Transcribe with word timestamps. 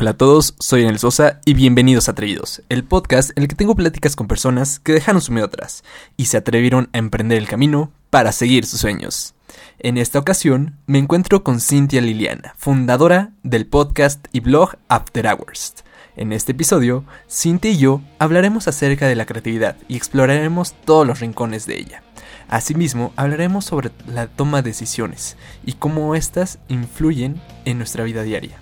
Hola 0.00 0.10
a 0.10 0.16
todos, 0.16 0.54
soy 0.60 0.82
Daniel 0.82 1.00
Sosa 1.00 1.40
y 1.44 1.54
bienvenidos 1.54 2.06
a 2.06 2.12
Atrevidos, 2.12 2.62
el 2.68 2.84
podcast 2.84 3.32
en 3.34 3.42
el 3.42 3.48
que 3.48 3.56
tengo 3.56 3.74
pláticas 3.74 4.14
con 4.14 4.28
personas 4.28 4.78
que 4.78 4.92
dejaron 4.92 5.20
su 5.20 5.32
miedo 5.32 5.46
atrás 5.46 5.82
y 6.16 6.26
se 6.26 6.36
atrevieron 6.36 6.88
a 6.92 6.98
emprender 6.98 7.36
el 7.36 7.48
camino 7.48 7.90
para 8.08 8.30
seguir 8.30 8.64
sus 8.64 8.78
sueños. 8.78 9.34
En 9.80 9.98
esta 9.98 10.20
ocasión 10.20 10.76
me 10.86 11.00
encuentro 11.00 11.42
con 11.42 11.58
Cintia 11.58 12.00
Liliana, 12.00 12.54
fundadora 12.56 13.32
del 13.42 13.66
podcast 13.66 14.24
y 14.30 14.38
blog 14.38 14.76
After 14.86 15.26
Hours. 15.26 15.74
En 16.14 16.32
este 16.32 16.52
episodio, 16.52 17.04
Cintia 17.28 17.72
y 17.72 17.78
yo 17.78 18.00
hablaremos 18.20 18.68
acerca 18.68 19.08
de 19.08 19.16
la 19.16 19.26
creatividad 19.26 19.78
y 19.88 19.96
exploraremos 19.96 20.74
todos 20.84 21.08
los 21.08 21.18
rincones 21.18 21.66
de 21.66 21.76
ella. 21.76 22.04
Asimismo, 22.48 23.12
hablaremos 23.16 23.64
sobre 23.64 23.90
la 24.06 24.28
toma 24.28 24.62
de 24.62 24.70
decisiones 24.70 25.36
y 25.66 25.72
cómo 25.72 26.14
éstas 26.14 26.60
influyen 26.68 27.42
en 27.64 27.78
nuestra 27.78 28.04
vida 28.04 28.22
diaria. 28.22 28.60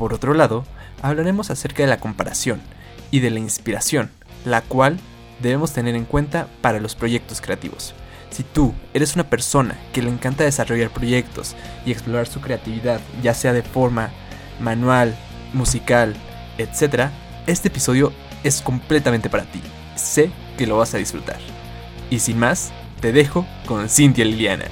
Por 0.00 0.14
otro 0.14 0.32
lado, 0.32 0.64
hablaremos 1.02 1.50
acerca 1.50 1.82
de 1.82 1.88
la 1.90 2.00
comparación 2.00 2.62
y 3.10 3.20
de 3.20 3.28
la 3.28 3.38
inspiración, 3.38 4.10
la 4.46 4.62
cual 4.62 4.98
debemos 5.42 5.74
tener 5.74 5.94
en 5.94 6.06
cuenta 6.06 6.48
para 6.62 6.80
los 6.80 6.94
proyectos 6.94 7.42
creativos. 7.42 7.92
Si 8.30 8.42
tú 8.42 8.72
eres 8.94 9.14
una 9.14 9.28
persona 9.28 9.78
que 9.92 10.00
le 10.00 10.08
encanta 10.08 10.42
desarrollar 10.42 10.88
proyectos 10.88 11.54
y 11.84 11.92
explorar 11.92 12.26
su 12.28 12.40
creatividad, 12.40 12.98
ya 13.22 13.34
sea 13.34 13.52
de 13.52 13.62
forma 13.62 14.08
manual, 14.58 15.14
musical, 15.52 16.16
etc., 16.56 17.10
este 17.46 17.68
episodio 17.68 18.10
es 18.42 18.62
completamente 18.62 19.28
para 19.28 19.44
ti. 19.44 19.60
Sé 19.96 20.30
que 20.56 20.66
lo 20.66 20.78
vas 20.78 20.94
a 20.94 20.98
disfrutar. 20.98 21.40
Y 22.08 22.20
sin 22.20 22.38
más, 22.38 22.72
te 23.02 23.12
dejo 23.12 23.46
con 23.66 23.90
Cintia 23.90 24.24
Liliana. 24.24 24.64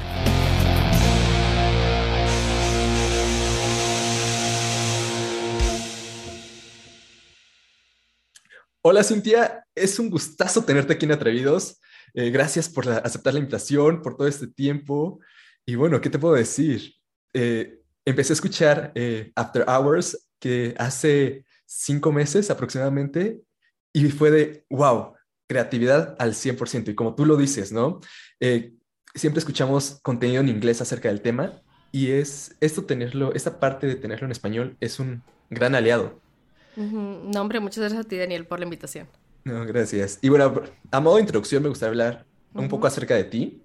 Hola 8.90 9.04
Cintia, 9.04 9.66
es 9.74 9.98
un 9.98 10.08
gustazo 10.08 10.64
tenerte 10.64 10.94
aquí 10.94 11.04
en 11.04 11.12
Atrevidos. 11.12 11.78
Eh, 12.14 12.30
gracias 12.30 12.70
por 12.70 12.88
aceptar 12.88 13.34
la 13.34 13.40
invitación, 13.40 14.00
por 14.00 14.16
todo 14.16 14.26
este 14.26 14.46
tiempo. 14.46 15.20
Y 15.66 15.74
bueno, 15.74 16.00
¿qué 16.00 16.08
te 16.08 16.18
puedo 16.18 16.32
decir? 16.32 16.94
Eh, 17.34 17.82
empecé 18.06 18.32
a 18.32 18.36
escuchar 18.40 18.92
eh, 18.94 19.30
After 19.36 19.66
Hours 19.68 20.30
que 20.38 20.74
hace 20.78 21.44
cinco 21.66 22.12
meses 22.12 22.50
aproximadamente 22.50 23.42
y 23.92 24.08
fue 24.08 24.30
de, 24.30 24.64
wow, 24.70 25.12
creatividad 25.46 26.16
al 26.18 26.32
100%. 26.32 26.88
Y 26.88 26.94
como 26.94 27.14
tú 27.14 27.26
lo 27.26 27.36
dices, 27.36 27.70
¿no? 27.72 28.00
siempre 29.14 29.38
escuchamos 29.38 30.00
contenido 30.00 30.40
en 30.40 30.48
inglés 30.48 30.80
acerca 30.80 31.10
del 31.10 31.20
tema 31.20 31.60
y 31.92 32.12
es 32.12 32.56
esto 32.62 32.86
tenerlo, 32.86 33.34
esta 33.34 33.60
parte 33.60 33.86
de 33.86 33.96
tenerlo 33.96 34.24
en 34.24 34.32
español 34.32 34.78
es 34.80 34.98
un 34.98 35.22
gran 35.50 35.74
aliado. 35.74 36.22
No, 36.78 37.40
hombre, 37.40 37.58
muchas 37.58 37.80
gracias 37.80 38.04
a 38.04 38.08
ti, 38.08 38.16
Daniel, 38.16 38.46
por 38.46 38.60
la 38.60 38.64
invitación. 38.64 39.08
No, 39.44 39.66
gracias. 39.66 40.18
Y 40.22 40.28
bueno, 40.28 40.62
a 40.90 41.00
modo 41.00 41.16
de 41.16 41.22
introducción 41.22 41.62
me 41.62 41.68
gustaría 41.68 41.90
hablar 41.90 42.24
un 42.54 42.68
poco 42.68 42.86
acerca 42.86 43.16
de 43.16 43.24
ti. 43.24 43.60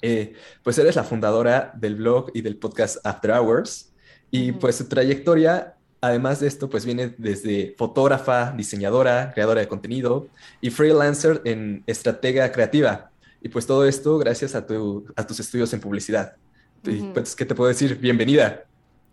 Eh, 0.00 0.34
pues 0.62 0.78
eres 0.78 0.94
la 0.94 1.02
fundadora 1.02 1.72
del 1.74 1.96
blog 1.96 2.30
y 2.34 2.42
del 2.42 2.56
podcast 2.56 3.04
After 3.04 3.32
Hours. 3.32 3.92
Y 4.30 4.52
pues 4.52 4.76
su 4.76 4.88
trayectoria, 4.88 5.74
además 6.00 6.38
de 6.38 6.46
esto, 6.46 6.70
pues 6.70 6.84
viene 6.84 7.12
desde 7.18 7.74
fotógrafa, 7.76 8.52
diseñadora, 8.52 9.32
creadora 9.34 9.60
de 9.60 9.66
contenido 9.66 10.28
y 10.60 10.70
freelancer 10.70 11.42
en 11.44 11.82
estratega 11.88 12.52
creativa. 12.52 13.10
Y 13.42 13.48
pues 13.48 13.66
todo 13.66 13.84
esto 13.84 14.16
gracias 14.18 14.54
a, 14.54 14.64
tu, 14.64 15.06
a 15.16 15.26
tus 15.26 15.40
estudios 15.40 15.72
en 15.72 15.80
publicidad. 15.80 16.36
Y 16.84 17.02
pues, 17.02 17.34
¿qué 17.34 17.44
te 17.44 17.56
puedo 17.56 17.68
decir? 17.68 17.96
Bienvenida. 17.98 18.64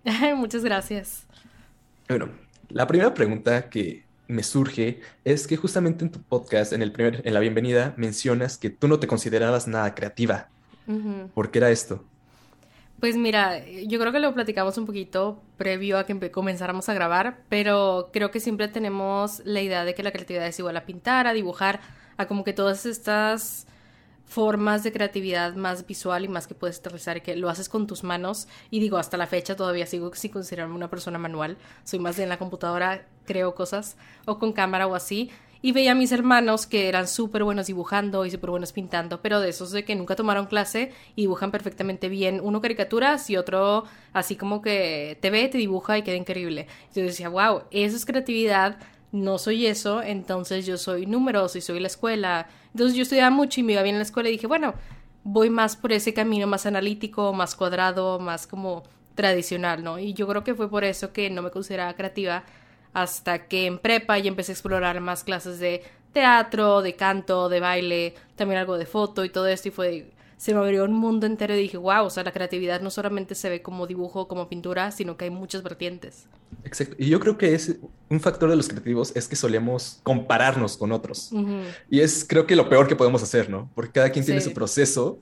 Muchas 0.35 0.63
gracias. 0.63 1.25
Bueno, 2.07 2.29
la 2.69 2.87
primera 2.87 3.13
pregunta 3.13 3.69
que 3.69 4.05
me 4.27 4.43
surge 4.43 5.01
es 5.23 5.47
que 5.47 5.57
justamente 5.57 6.03
en 6.03 6.11
tu 6.11 6.21
podcast, 6.21 6.73
en, 6.73 6.81
el 6.81 6.91
primer, 6.91 7.21
en 7.23 7.33
la 7.33 7.39
bienvenida, 7.39 7.93
mencionas 7.97 8.57
que 8.57 8.69
tú 8.69 8.87
no 8.87 8.99
te 8.99 9.07
considerabas 9.07 9.67
nada 9.67 9.93
creativa. 9.95 10.49
¿Por 11.33 11.51
qué 11.51 11.59
era 11.59 11.71
esto? 11.71 12.03
Pues 12.99 13.17
mira, 13.17 13.65
yo 13.67 13.99
creo 13.99 14.11
que 14.11 14.19
lo 14.19 14.33
platicamos 14.33 14.77
un 14.77 14.85
poquito 14.85 15.41
previo 15.57 15.97
a 15.97 16.05
que 16.05 16.31
comenzáramos 16.31 16.87
a 16.89 16.93
grabar, 16.93 17.39
pero 17.49 18.09
creo 18.13 18.31
que 18.31 18.39
siempre 18.39 18.67
tenemos 18.67 19.41
la 19.45 19.61
idea 19.61 19.83
de 19.83 19.93
que 19.93 20.03
la 20.03 20.11
creatividad 20.11 20.47
es 20.47 20.57
igual 20.59 20.77
a 20.77 20.85
pintar, 20.85 21.27
a 21.27 21.33
dibujar, 21.33 21.81
a 22.17 22.27
como 22.27 22.43
que 22.43 22.53
todas 22.53 22.85
estas 22.85 23.67
formas 24.25 24.83
de 24.83 24.91
creatividad 24.91 25.55
más 25.55 25.85
visual 25.85 26.25
y 26.25 26.27
más 26.27 26.47
que 26.47 26.55
puedes 26.55 26.79
aterrizar, 26.79 27.21
que 27.21 27.35
lo 27.35 27.49
haces 27.49 27.69
con 27.69 27.87
tus 27.87 28.03
manos. 28.03 28.47
Y 28.71 28.79
digo, 28.79 28.97
hasta 28.97 29.17
la 29.17 29.27
fecha 29.27 29.55
todavía 29.55 29.85
sigo 29.85 30.13
sin 30.15 30.31
considerarme 30.31 30.75
una 30.75 30.89
persona 30.89 31.17
manual. 31.17 31.57
Soy 31.83 31.99
más 31.99 32.17
de 32.17 32.23
en 32.23 32.29
la 32.29 32.39
computadora, 32.39 33.07
creo 33.25 33.55
cosas, 33.55 33.97
o 34.25 34.39
con 34.39 34.51
cámara 34.51 34.87
o 34.87 34.95
así. 34.95 35.31
Y 35.61 35.71
veía 35.71 35.93
a 35.93 35.95
mis 35.95 36.11
hermanos 36.11 36.67
que 36.67 36.89
eran 36.89 37.07
súper 37.07 37.43
buenos 37.43 37.65
dibujando 37.65 38.23
y 38.25 38.29
súper 38.29 38.51
buenos 38.51 38.71
pintando, 38.71 39.21
pero 39.21 39.39
de 39.39 39.49
esos 39.49 39.71
de 39.71 39.83
que 39.83 39.95
nunca 39.95 40.15
tomaron 40.15 40.45
clase 40.45 40.91
y 41.15 41.21
dibujan 41.21 41.49
perfectamente 41.49 42.07
bien. 42.07 42.39
Uno 42.43 42.61
caricaturas 42.61 43.27
y 43.31 43.37
otro 43.37 43.85
así 44.13 44.35
como 44.35 44.61
que 44.61 45.17
te 45.21 45.31
ve, 45.31 45.47
te 45.47 45.57
dibuja 45.57 45.97
y 45.97 46.03
queda 46.03 46.17
increíble. 46.17 46.67
Yo 46.93 47.01
decía, 47.01 47.29
wow, 47.29 47.63
eso 47.71 47.95
es 47.95 48.05
creatividad 48.05 48.77
no 49.15 49.37
soy 49.37 49.65
eso, 49.65 50.01
entonces 50.03 50.65
yo 50.65 50.77
soy 50.77 51.05
números 51.05 51.55
y 51.55 51.61
soy 51.61 51.79
la 51.79 51.87
escuela. 51.87 52.47
Entonces 52.73 52.95
yo 52.95 53.03
estudiaba 53.03 53.29
mucho 53.29 53.59
y 53.59 53.63
me 53.63 53.73
iba 53.73 53.81
bien 53.81 53.95
en 53.95 53.99
la 53.99 54.03
escuela 54.03 54.29
y 54.29 54.33
dije, 54.33 54.47
bueno, 54.47 54.75
voy 55.23 55.49
más 55.49 55.75
por 55.75 55.93
ese 55.93 56.13
camino 56.13 56.47
más 56.47 56.65
analítico, 56.65 57.33
más 57.33 57.55
cuadrado, 57.55 58.19
más 58.19 58.45
como 58.45 58.83
tradicional, 59.15 59.83
¿no? 59.83 59.97
Y 59.97 60.13
yo 60.13 60.27
creo 60.27 60.43
que 60.43 60.53
fue 60.53 60.69
por 60.69 60.83
eso 60.83 61.13
que 61.13 61.29
no 61.29 61.41
me 61.41 61.49
consideraba 61.49 61.93
creativa 61.95 62.43
hasta 62.93 63.47
que 63.47 63.65
en 63.65 63.79
prepa 63.79 64.17
ya 64.19 64.27
empecé 64.27 64.51
a 64.51 64.55
explorar 64.55 64.99
más 65.01 65.23
clases 65.23 65.59
de 65.59 65.83
teatro, 66.13 66.81
de 66.81 66.95
canto, 66.95 67.49
de 67.49 67.59
baile, 67.59 68.15
también 68.35 68.59
algo 68.59 68.77
de 68.77 68.85
foto 68.85 69.25
y 69.25 69.29
todo 69.29 69.47
esto 69.47 69.69
y 69.69 69.71
fue 69.71 70.11
se 70.37 70.53
me 70.53 70.59
abrió 70.59 70.83
un 70.83 70.93
mundo 70.93 71.25
entero 71.25 71.55
y 71.55 71.59
dije, 71.59 71.77
wow, 71.77 72.05
o 72.05 72.09
sea, 72.09 72.23
la 72.23 72.31
creatividad 72.31 72.81
no 72.81 72.89
solamente 72.89 73.35
se 73.35 73.49
ve 73.49 73.61
como 73.61 73.87
dibujo, 73.87 74.27
como 74.27 74.49
pintura, 74.49 74.91
sino 74.91 75.17
que 75.17 75.25
hay 75.25 75.31
muchas 75.31 75.63
vertientes. 75.63 76.27
Exacto. 76.63 76.95
Y 76.99 77.09
yo 77.09 77.19
creo 77.19 77.37
que 77.37 77.53
es 77.53 77.77
un 78.09 78.19
factor 78.19 78.49
de 78.49 78.55
los 78.55 78.67
creativos 78.67 79.15
es 79.15 79.27
que 79.27 79.35
solemos 79.35 79.99
compararnos 80.03 80.77
con 80.77 80.91
otros. 80.91 81.31
Y 81.89 82.01
es 82.01 82.25
creo 82.27 82.45
que 82.45 82.55
lo 82.55 82.69
peor 82.69 82.87
que 82.87 82.95
podemos 82.95 83.23
hacer, 83.23 83.49
¿no? 83.49 83.69
Porque 83.75 83.93
cada 83.93 84.09
quien 84.09 84.25
tiene 84.25 84.41
su 84.41 84.53
proceso 84.53 85.19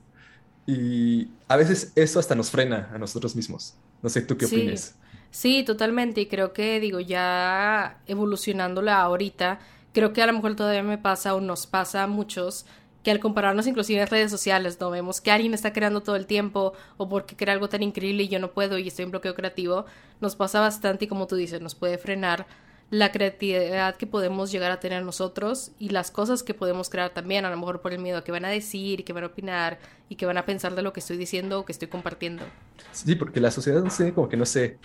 y 0.66 1.28
a 1.48 1.56
veces 1.56 1.92
eso 1.94 2.18
hasta 2.18 2.34
nos 2.34 2.50
frena 2.50 2.90
a 2.92 2.98
nosotros 2.98 3.36
mismos. 3.36 3.74
No 4.02 4.08
sé, 4.08 4.22
¿tú 4.22 4.36
qué 4.36 4.46
sí. 4.46 4.56
opinas? 4.56 4.96
Sí, 5.30 5.64
totalmente. 5.64 6.20
Y 6.20 6.26
creo 6.26 6.52
que, 6.52 6.80
digo, 6.80 7.00
ya 7.00 8.00
evolucionándola 8.06 9.00
ahorita, 9.00 9.60
creo 9.92 10.12
que 10.12 10.22
a 10.22 10.26
lo 10.26 10.32
mejor 10.32 10.56
todavía 10.56 10.82
me 10.82 10.98
pasa 10.98 11.34
o 11.34 11.40
nos 11.40 11.66
pasa 11.66 12.02
a 12.02 12.06
muchos 12.06 12.66
que 13.04 13.10
al 13.10 13.20
compararnos 13.20 13.66
inclusive 13.66 14.00
en 14.00 14.08
redes 14.08 14.30
sociales, 14.30 14.78
no 14.80 14.90
vemos 14.90 15.20
que 15.20 15.30
alguien 15.30 15.54
está 15.54 15.72
creando 15.72 16.02
todo 16.02 16.16
el 16.16 16.26
tiempo 16.26 16.72
o 16.96 17.08
porque 17.08 17.36
crea 17.36 17.54
algo 17.54 17.68
tan 17.68 17.82
increíble 17.82 18.24
y 18.24 18.28
yo 18.28 18.40
no 18.40 18.50
puedo 18.50 18.78
y 18.78 18.88
estoy 18.88 19.04
en 19.04 19.10
bloqueo 19.12 19.34
creativo, 19.34 19.84
nos 20.20 20.34
pasa 20.34 20.58
bastante 20.58 21.04
y 21.04 21.08
como 21.08 21.26
tú 21.26 21.36
dices, 21.36 21.60
nos 21.60 21.74
puede 21.74 21.98
frenar 21.98 22.46
la 22.90 23.12
creatividad 23.12 23.96
que 23.96 24.06
podemos 24.06 24.50
llegar 24.50 24.70
a 24.70 24.80
tener 24.80 25.02
nosotros 25.04 25.72
y 25.78 25.90
las 25.90 26.10
cosas 26.10 26.42
que 26.42 26.54
podemos 26.54 26.88
crear 26.90 27.10
también, 27.10 27.44
a 27.44 27.50
lo 27.50 27.56
mejor 27.56 27.80
por 27.80 27.92
el 27.92 27.98
miedo 27.98 28.24
que 28.24 28.32
van 28.32 28.44
a 28.44 28.48
decir 28.48 29.00
y 29.00 29.02
que 29.02 29.12
van 29.12 29.24
a 29.24 29.28
opinar 29.28 29.78
y 30.08 30.16
que 30.16 30.26
van 30.26 30.38
a 30.38 30.46
pensar 30.46 30.74
de 30.74 30.82
lo 30.82 30.92
que 30.92 31.00
estoy 31.00 31.16
diciendo 31.16 31.60
o 31.60 31.64
que 31.64 31.72
estoy 31.72 31.88
compartiendo. 31.88 32.44
Sí, 32.92 33.14
porque 33.16 33.40
la 33.40 33.50
sociedad 33.50 33.82
no 33.82 33.90
sé, 33.90 34.12
como 34.12 34.28
que 34.28 34.36
no 34.36 34.46
sé, 34.46 34.78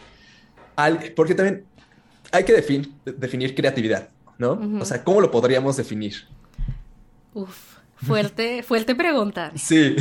porque 1.16 1.36
también 1.36 1.66
hay 2.32 2.44
que 2.44 2.54
definir, 2.54 2.92
definir 3.06 3.56
creatividad, 3.56 4.10
¿no? 4.38 4.60
O 4.82 4.86
sea, 4.86 5.04
¿cómo 5.04 5.22
lo 5.22 5.32
podríamos 5.32 5.78
definir? 5.78 6.16
Uf. 7.34 7.79
Fuerte, 8.02 8.64
fuerte 8.64 8.96
pregunta. 8.96 9.52
Sí. 9.56 9.96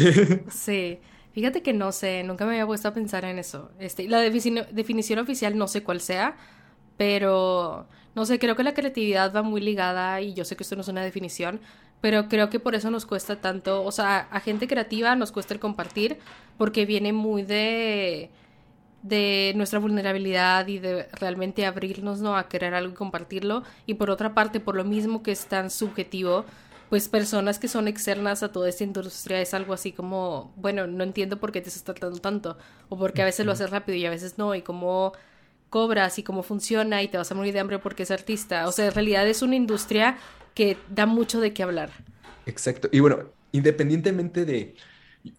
Sí. 0.51 0.99
Fíjate 1.33 1.63
que 1.63 1.73
no 1.73 1.93
sé, 1.93 2.25
nunca 2.25 2.45
me 2.45 2.53
había 2.53 2.67
puesto 2.67 2.89
a 2.89 2.95
pensar 2.95 3.25
en 3.25 3.39
eso. 3.39 3.71
Este, 3.79 4.09
la 4.09 4.21
definición 4.21 5.19
oficial 5.21 5.57
no 5.57 5.69
sé 5.69 5.85
cuál 5.85 6.01
sea, 6.01 6.37
pero 6.97 7.87
no 8.15 8.25
sé, 8.25 8.39
creo 8.41 8.57
que 8.57 8.65
la 8.65 8.75
creatividad 8.75 9.33
va 9.33 9.43
muy 9.43 9.61
ligada 9.61 10.21
y 10.21 10.35
yo 10.35 10.45
sé 10.45 10.57
que 10.57 10.65
esto 10.65 10.75
no 10.75 10.83
es 10.83 10.89
una 10.89 11.05
definición, 11.05 11.61
pero 12.01 12.29
creo 12.29 12.51
que 12.51 12.59
por 12.59 12.75
eso 12.75 12.91
nos 12.91 13.07
cuesta 13.07 13.41
tanto, 13.41 13.85
o 13.85 13.93
sea, 13.93 14.27
a 14.31 14.41
gente 14.41 14.67
creativa 14.67 15.15
nos 15.15 15.31
cuesta 15.31 15.55
el 15.55 15.61
compartir 15.61 16.19
porque 16.57 16.87
viene 16.87 17.13
muy 17.13 17.43
de 17.43 18.31
de 19.03 19.53
nuestra 19.55 19.79
vulnerabilidad 19.79 20.67
y 20.67 20.81
de 20.81 21.09
realmente 21.13 21.65
abrirnos 21.67 22.21
¿no? 22.21 22.37
a 22.37 22.49
querer 22.49 22.75
algo 22.75 22.93
y 22.93 22.97
compartirlo 22.97 23.63
y 23.87 23.95
por 23.95 24.11
otra 24.11 24.35
parte 24.35 24.59
por 24.59 24.75
lo 24.75 24.85
mismo 24.85 25.23
que 25.23 25.31
es 25.31 25.47
tan 25.47 25.71
subjetivo 25.71 26.45
pues 26.89 27.09
personas 27.09 27.59
que 27.59 27.69
son 27.69 27.89
externas 27.89 28.43
a 28.43 28.53
toda 28.53 28.69
esta 28.69 28.85
industria 28.85 29.41
es 29.41 29.53
algo 29.55 29.75
así 29.75 29.93
como, 29.93 30.53
bueno, 30.57 30.87
no 30.87 31.05
entiendo 31.05 31.39
por 31.39 31.53
qué 31.53 31.61
te 31.61 31.69
estás 31.69 31.85
tratando 31.85 32.19
tanto, 32.19 32.57
o 32.89 32.99
porque 32.99 33.23
a 33.23 33.25
veces 33.25 33.45
lo 33.45 33.53
haces 33.53 33.71
rápido 33.71 33.97
y 33.97 34.07
a 34.07 34.11
veces 34.11 34.39
no, 34.39 34.55
y 34.55 34.63
cómo 34.63 35.13
cobras 35.71 36.19
y 36.19 36.23
cómo 36.23 36.43
funciona 36.43 37.03
y 37.03 37.09
te 37.09 37.19
vas 37.19 37.31
a 37.31 37.35
morir 37.35 37.53
de 37.53 37.61
hambre 37.61 37.79
porque 37.79 38.05
es 38.05 38.11
artista. 38.11 38.67
O 38.67 38.73
sea, 38.73 38.87
en 38.87 38.93
realidad 38.93 39.29
es 39.29 39.43
una 39.43 39.55
industria 39.55 40.17
que 40.55 40.79
da 40.89 41.07
mucho 41.07 41.41
de 41.41 41.53
qué 41.53 41.63
hablar. 41.63 41.91
Exacto. 42.47 42.89
Y 42.91 43.01
bueno, 43.01 43.25
independientemente 43.53 44.45
de... 44.45 44.75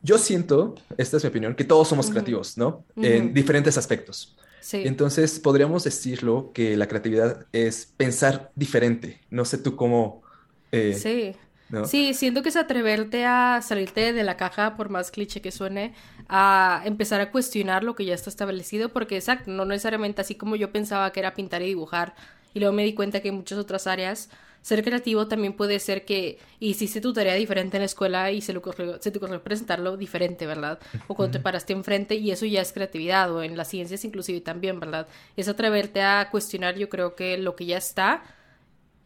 Yo 0.03 0.19
siento, 0.19 0.75
esta 0.97 1.17
es 1.17 1.23
mi 1.23 1.29
opinión, 1.29 1.55
que 1.55 1.63
todos 1.63 1.87
somos 1.87 2.11
creativos, 2.11 2.57
¿no? 2.57 2.85
En 2.95 3.33
diferentes 3.33 3.75
aspectos. 3.77 4.37
Sí. 4.59 4.83
Entonces, 4.85 5.39
podríamos 5.39 5.83
decirlo 5.83 6.51
que 6.53 6.77
la 6.77 6.87
creatividad 6.87 7.47
es 7.53 7.91
pensar 7.97 8.51
diferente. 8.55 9.21
No 9.31 9.45
sé 9.45 9.57
tú 9.57 9.75
cómo... 9.75 10.21
eh, 10.71 10.93
Sí. 10.93 11.35
¿no? 11.69 11.85
Sí, 11.85 12.13
siento 12.15 12.41
que 12.41 12.49
es 12.49 12.55
atreverte 12.55 13.25
a 13.25 13.61
salirte 13.61 14.11
de 14.11 14.23
la 14.23 14.37
caja, 14.37 14.75
por 14.75 14.89
más 14.89 15.11
cliché 15.11 15.39
que 15.41 15.51
suene, 15.51 15.93
a 16.27 16.81
empezar 16.85 17.21
a 17.21 17.31
cuestionar 17.31 17.83
lo 17.83 17.95
que 17.95 18.05
ya 18.05 18.15
está 18.15 18.29
establecido, 18.31 18.89
porque 18.89 19.17
exacto, 19.17 19.51
no 19.51 19.65
necesariamente 19.65 20.21
así 20.21 20.33
como 20.35 20.55
yo 20.55 20.71
pensaba 20.71 21.11
que 21.11 21.19
era 21.19 21.35
pintar 21.35 21.61
y 21.61 21.65
dibujar, 21.67 22.15
y 22.55 22.59
luego 22.59 22.73
me 22.73 22.83
di 22.83 22.93
cuenta 22.93 23.19
que 23.21 23.27
en 23.29 23.35
muchas 23.35 23.59
otras 23.59 23.85
áreas 23.85 24.29
ser 24.63 24.83
creativo 24.83 25.27
también 25.27 25.53
puede 25.53 25.79
ser 25.79 26.03
que 26.05 26.39
hiciste 26.59 26.99
tu 27.01 27.13
tarea 27.13 27.35
diferente 27.35 27.77
en 27.77 27.81
la 27.81 27.85
escuela 27.85 28.31
y 28.31 28.41
se, 28.41 28.51
le 28.51 28.59
ocurrió- 28.59 28.99
se 28.99 29.11
te 29.11 29.17
ocurrió 29.19 29.41
presentarlo 29.43 29.95
diferente, 29.95 30.45
¿verdad? 30.47 30.79
O 31.07 31.15
cuando 31.15 31.37
te 31.37 31.39
paraste 31.39 31.71
enfrente 31.73 32.15
y 32.15 32.31
eso 32.31 32.45
ya 32.47 32.61
es 32.61 32.73
creatividad, 32.73 33.31
o 33.31 33.43
en 33.43 33.55
las 33.55 33.67
ciencias 33.69 34.03
inclusive 34.03 34.41
también, 34.41 34.79
¿verdad? 34.79 35.07
Es 35.37 35.47
atreverte 35.47 36.01
a 36.01 36.29
cuestionar, 36.31 36.75
yo 36.77 36.89
creo 36.89 37.15
que 37.15 37.37
lo 37.37 37.55
que 37.55 37.67
ya 37.67 37.77
está 37.77 38.23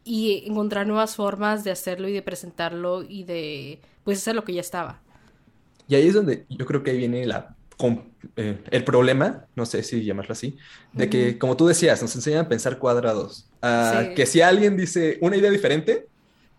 y 0.04 0.44
encontrar 0.46 0.86
nuevas 0.86 1.16
formas 1.16 1.64
de 1.64 1.70
hacerlo 1.72 2.08
y 2.08 2.12
de 2.12 2.22
presentarlo 2.22 3.02
y 3.02 3.24
de 3.24 3.80
pues 4.04 4.18
hacer 4.18 4.34
lo 4.36 4.44
que 4.44 4.54
ya 4.54 4.60
estaba. 4.60 5.02
Y 5.86 5.94
ahí 5.96 6.08
es 6.08 6.14
donde 6.14 6.46
yo 6.48 6.66
creo 6.66 6.82
que 6.82 6.90
ahí 6.92 6.98
viene 6.98 7.26
la, 7.26 7.56
com- 7.76 8.14
eh, 8.36 8.62
el 8.70 8.84
problema, 8.84 9.46
no 9.54 9.66
sé 9.66 9.82
si 9.82 10.04
llamarlo 10.04 10.32
así, 10.32 10.56
de 10.92 11.10
que, 11.10 11.38
como 11.38 11.56
tú 11.56 11.66
decías, 11.66 12.00
nos 12.02 12.14
enseñan 12.16 12.46
a 12.46 12.48
pensar 12.48 12.78
cuadrados. 12.78 13.50
a 13.62 14.10
Sí. 14.10 14.14
que 14.14 14.26
si 14.26 14.40
alguien 14.42 14.76
dice 14.76 15.18
una 15.22 15.36
idea 15.36 15.50
diferente, 15.50 16.08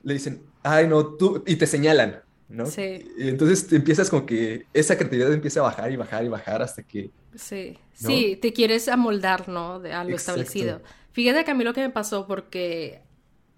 le 0.03 0.13
dicen, 0.13 0.43
ay, 0.63 0.87
no, 0.87 1.15
tú, 1.17 1.43
y 1.47 1.55
te 1.57 1.67
señalan, 1.67 2.21
¿no? 2.47 2.65
Sí. 2.65 3.11
Y 3.17 3.29
entonces 3.29 3.67
te 3.67 3.75
empiezas 3.77 4.09
como 4.09 4.25
que 4.25 4.67
esa 4.73 4.97
creatividad 4.97 5.33
empieza 5.33 5.59
a 5.61 5.63
bajar 5.63 5.91
y 5.91 5.95
bajar 5.97 6.23
y 6.25 6.29
bajar 6.29 6.61
hasta 6.61 6.83
que, 6.83 7.11
Sí, 7.35 7.77
¿no? 7.99 8.29
sí, 8.31 8.37
te 8.41 8.53
quieres 8.53 8.87
amoldar, 8.87 9.49
¿no? 9.49 9.79
De, 9.79 9.93
a 9.93 10.03
lo 10.05 10.15
Exacto. 10.15 10.15
establecido. 10.15 10.81
Fíjate 11.11 11.43
que 11.43 11.51
a 11.51 11.53
mí 11.55 11.63
lo 11.63 11.73
que 11.73 11.81
me 11.81 11.89
pasó 11.89 12.27
porque 12.27 13.04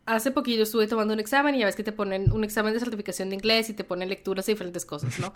hace 0.07 0.31
poquito 0.31 0.63
estuve 0.63 0.88
tomando 0.88 1.13
un 1.13 1.19
examen 1.19 1.54
y 1.56 1.59
ya 1.59 1.65
ves 1.65 1.75
que 1.75 1.83
te 1.83 1.92
ponen 1.92 2.31
un 2.31 2.44
examen 2.44 2.74
de 2.74 2.80
certificación 2.80 3.30
de 3.30 3.36
inglés 3.36 3.69
y 3.69 3.74
te 3.74 3.83
ponen 3.83 4.09
lecturas 4.09 4.45
de 4.48 4.54
diferentes 4.54 4.86
cosas, 4.86 5.19
¿no? 5.19 5.33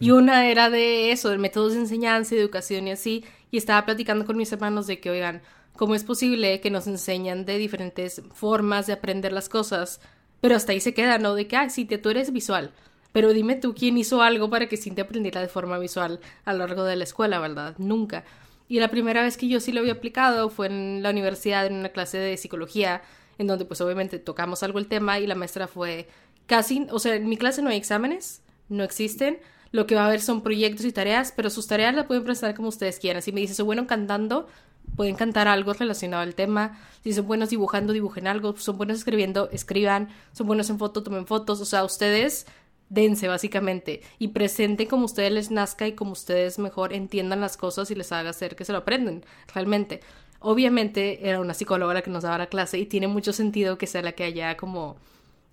Y 0.00 0.10
una 0.10 0.48
era 0.48 0.70
de 0.70 1.12
eso, 1.12 1.30
de 1.30 1.38
métodos 1.38 1.74
de 1.74 1.80
enseñanza 1.80 2.34
y 2.34 2.38
educación 2.38 2.88
y 2.88 2.92
así, 2.92 3.24
y 3.52 3.58
estaba 3.58 3.84
platicando 3.84 4.24
con 4.26 4.36
mis 4.36 4.52
hermanos 4.52 4.86
de 4.88 4.98
que, 4.98 5.10
oigan, 5.10 5.42
¿cómo 5.76 5.94
es 5.94 6.02
posible 6.04 6.60
que 6.60 6.70
nos 6.70 6.86
enseñan 6.86 7.44
de 7.44 7.58
diferentes 7.58 8.22
formas 8.32 8.86
de 8.86 8.94
aprender 8.94 9.32
las 9.32 9.48
cosas? 9.48 10.00
Pero 10.40 10.56
hasta 10.56 10.72
ahí 10.72 10.80
se 10.80 10.94
queda, 10.94 11.18
¿no? 11.18 11.34
De 11.34 11.46
que, 11.46 11.56
ah, 11.56 11.70
sí, 11.70 11.84
te- 11.84 11.98
tú 11.98 12.10
eres 12.10 12.32
visual. 12.32 12.72
Pero 13.12 13.32
dime 13.32 13.54
tú 13.54 13.74
quién 13.74 13.96
hizo 13.96 14.22
algo 14.22 14.50
para 14.50 14.66
que 14.68 14.76
Cintia 14.76 15.04
aprendiera 15.04 15.40
de 15.40 15.48
forma 15.48 15.78
visual 15.78 16.18
a 16.44 16.52
lo 16.52 16.66
largo 16.66 16.84
de 16.84 16.96
la 16.96 17.04
escuela, 17.04 17.38
¿verdad? 17.38 17.74
Nunca. 17.78 18.24
Y 18.68 18.80
la 18.80 18.88
primera 18.88 19.22
vez 19.22 19.36
que 19.36 19.46
yo 19.48 19.60
sí 19.60 19.72
lo 19.72 19.80
había 19.80 19.92
aplicado 19.92 20.48
fue 20.50 20.66
en 20.66 21.02
la 21.02 21.10
universidad, 21.10 21.66
en 21.66 21.74
una 21.74 21.90
clase 21.90 22.18
de 22.18 22.36
psicología, 22.36 23.02
en 23.38 23.46
donde 23.46 23.64
pues 23.64 23.80
obviamente 23.80 24.18
tocamos 24.18 24.62
algo 24.62 24.78
el 24.78 24.86
tema 24.86 25.18
y 25.18 25.26
la 25.26 25.34
maestra 25.34 25.66
fue 25.66 26.08
casi, 26.46 26.86
o 26.90 26.98
sea, 26.98 27.14
en 27.16 27.28
mi 27.28 27.36
clase 27.36 27.62
no 27.62 27.70
hay 27.70 27.76
exámenes, 27.76 28.42
no 28.68 28.84
existen, 28.84 29.38
lo 29.74 29.86
que 29.86 29.96
va 29.96 30.04
a 30.04 30.06
haber 30.06 30.20
son 30.20 30.42
proyectos 30.42 30.86
y 30.86 30.92
tareas, 30.92 31.32
pero 31.34 31.50
sus 31.50 31.66
tareas 31.66 31.94
las 31.94 32.06
pueden 32.06 32.22
presentar 32.22 32.54
como 32.54 32.68
ustedes 32.68 33.00
quieran. 33.00 33.22
Si 33.22 33.32
me 33.32 33.40
dices, 33.40 33.56
soy 33.56 33.64
bueno 33.64 33.88
cantando, 33.88 34.46
pueden 34.94 35.16
cantar 35.16 35.48
algo 35.48 35.72
relacionado 35.72 36.22
al 36.22 36.36
tema. 36.36 36.78
Si 37.02 37.12
son 37.12 37.26
buenos 37.26 37.50
dibujando, 37.50 37.92
dibujen 37.92 38.28
algo. 38.28 38.56
Son 38.56 38.76
buenos 38.76 38.98
escribiendo, 38.98 39.48
escriban. 39.50 40.10
Son 40.32 40.46
buenos 40.46 40.70
en 40.70 40.78
foto, 40.78 41.02
tomen 41.02 41.26
fotos. 41.26 41.60
O 41.60 41.64
sea, 41.64 41.82
ustedes 41.82 42.46
dense 42.88 43.26
básicamente 43.26 44.02
y 44.18 44.28
presenten 44.28 44.86
como 44.86 45.06
ustedes 45.06 45.32
les 45.32 45.50
nazca 45.50 45.88
y 45.88 45.94
como 45.94 46.12
ustedes 46.12 46.58
mejor 46.58 46.92
entiendan 46.92 47.40
las 47.40 47.56
cosas 47.56 47.90
y 47.90 47.94
les 47.94 48.12
haga 48.12 48.30
hacer 48.30 48.54
que 48.54 48.64
se 48.64 48.72
lo 48.72 48.78
aprenden 48.78 49.24
realmente. 49.52 50.00
Obviamente 50.46 51.26
era 51.26 51.40
una 51.40 51.54
psicóloga 51.54 51.94
la 51.94 52.02
que 52.02 52.10
nos 52.10 52.22
daba 52.22 52.36
la 52.36 52.48
clase 52.48 52.78
y 52.78 52.84
tiene 52.84 53.08
mucho 53.08 53.32
sentido 53.32 53.78
que 53.78 53.86
sea 53.86 54.02
la 54.02 54.12
que 54.12 54.24
haya 54.24 54.58
como 54.58 54.96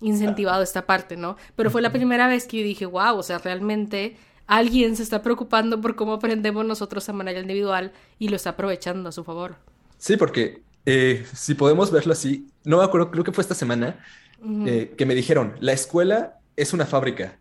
incentivado 0.02 0.62
esta 0.62 0.84
parte, 0.84 1.16
¿no? 1.16 1.36
Pero 1.56 1.70
fue 1.70 1.80
la 1.80 1.90
primera 1.92 2.28
vez 2.28 2.46
que 2.46 2.58
yo 2.58 2.64
dije, 2.64 2.84
wow, 2.84 3.16
o 3.16 3.22
sea, 3.22 3.38
realmente 3.38 4.16
alguien 4.46 4.94
se 4.94 5.02
está 5.02 5.22
preocupando 5.22 5.80
por 5.80 5.96
cómo 5.96 6.12
aprendemos 6.12 6.66
nosotros 6.66 7.08
a 7.08 7.14
manera 7.14 7.40
individual 7.40 7.92
y 8.18 8.28
lo 8.28 8.36
está 8.36 8.50
aprovechando 8.50 9.08
a 9.08 9.12
su 9.12 9.24
favor. 9.24 9.56
sí, 9.96 10.18
porque 10.18 10.62
eh, 10.84 11.24
si 11.32 11.54
podemos 11.54 11.90
verlo 11.90 12.12
así, 12.12 12.48
no 12.64 12.78
me 12.78 12.84
acuerdo, 12.84 13.10
creo 13.10 13.24
que 13.24 13.32
fue 13.32 13.42
esta 13.42 13.54
semana, 13.54 14.04
eh, 14.66 14.94
que 14.98 15.06
me 15.06 15.14
dijeron, 15.14 15.54
la 15.60 15.72
escuela 15.72 16.40
es 16.54 16.74
una 16.74 16.84
fábrica 16.84 17.38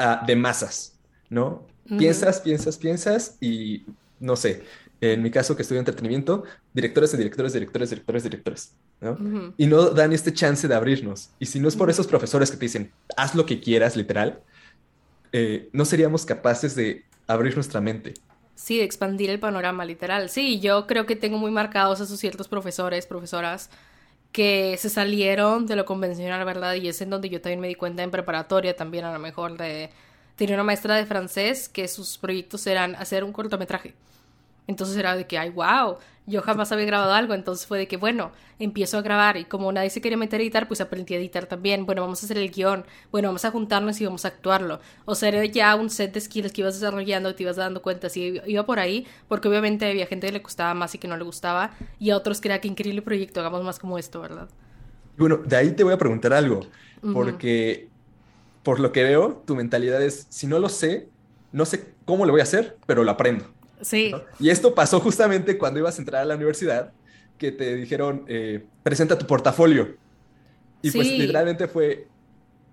ah, 0.00 0.24
de 0.26 0.34
masas, 0.34 0.98
¿no? 1.28 1.64
Piensas, 1.98 2.40
piensas, 2.40 2.76
piensas 2.78 3.36
y 3.40 3.84
no 4.18 4.34
sé, 4.34 4.64
en 5.00 5.22
mi 5.22 5.30
caso 5.30 5.56
que 5.56 5.62
estudio 5.62 5.80
entretenimiento, 5.80 6.44
directores 6.72 7.12
de 7.12 7.18
directores, 7.18 7.52
directores, 7.52 7.90
directores, 7.90 8.22
directores, 8.22 8.74
¿no? 9.00 9.12
Ujú. 9.12 9.54
Y 9.56 9.66
no 9.66 9.90
dan 9.90 10.12
este 10.12 10.32
chance 10.32 10.66
de 10.66 10.74
abrirnos. 10.74 11.30
Y 11.38 11.46
si 11.46 11.60
no 11.60 11.68
es 11.68 11.76
por 11.76 11.90
esos 11.90 12.06
profesores 12.06 12.50
que 12.50 12.56
te 12.56 12.64
dicen, 12.64 12.92
haz 13.16 13.34
lo 13.34 13.44
que 13.44 13.60
quieras, 13.60 13.96
literal, 13.96 14.40
eh, 15.32 15.68
no 15.72 15.84
seríamos 15.84 16.24
capaces 16.24 16.74
de 16.74 17.04
abrir 17.26 17.54
nuestra 17.54 17.80
mente. 17.80 18.14
Sí, 18.54 18.78
de 18.78 18.84
expandir 18.84 19.28
el 19.28 19.38
panorama, 19.38 19.84
literal. 19.84 20.30
Sí, 20.30 20.60
yo 20.60 20.86
creo 20.86 21.04
que 21.04 21.14
tengo 21.14 21.36
muy 21.36 21.50
marcados 21.50 22.00
esos 22.00 22.18
ciertos 22.18 22.48
profesores, 22.48 23.06
profesoras, 23.06 23.68
que 24.32 24.76
se 24.78 24.88
salieron 24.88 25.66
de 25.66 25.76
lo 25.76 25.84
convencional, 25.84 26.44
¿verdad? 26.46 26.74
Y 26.74 26.88
es 26.88 27.00
en 27.02 27.10
donde 27.10 27.28
yo 27.28 27.40
también 27.40 27.60
me 27.60 27.68
di 27.68 27.74
cuenta 27.74 28.02
en 28.02 28.10
preparatoria 28.10 28.74
también, 28.74 29.04
a 29.04 29.12
lo 29.12 29.18
mejor, 29.18 29.58
de... 29.58 29.90
Tenía 30.36 30.54
una 30.54 30.64
maestra 30.64 30.94
de 30.96 31.06
francés 31.06 31.68
que 31.68 31.88
sus 31.88 32.18
proyectos 32.18 32.66
eran 32.66 32.94
hacer 32.96 33.24
un 33.24 33.32
cortometraje. 33.32 33.94
Entonces 34.66 34.96
era 34.96 35.16
de 35.16 35.26
que, 35.26 35.38
ay, 35.38 35.50
wow, 35.50 35.98
yo 36.26 36.42
jamás 36.42 36.72
había 36.72 36.86
grabado 36.86 37.12
algo, 37.12 37.34
entonces 37.34 37.66
fue 37.66 37.78
de 37.78 37.86
que, 37.86 37.96
bueno, 37.96 38.32
empiezo 38.58 38.98
a 38.98 39.02
grabar 39.02 39.36
y 39.36 39.44
como 39.44 39.70
nadie 39.70 39.90
se 39.90 40.00
quería 40.00 40.16
meter 40.18 40.40
a 40.40 40.42
editar, 40.42 40.66
pues 40.66 40.80
aprendí 40.80 41.14
a 41.14 41.18
editar 41.18 41.46
también. 41.46 41.86
Bueno, 41.86 42.02
vamos 42.02 42.22
a 42.22 42.26
hacer 42.26 42.38
el 42.38 42.50
guion, 42.50 42.84
bueno, 43.12 43.28
vamos 43.28 43.44
a 43.44 43.52
juntarnos 43.52 44.00
y 44.00 44.04
vamos 44.06 44.24
a 44.24 44.28
actuarlo. 44.28 44.80
O 45.04 45.14
sea, 45.14 45.28
era 45.28 45.44
ya 45.44 45.74
un 45.76 45.88
set 45.88 46.12
de 46.12 46.20
skills 46.20 46.52
que 46.52 46.62
ibas 46.62 46.74
desarrollando, 46.74 47.34
te 47.34 47.44
ibas 47.44 47.56
dando 47.56 47.80
cuenta, 47.80 48.08
si 48.08 48.40
iba 48.44 48.66
por 48.66 48.80
ahí, 48.80 49.06
porque 49.28 49.48
obviamente 49.48 49.88
había 49.88 50.06
gente 50.06 50.26
que 50.26 50.32
le 50.32 50.38
gustaba 50.40 50.74
más 50.74 50.94
y 50.96 50.98
que 50.98 51.06
no 51.06 51.16
le 51.16 51.24
gustaba, 51.24 51.70
y 52.00 52.10
a 52.10 52.16
otros 52.16 52.40
que 52.40 52.48
era 52.48 52.60
que 52.60 52.68
increíble 52.68 53.02
proyecto, 53.02 53.40
hagamos 53.40 53.62
más 53.62 53.78
como 53.78 53.96
esto, 53.96 54.20
¿verdad? 54.20 54.48
Bueno, 55.16 55.36
de 55.36 55.56
ahí 55.56 55.70
te 55.72 55.84
voy 55.84 55.94
a 55.94 55.98
preguntar 55.98 56.32
algo, 56.32 56.60
porque 57.12 57.88
por 58.64 58.80
lo 58.80 58.90
que 58.90 59.04
veo, 59.04 59.44
tu 59.46 59.54
mentalidad 59.54 60.02
es, 60.02 60.26
si 60.28 60.48
no 60.48 60.58
lo 60.58 60.68
sé, 60.68 61.08
no 61.52 61.64
sé 61.64 61.94
cómo 62.04 62.26
lo 62.26 62.32
voy 62.32 62.40
a 62.40 62.44
hacer, 62.44 62.76
pero 62.84 63.04
lo 63.04 63.12
aprendo. 63.12 63.55
Sí, 63.80 64.10
¿no? 64.10 64.22
Y 64.38 64.50
esto 64.50 64.74
pasó 64.74 65.00
justamente 65.00 65.58
cuando 65.58 65.80
ibas 65.80 65.98
a 65.98 66.02
entrar 66.02 66.22
a 66.22 66.24
la 66.26 66.36
universidad, 66.36 66.94
que 67.38 67.52
te 67.52 67.74
dijeron, 67.76 68.24
eh, 68.28 68.70
presenta 68.82 69.18
tu 69.18 69.26
portafolio. 69.26 69.98
Y 70.82 70.92
pues 70.92 71.08
Sí. 71.08 71.16
literalmente 71.16 71.68
fue, 71.68 72.12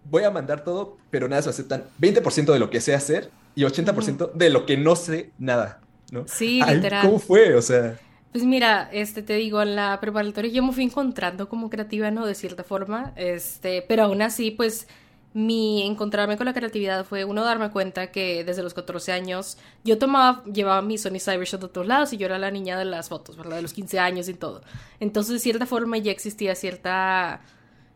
voy 0.04 0.24
a 0.24 0.32
mandar 0.32 0.64
todo, 0.64 1.06
pero 1.10 1.28
nada, 1.30 1.42
se 1.44 1.50
aceptan 1.50 1.92
20% 1.98 2.54
de 2.54 2.60
lo 2.60 2.70
que 2.70 2.82
sé 2.82 2.96
hacer 2.96 3.36
y 3.56 3.64
80% 3.66 4.32
de 4.36 4.50
lo 4.50 4.66
que 4.66 4.78
no 4.78 4.96
sé 4.96 5.34
nada, 5.38 5.86
¿no? 6.10 6.28
Sí, 6.28 6.66
Ay, 6.66 6.76
literal. 6.76 7.02
¿Cómo 7.02 7.20
fue? 7.20 7.56
O 7.56 7.62
sea, 7.62 8.02
Pues 8.32 8.46
mira, 8.46 8.90
este 8.92 9.22
te 9.22 9.34
digo, 9.36 9.62
en 9.62 9.76
la 9.76 10.00
preparatoria 10.02 10.52
yo 10.52 10.64
me 10.64 10.74
fui 10.74 10.84
encontrando 10.86 11.48
como 11.50 11.70
creativa, 11.70 12.10
¿no? 12.12 12.26
De 12.26 12.34
cierta 12.36 12.64
forma, 12.64 13.14
este, 13.16 13.84
pero 13.88 14.04
aún 14.04 14.22
así, 14.24 14.50
pues 14.52 14.88
mi 15.34 15.86
encontrarme 15.86 16.38
con 16.38 16.46
la 16.46 16.54
creatividad 16.54 17.06
fue 17.06 17.26
uno 17.26 17.44
darme 17.44 17.72
cuenta 17.72 18.12
que 18.12 18.44
desde 18.44 18.64
los 18.64 18.74
14 18.74 19.12
años 19.12 19.58
yo 19.84 19.98
tomaba, 19.98 20.44
llevaba 20.46 20.82
mi 20.82 20.98
Sony 20.98 21.20
Cybershot 21.20 21.64
a 21.64 21.68
todos 21.70 21.88
lados 21.88 22.14
y 22.14 22.18
yo 22.18 22.26
era 22.28 22.38
la 22.38 22.52
niña 22.52 22.78
de 22.78 22.86
las 22.86 23.10
fotos, 23.10 23.38
¿verdad? 23.38 23.58
De 23.58 23.62
los 23.64 23.74
15 23.74 24.00
años 24.00 24.30
y 24.30 24.34
todo. 24.34 24.62
Entonces, 25.00 25.34
de 25.34 25.40
cierta 25.40 25.66
forma 25.66 25.98
ya 25.98 26.12
existía 26.12 26.56
cierta 26.56 27.42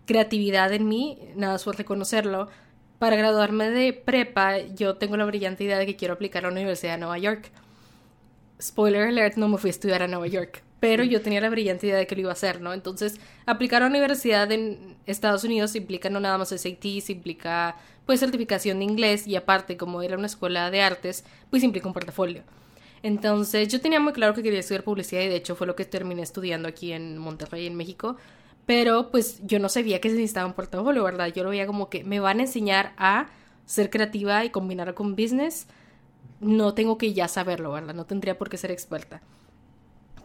creatividad 0.06 0.74
en 0.74 0.88
mí, 0.88 1.20
nada 1.36 1.58
por 1.60 1.78
reconocerlo. 1.78 2.48
Para 3.00 3.16
graduarme 3.16 3.70
de 3.70 3.94
prepa, 3.94 4.60
yo 4.60 4.96
tengo 4.96 5.18
la 5.18 5.26
brillante 5.26 5.64
idea 5.64 5.78
de 5.78 5.86
que 5.86 5.96
quiero 5.96 6.16
aplicar 6.16 6.46
a 6.46 6.48
la 6.48 6.54
Universidad 6.54 6.94
de 6.94 7.00
Nueva 7.00 7.18
York 7.20 7.52
spoiler 8.62 9.08
alert, 9.08 9.38
no 9.38 9.48
me 9.48 9.58
fui 9.58 9.70
a 9.70 9.72
estudiar 9.72 10.02
a 10.02 10.08
Nueva 10.08 10.28
York, 10.28 10.64
pero 10.80 11.04
yo 11.04 11.22
tenía 11.22 11.42
la 11.42 11.50
brillante 11.50 11.88
idea 11.88 11.98
de 11.98 12.08
que 12.08 12.16
lo 12.16 12.22
iba 12.22 12.30
a 12.30 12.34
hacer, 12.34 12.62
¿no? 12.62 12.74
Entonces, 12.74 13.20
aplicar 13.46 13.82
a 13.82 13.88
una 13.88 13.98
universidad 13.98 14.52
en 14.52 14.96
Estados 15.06 15.44
Unidos 15.44 15.76
implica 15.76 16.10
no 16.10 16.20
nada 16.20 16.38
más 16.38 16.50
SATs, 16.50 17.10
implica 17.10 17.76
pues 18.06 18.20
certificación 18.20 18.80
de 18.80 18.86
inglés 18.86 19.28
y 19.28 19.36
aparte, 19.36 19.76
como 19.76 20.02
era 20.02 20.18
una 20.18 20.28
escuela 20.28 20.72
de 20.72 20.82
artes, 20.82 21.26
pues 21.50 21.64
implica 21.64 21.88
un 21.88 21.94
portafolio. 21.94 22.44
Entonces, 23.04 23.68
yo 23.68 23.82
tenía 23.82 24.00
muy 24.00 24.14
claro 24.14 24.34
que 24.34 24.44
quería 24.44 24.60
estudiar 24.60 24.84
publicidad 24.84 25.22
y 25.22 25.28
de 25.28 25.36
hecho 25.36 25.56
fue 25.56 25.68
lo 25.68 25.76
que 25.76 25.86
terminé 25.86 26.22
estudiando 26.22 26.68
aquí 26.68 26.94
en 26.94 27.18
Monterrey, 27.18 27.68
en 27.68 27.76
México. 27.76 28.18
Pero 28.66 29.12
pues 29.12 29.40
yo 29.46 29.60
no 29.60 29.70
sabía 29.70 30.02
que 30.02 30.10
se 30.10 30.16
necesitaba 30.16 30.46
un 30.46 30.54
portafolio, 30.54 31.04
¿verdad? 31.04 31.28
Yo 31.34 31.44
lo 31.44 31.52
veía 31.52 31.68
como 31.68 31.90
que 31.90 32.04
me 32.04 32.20
van 32.20 32.40
a 32.40 32.44
enseñar 32.44 32.94
a 32.98 33.28
ser 33.66 33.90
creativa 33.90 34.44
y 34.46 34.50
combinarlo 34.50 34.96
con 34.96 35.16
business 35.16 35.68
no 36.40 36.74
tengo 36.74 36.98
que 36.98 37.14
ya 37.14 37.28
saberlo, 37.28 37.72
¿verdad? 37.72 37.94
No 37.94 38.06
tendría 38.06 38.38
por 38.38 38.50
qué 38.50 38.58
ser 38.58 38.72
experta. 38.72 39.22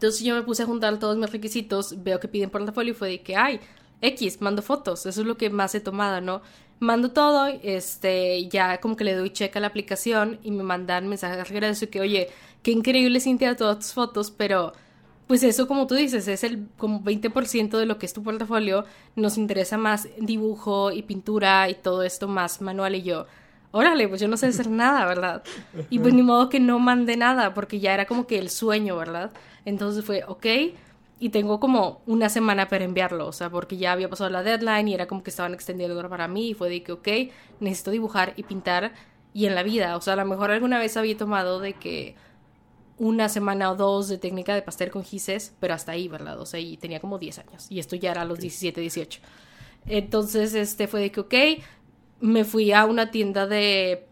Entonces 0.03 0.25
yo 0.25 0.35
me 0.35 0.41
puse 0.41 0.63
a 0.63 0.65
juntar 0.65 0.99
todos 0.99 1.15
mis 1.15 1.31
requisitos, 1.31 2.03
veo 2.03 2.19
que 2.19 2.27
piden 2.27 2.49
portafolio 2.49 2.91
y 2.91 2.93
fue 2.93 3.07
de 3.07 3.21
que, 3.21 3.37
ay, 3.37 3.61
X, 4.01 4.41
mando 4.41 4.61
fotos, 4.61 5.05
eso 5.05 5.21
es 5.21 5.25
lo 5.25 5.37
que 5.37 5.49
más 5.49 5.73
he 5.75 5.79
tomado, 5.79 6.19
¿no? 6.19 6.41
Mando 6.79 7.11
todo, 7.11 7.45
este, 7.45 8.49
ya 8.49 8.81
como 8.81 8.97
que 8.97 9.05
le 9.05 9.15
doy 9.15 9.29
check 9.29 9.55
a 9.55 9.61
la 9.61 9.67
aplicación 9.67 10.39
y 10.43 10.51
me 10.51 10.63
mandan 10.63 11.07
mensajes 11.07 11.37
de 11.37 11.45
regreso 11.45 11.89
que, 11.89 12.01
oye, 12.01 12.27
qué 12.63 12.71
increíble 12.71 13.21
Cintia 13.21 13.55
todas 13.55 13.79
tus 13.79 13.93
fotos, 13.93 14.29
pero 14.29 14.73
pues 15.25 15.41
eso 15.41 15.69
como 15.69 15.87
tú 15.87 15.95
dices, 15.95 16.27
es 16.27 16.43
el 16.43 16.67
como 16.77 17.01
20% 17.01 17.77
de 17.77 17.85
lo 17.85 17.97
que 17.97 18.05
es 18.05 18.11
tu 18.11 18.23
portafolio, 18.23 18.83
nos 19.15 19.37
interesa 19.37 19.77
más 19.77 20.09
dibujo 20.19 20.91
y 20.91 21.03
pintura 21.03 21.69
y 21.69 21.75
todo 21.75 22.03
esto 22.03 22.27
más 22.27 22.61
manual 22.61 22.95
y 22.95 23.03
yo, 23.03 23.25
órale, 23.73 24.07
pues 24.07 24.21
yo 24.21 24.27
no 24.27 24.37
sé 24.37 24.47
hacer 24.47 24.69
nada, 24.69 25.05
¿verdad? 25.05 25.43
Y 25.89 25.97
pues 25.97 26.13
ni 26.13 26.21
modo 26.21 26.47
que 26.47 26.59
no 26.59 26.77
mandé 26.77 27.17
nada, 27.17 27.55
porque 27.55 27.79
ya 27.79 27.93
era 27.93 28.05
como 28.05 28.27
que 28.27 28.37
el 28.37 28.51
sueño, 28.51 28.95
¿verdad? 28.95 29.31
Entonces 29.65 30.05
fue, 30.05 30.23
ok, 30.27 30.45
y 31.19 31.29
tengo 31.29 31.59
como 31.59 32.01
una 32.05 32.29
semana 32.29 32.67
para 32.67 32.85
enviarlo, 32.85 33.27
o 33.27 33.31
sea, 33.31 33.49
porque 33.49 33.77
ya 33.77 33.91
había 33.91 34.09
pasado 34.09 34.29
la 34.29 34.43
deadline 34.43 34.89
y 34.89 34.93
era 34.93 35.07
como 35.07 35.23
que 35.23 35.31
estaban 35.31 35.55
extendiendo 35.55 36.07
para 36.07 36.27
mí 36.27 36.49
y 36.49 36.53
fue 36.53 36.69
de 36.69 36.83
que, 36.83 36.91
ok, 36.91 37.07
necesito 37.59 37.89
dibujar 37.89 38.33
y 38.35 38.43
pintar 38.43 38.93
y 39.33 39.47
en 39.47 39.55
la 39.55 39.63
vida, 39.63 39.97
o 39.97 40.01
sea, 40.01 40.13
a 40.13 40.17
lo 40.17 40.25
mejor 40.25 40.51
alguna 40.51 40.77
vez 40.77 40.95
había 40.95 41.17
tomado 41.17 41.59
de 41.59 41.73
que 41.73 42.15
una 42.99 43.27
semana 43.27 43.71
o 43.71 43.75
dos 43.75 44.07
de 44.07 44.19
técnica 44.19 44.53
de 44.53 44.61
pastel 44.61 44.91
con 44.91 45.03
gises, 45.03 45.55
pero 45.59 45.73
hasta 45.73 45.93
ahí, 45.93 46.07
¿verdad? 46.07 46.39
O 46.39 46.45
sea, 46.45 46.59
y 46.59 46.77
tenía 46.77 46.99
como 46.99 47.17
10 47.17 47.39
años 47.39 47.65
y 47.71 47.79
esto 47.79 47.95
ya 47.95 48.11
era 48.11 48.21
a 48.21 48.25
los 48.25 48.37
17, 48.37 48.79
18. 48.79 49.19
Entonces, 49.87 50.53
este 50.53 50.87
fue 50.87 51.01
de 51.01 51.11
que, 51.11 51.19
ok, 51.19 51.33
me 52.23 52.43
fui 52.43 52.71
a 52.71 52.85
una 52.85 53.11
tienda 53.11 53.45
de 53.45 54.05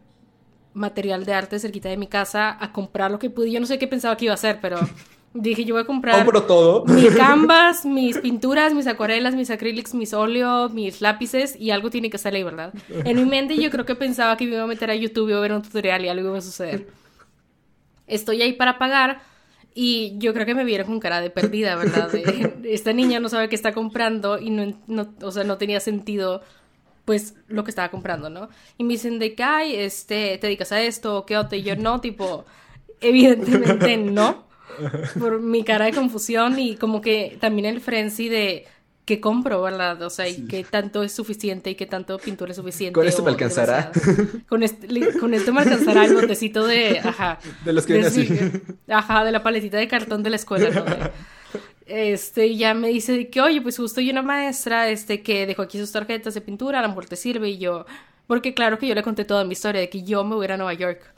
material 0.73 1.25
de 1.25 1.33
arte 1.33 1.59
cerquita 1.59 1.89
de 1.89 1.97
mi 1.97 2.07
casa 2.07 2.55
a 2.59 2.71
comprar 2.71 3.11
lo 3.11 3.19
que 3.19 3.29
pude. 3.29 3.51
Yo 3.51 3.59
no 3.59 3.65
sé 3.65 3.79
qué 3.79 3.87
pensaba 3.87 4.15
que 4.17 4.25
iba 4.25 4.33
a 4.33 4.35
hacer, 4.35 4.59
pero 4.61 4.77
dije, 5.33 5.65
yo 5.65 5.73
voy 5.75 5.83
a 5.83 5.85
comprar 5.85 6.17
Compro 6.17 6.43
todo. 6.43 6.85
mis 6.85 7.15
canvas, 7.15 7.85
mis 7.85 8.17
pinturas, 8.19 8.73
mis 8.73 8.87
acuarelas, 8.87 9.33
mis 9.33 9.49
acrílicos, 9.49 9.93
mis 9.93 10.13
óleos, 10.13 10.73
mis 10.73 11.01
lápices 11.01 11.55
y 11.59 11.71
algo 11.71 11.89
tiene 11.89 12.09
que 12.09 12.17
salir, 12.17 12.45
¿verdad? 12.45 12.73
En 12.89 13.15
mi 13.17 13.25
mente 13.25 13.57
yo 13.57 13.71
creo 13.71 13.85
que 13.85 13.95
pensaba 13.95 14.37
que 14.37 14.45
me 14.45 14.55
iba 14.55 14.63
a 14.63 14.67
meter 14.67 14.91
a 14.91 14.95
YouTube 14.95 15.29
y 15.29 15.31
iba 15.31 15.39
a 15.39 15.41
ver 15.41 15.53
un 15.53 15.61
tutorial 15.61 16.05
y 16.05 16.09
algo 16.09 16.29
iba 16.29 16.37
a 16.37 16.41
suceder 16.41 17.01
estoy 18.11 18.41
ahí 18.41 18.53
para 18.53 18.77
pagar 18.77 19.21
y 19.73 20.15
yo 20.17 20.33
creo 20.33 20.45
que 20.45 20.53
me 20.53 20.65
vieron 20.65 20.87
con 20.87 20.99
cara 20.99 21.21
de 21.21 21.29
perdida, 21.29 21.75
¿verdad? 21.77 22.13
esta 22.65 22.91
niña 22.91 23.19
no 23.21 23.29
sabe 23.29 23.47
qué 23.47 23.55
está 23.55 23.73
comprando 23.73 24.37
y 24.37 24.49
no, 24.49 24.73
no, 24.87 25.13
o 25.23 25.31
sea, 25.31 25.45
no 25.45 25.57
tenía 25.57 25.79
sentido 25.79 26.41
pues 27.11 27.33
lo 27.49 27.65
que 27.65 27.71
estaba 27.71 27.91
comprando, 27.91 28.29
¿no? 28.29 28.47
Y 28.77 28.85
me 28.85 28.93
dicen 28.93 29.19
de 29.19 29.35
que, 29.35 29.43
ay, 29.43 29.75
este, 29.75 30.37
te 30.37 30.47
dedicas 30.47 30.71
a 30.71 30.81
esto, 30.81 31.25
¿qué 31.25 31.35
otra? 31.35 31.57
Y 31.57 31.61
yo 31.61 31.75
no, 31.75 31.99
tipo, 31.99 32.45
evidentemente 33.01 33.97
no, 33.97 34.45
por 35.19 35.41
mi 35.41 35.65
cara 35.65 35.83
de 35.83 35.91
confusión 35.91 36.57
y 36.57 36.77
como 36.77 37.01
que 37.01 37.37
también 37.41 37.65
el 37.65 37.81
frenzy 37.81 38.29
de 38.29 38.65
que 39.03 39.19
compro, 39.19 39.61
¿verdad? 39.61 40.01
O 40.03 40.09
sea, 40.09 40.29
y 40.29 40.45
qué 40.47 40.63
tanto 40.63 41.03
es 41.03 41.11
suficiente 41.11 41.69
y 41.69 41.75
qué 41.75 41.85
tanto 41.85 42.17
pintura 42.17 42.51
es 42.51 42.55
suficiente. 42.55 42.93
Con 42.93 43.05
esto 43.05 43.23
me 43.23 43.31
alcanzará. 43.31 43.91
Con, 44.47 44.63
este, 44.63 44.87
con 45.19 45.33
esto 45.33 45.51
me 45.51 45.63
alcanzará 45.63 46.05
el 46.05 46.13
botecito 46.13 46.65
de, 46.65 46.99
ajá. 46.99 47.39
De 47.65 47.73
los 47.73 47.85
que 47.85 47.91
vienen 47.91 48.09
así. 48.09 48.29
Ajá, 48.87 49.25
de 49.25 49.33
la 49.33 49.43
paletita 49.43 49.75
de 49.75 49.89
cartón 49.89 50.23
de 50.23 50.29
la 50.29 50.37
escuela, 50.37 50.69
¿no? 50.69 50.85
Este, 51.85 52.55
ya 52.55 52.73
me 52.73 52.89
dice 52.89 53.29
que, 53.29 53.41
oye, 53.41 53.61
pues 53.61 53.77
justo 53.77 53.99
hay 53.99 54.09
una 54.09 54.21
maestra, 54.21 54.89
este, 54.89 55.21
que 55.21 55.45
dejó 55.45 55.63
aquí 55.63 55.77
sus 55.79 55.91
tarjetas 55.91 56.33
de 56.33 56.41
pintura, 56.41 56.79
a 56.79 56.81
lo 56.81 56.89
mejor 56.89 57.05
te 57.05 57.15
sirve, 57.15 57.49
y 57.49 57.57
yo, 57.57 57.85
porque 58.27 58.53
claro 58.53 58.77
que 58.77 58.87
yo 58.87 58.95
le 58.95 59.03
conté 59.03 59.25
toda 59.25 59.43
mi 59.43 59.53
historia 59.53 59.81
de 59.81 59.89
que 59.89 60.03
yo 60.03 60.23
me 60.23 60.35
voy 60.35 60.43
a 60.43 60.45
ir 60.45 60.51
a 60.53 60.57
Nueva 60.57 60.73
York. 60.73 61.13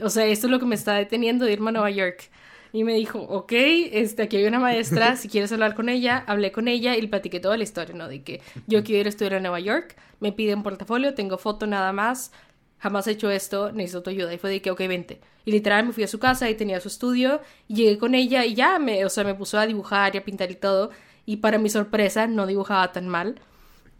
O 0.00 0.10
sea, 0.10 0.26
esto 0.26 0.46
es 0.46 0.50
lo 0.50 0.58
que 0.58 0.66
me 0.66 0.74
está 0.74 0.94
deteniendo 0.94 1.44
de 1.44 1.52
irme 1.52 1.70
a 1.70 1.72
Nueva 1.72 1.90
York. 1.90 2.30
Y 2.72 2.84
me 2.84 2.94
dijo, 2.94 3.20
ok, 3.20 3.52
este, 3.52 4.22
aquí 4.24 4.36
hay 4.36 4.44
una 4.46 4.58
maestra, 4.58 5.16
si 5.16 5.28
quieres 5.28 5.52
hablar 5.52 5.74
con 5.74 5.88
ella, 5.88 6.24
hablé 6.26 6.52
con 6.52 6.68
ella 6.68 6.96
y 6.96 7.00
le 7.00 7.08
platiqué 7.08 7.40
toda 7.40 7.56
la 7.56 7.62
historia, 7.62 7.94
¿no? 7.94 8.08
De 8.08 8.22
que 8.22 8.42
yo 8.66 8.82
quiero 8.84 9.00
ir 9.00 9.06
a 9.06 9.08
estudiar 9.10 9.34
a 9.34 9.40
Nueva 9.40 9.60
York, 9.60 9.96
me 10.20 10.32
piden 10.32 10.62
portafolio, 10.62 11.14
tengo 11.14 11.38
foto 11.38 11.66
nada 11.66 11.92
más, 11.92 12.32
jamás 12.78 13.06
he 13.06 13.12
hecho 13.12 13.30
esto, 13.30 13.72
necesito 13.72 14.02
tu 14.02 14.10
ayuda. 14.10 14.32
Y 14.34 14.38
fue 14.38 14.50
de 14.50 14.62
que, 14.62 14.70
ok, 14.70 14.80
vente. 14.88 15.20
Y 15.44 15.52
literal 15.52 15.86
me 15.86 15.92
fui 15.92 16.04
a 16.04 16.08
su 16.08 16.18
casa 16.18 16.50
y 16.50 16.54
tenía 16.54 16.80
su 16.80 16.88
estudio, 16.88 17.40
y 17.68 17.74
llegué 17.74 17.98
con 17.98 18.14
ella 18.14 18.44
y 18.44 18.54
ya, 18.54 18.78
me, 18.78 19.04
o 19.04 19.10
sea, 19.10 19.24
me 19.24 19.34
puso 19.34 19.58
a 19.58 19.66
dibujar 19.66 20.14
y 20.14 20.18
a 20.18 20.24
pintar 20.24 20.50
y 20.50 20.56
todo. 20.56 20.90
Y 21.24 21.38
para 21.38 21.58
mi 21.58 21.68
sorpresa, 21.68 22.26
no 22.26 22.46
dibujaba 22.46 22.92
tan 22.92 23.08
mal, 23.08 23.40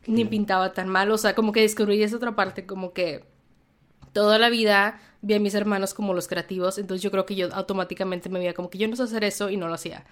ni 0.06 0.24
pintaba 0.24 0.72
tan 0.72 0.88
mal, 0.88 1.10
o 1.10 1.18
sea, 1.18 1.34
como 1.34 1.52
que 1.52 1.60
descubrí 1.60 2.02
esa 2.02 2.16
otra 2.16 2.36
parte, 2.36 2.66
como 2.66 2.92
que 2.92 3.24
toda 4.12 4.38
la 4.38 4.48
vida 4.48 5.00
vi 5.22 5.34
a 5.34 5.40
mis 5.40 5.54
hermanos 5.54 5.92
como 5.94 6.14
los 6.14 6.28
creativos, 6.28 6.78
entonces 6.78 7.02
yo 7.02 7.10
creo 7.10 7.26
que 7.26 7.34
yo 7.34 7.52
automáticamente 7.52 8.28
me 8.28 8.38
veía 8.38 8.54
como 8.54 8.70
que 8.70 8.78
yo 8.78 8.86
no 8.88 8.96
sé 8.96 9.02
hacer 9.02 9.24
eso 9.24 9.50
y 9.50 9.56
no 9.56 9.68
lo 9.68 9.74
hacía. 9.74 10.04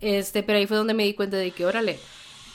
Este, 0.00 0.42
pero 0.42 0.58
ahí 0.58 0.66
fue 0.66 0.76
donde 0.76 0.94
me 0.94 1.04
di 1.04 1.14
cuenta 1.14 1.38
de 1.38 1.50
que, 1.50 1.64
órale, 1.64 1.98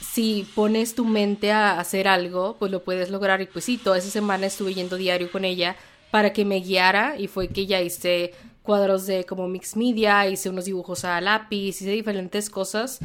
si 0.02 0.48
pones 0.56 0.96
tu 0.96 1.06
mente 1.06 1.52
a 1.52 1.80
hacer 1.80 2.08
algo, 2.08 2.56
pues 2.60 2.72
lo 2.72 2.84
puedes 2.84 3.10
lograr. 3.10 3.42
Y 3.42 3.46
pues 3.46 3.66
sí, 3.66 3.78
toda 3.78 3.98
esa 3.98 4.10
semana 4.10 4.46
estuve 4.46 4.74
yendo 4.74 4.96
diario 4.96 5.32
con 5.32 5.46
ella 5.46 5.76
para 6.12 6.34
que 6.34 6.46
me 6.46 6.60
guiara 6.60 7.16
y 7.18 7.28
fue 7.28 7.50
que 7.50 7.66
ya 7.66 7.82
hice 7.82 8.34
cuadros 8.64 9.06
de 9.06 9.26
como 9.26 9.48
mix 9.48 9.76
media, 9.76 10.28
hice 10.28 10.50
unos 10.50 10.66
dibujos 10.66 11.06
a 11.06 11.22
lápiz, 11.22 11.82
hice 11.82 11.92
diferentes 11.92 12.50
cosas, 12.50 13.00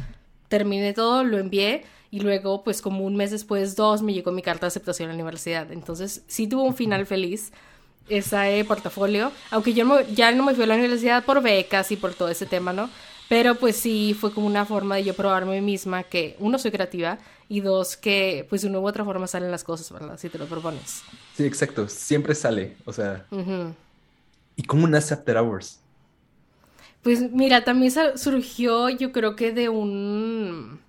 terminé 0.49 0.93
todo, 0.93 1.23
lo 1.23 1.37
envié 1.37 1.85
y 2.11 2.19
luego 2.19 2.63
pues 2.63 2.81
como 2.81 3.05
un 3.05 3.15
mes 3.15 3.31
después, 3.31 3.75
dos, 3.75 4.01
me 4.01 4.13
llegó 4.13 4.31
mi 4.31 4.41
carta 4.41 4.65
de 4.65 4.67
aceptación 4.67 5.09
a 5.09 5.13
la 5.13 5.15
universidad. 5.15 5.71
Entonces 5.71 6.23
sí 6.27 6.47
tuvo 6.47 6.63
un 6.63 6.75
final 6.75 7.05
feliz 7.05 7.51
ese 8.09 8.65
portafolio, 8.67 9.31
aunque 9.51 9.73
yo 9.73 10.01
ya 10.13 10.31
no 10.31 10.43
me 10.43 10.53
fui 10.53 10.65
a 10.65 10.67
la 10.67 10.75
universidad 10.75 11.23
por 11.23 11.41
becas 11.41 11.91
y 11.91 11.95
por 11.95 12.13
todo 12.13 12.29
ese 12.29 12.45
tema, 12.45 12.73
¿no? 12.73 12.89
Pero 13.33 13.55
pues 13.55 13.77
sí 13.77 14.15
fue 14.19 14.31
como 14.31 14.45
una 14.45 14.63
forma 14.63 14.97
de 14.97 15.05
yo 15.05 15.15
probarme 15.15 15.59
misma 15.59 16.03
que 16.03 16.35
uno 16.37 16.59
soy 16.59 16.69
creativa 16.69 17.17
y 17.49 17.61
dos 17.61 17.97
que 17.97 18.45
pues 18.47 18.61
de 18.61 18.67
una 18.67 18.79
u 18.79 18.87
otra 18.87 19.03
forma 19.03 19.25
salen 19.25 19.49
las 19.49 19.63
cosas, 19.63 19.91
¿verdad? 19.91 20.19
Si 20.19 20.29
te 20.29 20.37
lo 20.37 20.45
propones. 20.45 21.01
Sí, 21.35 21.43
exacto, 21.43 21.89
siempre 21.89 22.35
sale, 22.35 22.77
o 22.85 22.93
sea. 22.93 23.25
¿Y 24.55 24.61
cómo 24.61 24.87
nace 24.87 25.15
After 25.15 25.35
Hours? 25.37 25.79
Pues 27.01 27.31
mira, 27.31 27.63
también 27.63 27.91
surgió 28.17 28.89
yo 28.89 29.11
creo 29.11 29.35
que 29.35 29.51
de 29.51 29.67
un 29.67 30.79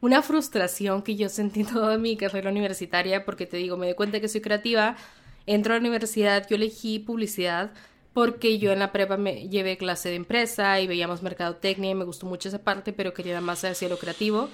una 0.00 0.22
frustración 0.22 1.02
que 1.02 1.16
yo 1.16 1.28
sentí 1.28 1.64
toda 1.70 1.98
mi 1.98 2.16
carrera 2.16 2.48
universitaria 2.48 3.26
porque 3.26 3.44
te 3.44 3.58
digo, 3.58 3.76
me 3.76 3.88
di 3.88 3.92
cuenta 3.94 4.20
que 4.20 4.28
soy 4.28 4.40
creativa, 4.40 4.96
entro 5.44 5.74
a 5.74 5.76
la 5.76 5.80
universidad, 5.80 6.46
yo 6.48 6.56
elegí 6.56 6.98
publicidad 6.98 7.72
porque 8.12 8.58
yo 8.58 8.72
en 8.72 8.78
la 8.78 8.92
prepa 8.92 9.16
me 9.16 9.48
llevé 9.48 9.76
clase 9.76 10.08
de 10.08 10.16
empresa 10.16 10.80
y 10.80 10.86
veíamos 10.86 11.22
mercadotecnia 11.22 11.90
y 11.90 11.94
me 11.94 12.04
gustó 12.04 12.26
mucho 12.26 12.48
esa 12.48 12.58
parte, 12.58 12.92
pero 12.92 13.14
quería 13.14 13.40
más 13.40 13.64
hacia 13.64 13.88
lo 13.88 13.98
creativo, 13.98 14.48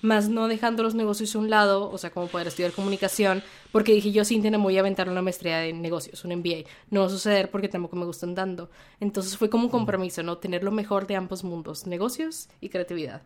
más 0.00 0.28
no 0.28 0.48
dejando 0.48 0.82
los 0.82 0.94
negocios 0.94 1.34
a 1.34 1.38
un 1.38 1.50
lado, 1.50 1.90
o 1.90 1.98
sea, 1.98 2.10
como 2.10 2.26
poder 2.26 2.48
estudiar 2.48 2.72
comunicación, 2.72 3.42
porque 3.70 3.92
dije 3.92 4.12
yo, 4.12 4.24
Cintia, 4.24 4.50
no 4.50 4.58
voy 4.58 4.76
a 4.76 4.80
aventar 4.80 5.08
una 5.08 5.22
maestría 5.22 5.58
de 5.58 5.72
negocios, 5.72 6.24
un 6.24 6.34
MBA, 6.36 6.68
no 6.90 7.00
va 7.00 7.06
a 7.06 7.10
suceder 7.10 7.50
porque 7.50 7.68
tampoco 7.68 7.96
me 7.96 8.04
gustan 8.04 8.34
dando. 8.34 8.70
Entonces 8.98 9.36
fue 9.36 9.48
como 9.48 9.64
un 9.64 9.70
compromiso, 9.70 10.22
¿no? 10.22 10.38
Tener 10.38 10.64
lo 10.64 10.72
mejor 10.72 11.06
de 11.06 11.16
ambos 11.16 11.44
mundos, 11.44 11.86
negocios 11.86 12.48
y 12.60 12.68
creatividad 12.68 13.22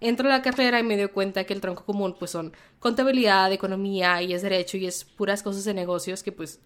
entro 0.00 0.26
a 0.26 0.30
la 0.30 0.42
carrera 0.42 0.80
y 0.80 0.82
me 0.82 0.96
doy 0.96 1.08
cuenta 1.08 1.44
que 1.44 1.52
el 1.52 1.60
tronco 1.60 1.84
común 1.84 2.16
pues 2.18 2.30
son 2.30 2.52
contabilidad, 2.78 3.52
economía 3.52 4.22
y 4.22 4.32
es 4.32 4.42
derecho 4.42 4.76
y 4.76 4.86
es 4.86 5.04
puras 5.04 5.42
cosas 5.42 5.64
de 5.64 5.74
negocios 5.74 6.22
que 6.22 6.32
pues 6.32 6.60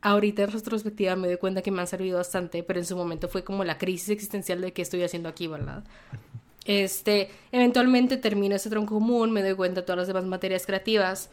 ahorita 0.00 0.44
en 0.44 0.52
retrospectiva 0.52 1.16
me 1.16 1.28
doy 1.28 1.36
cuenta 1.36 1.62
que 1.62 1.70
me 1.70 1.80
han 1.80 1.86
servido 1.86 2.18
bastante, 2.18 2.62
pero 2.62 2.78
en 2.78 2.86
su 2.86 2.96
momento 2.96 3.28
fue 3.28 3.44
como 3.44 3.64
la 3.64 3.78
crisis 3.78 4.10
existencial 4.10 4.60
de 4.60 4.72
qué 4.72 4.82
estoy 4.82 5.02
haciendo 5.02 5.28
aquí, 5.28 5.46
¿verdad? 5.46 5.84
Este, 6.64 7.30
eventualmente 7.50 8.16
termino 8.16 8.54
ese 8.54 8.70
tronco 8.70 8.94
común, 8.94 9.32
me 9.32 9.42
doy 9.42 9.54
cuenta 9.54 9.80
de 9.80 9.86
todas 9.86 9.98
las 9.98 10.06
demás 10.06 10.24
materias 10.24 10.66
creativas, 10.66 11.30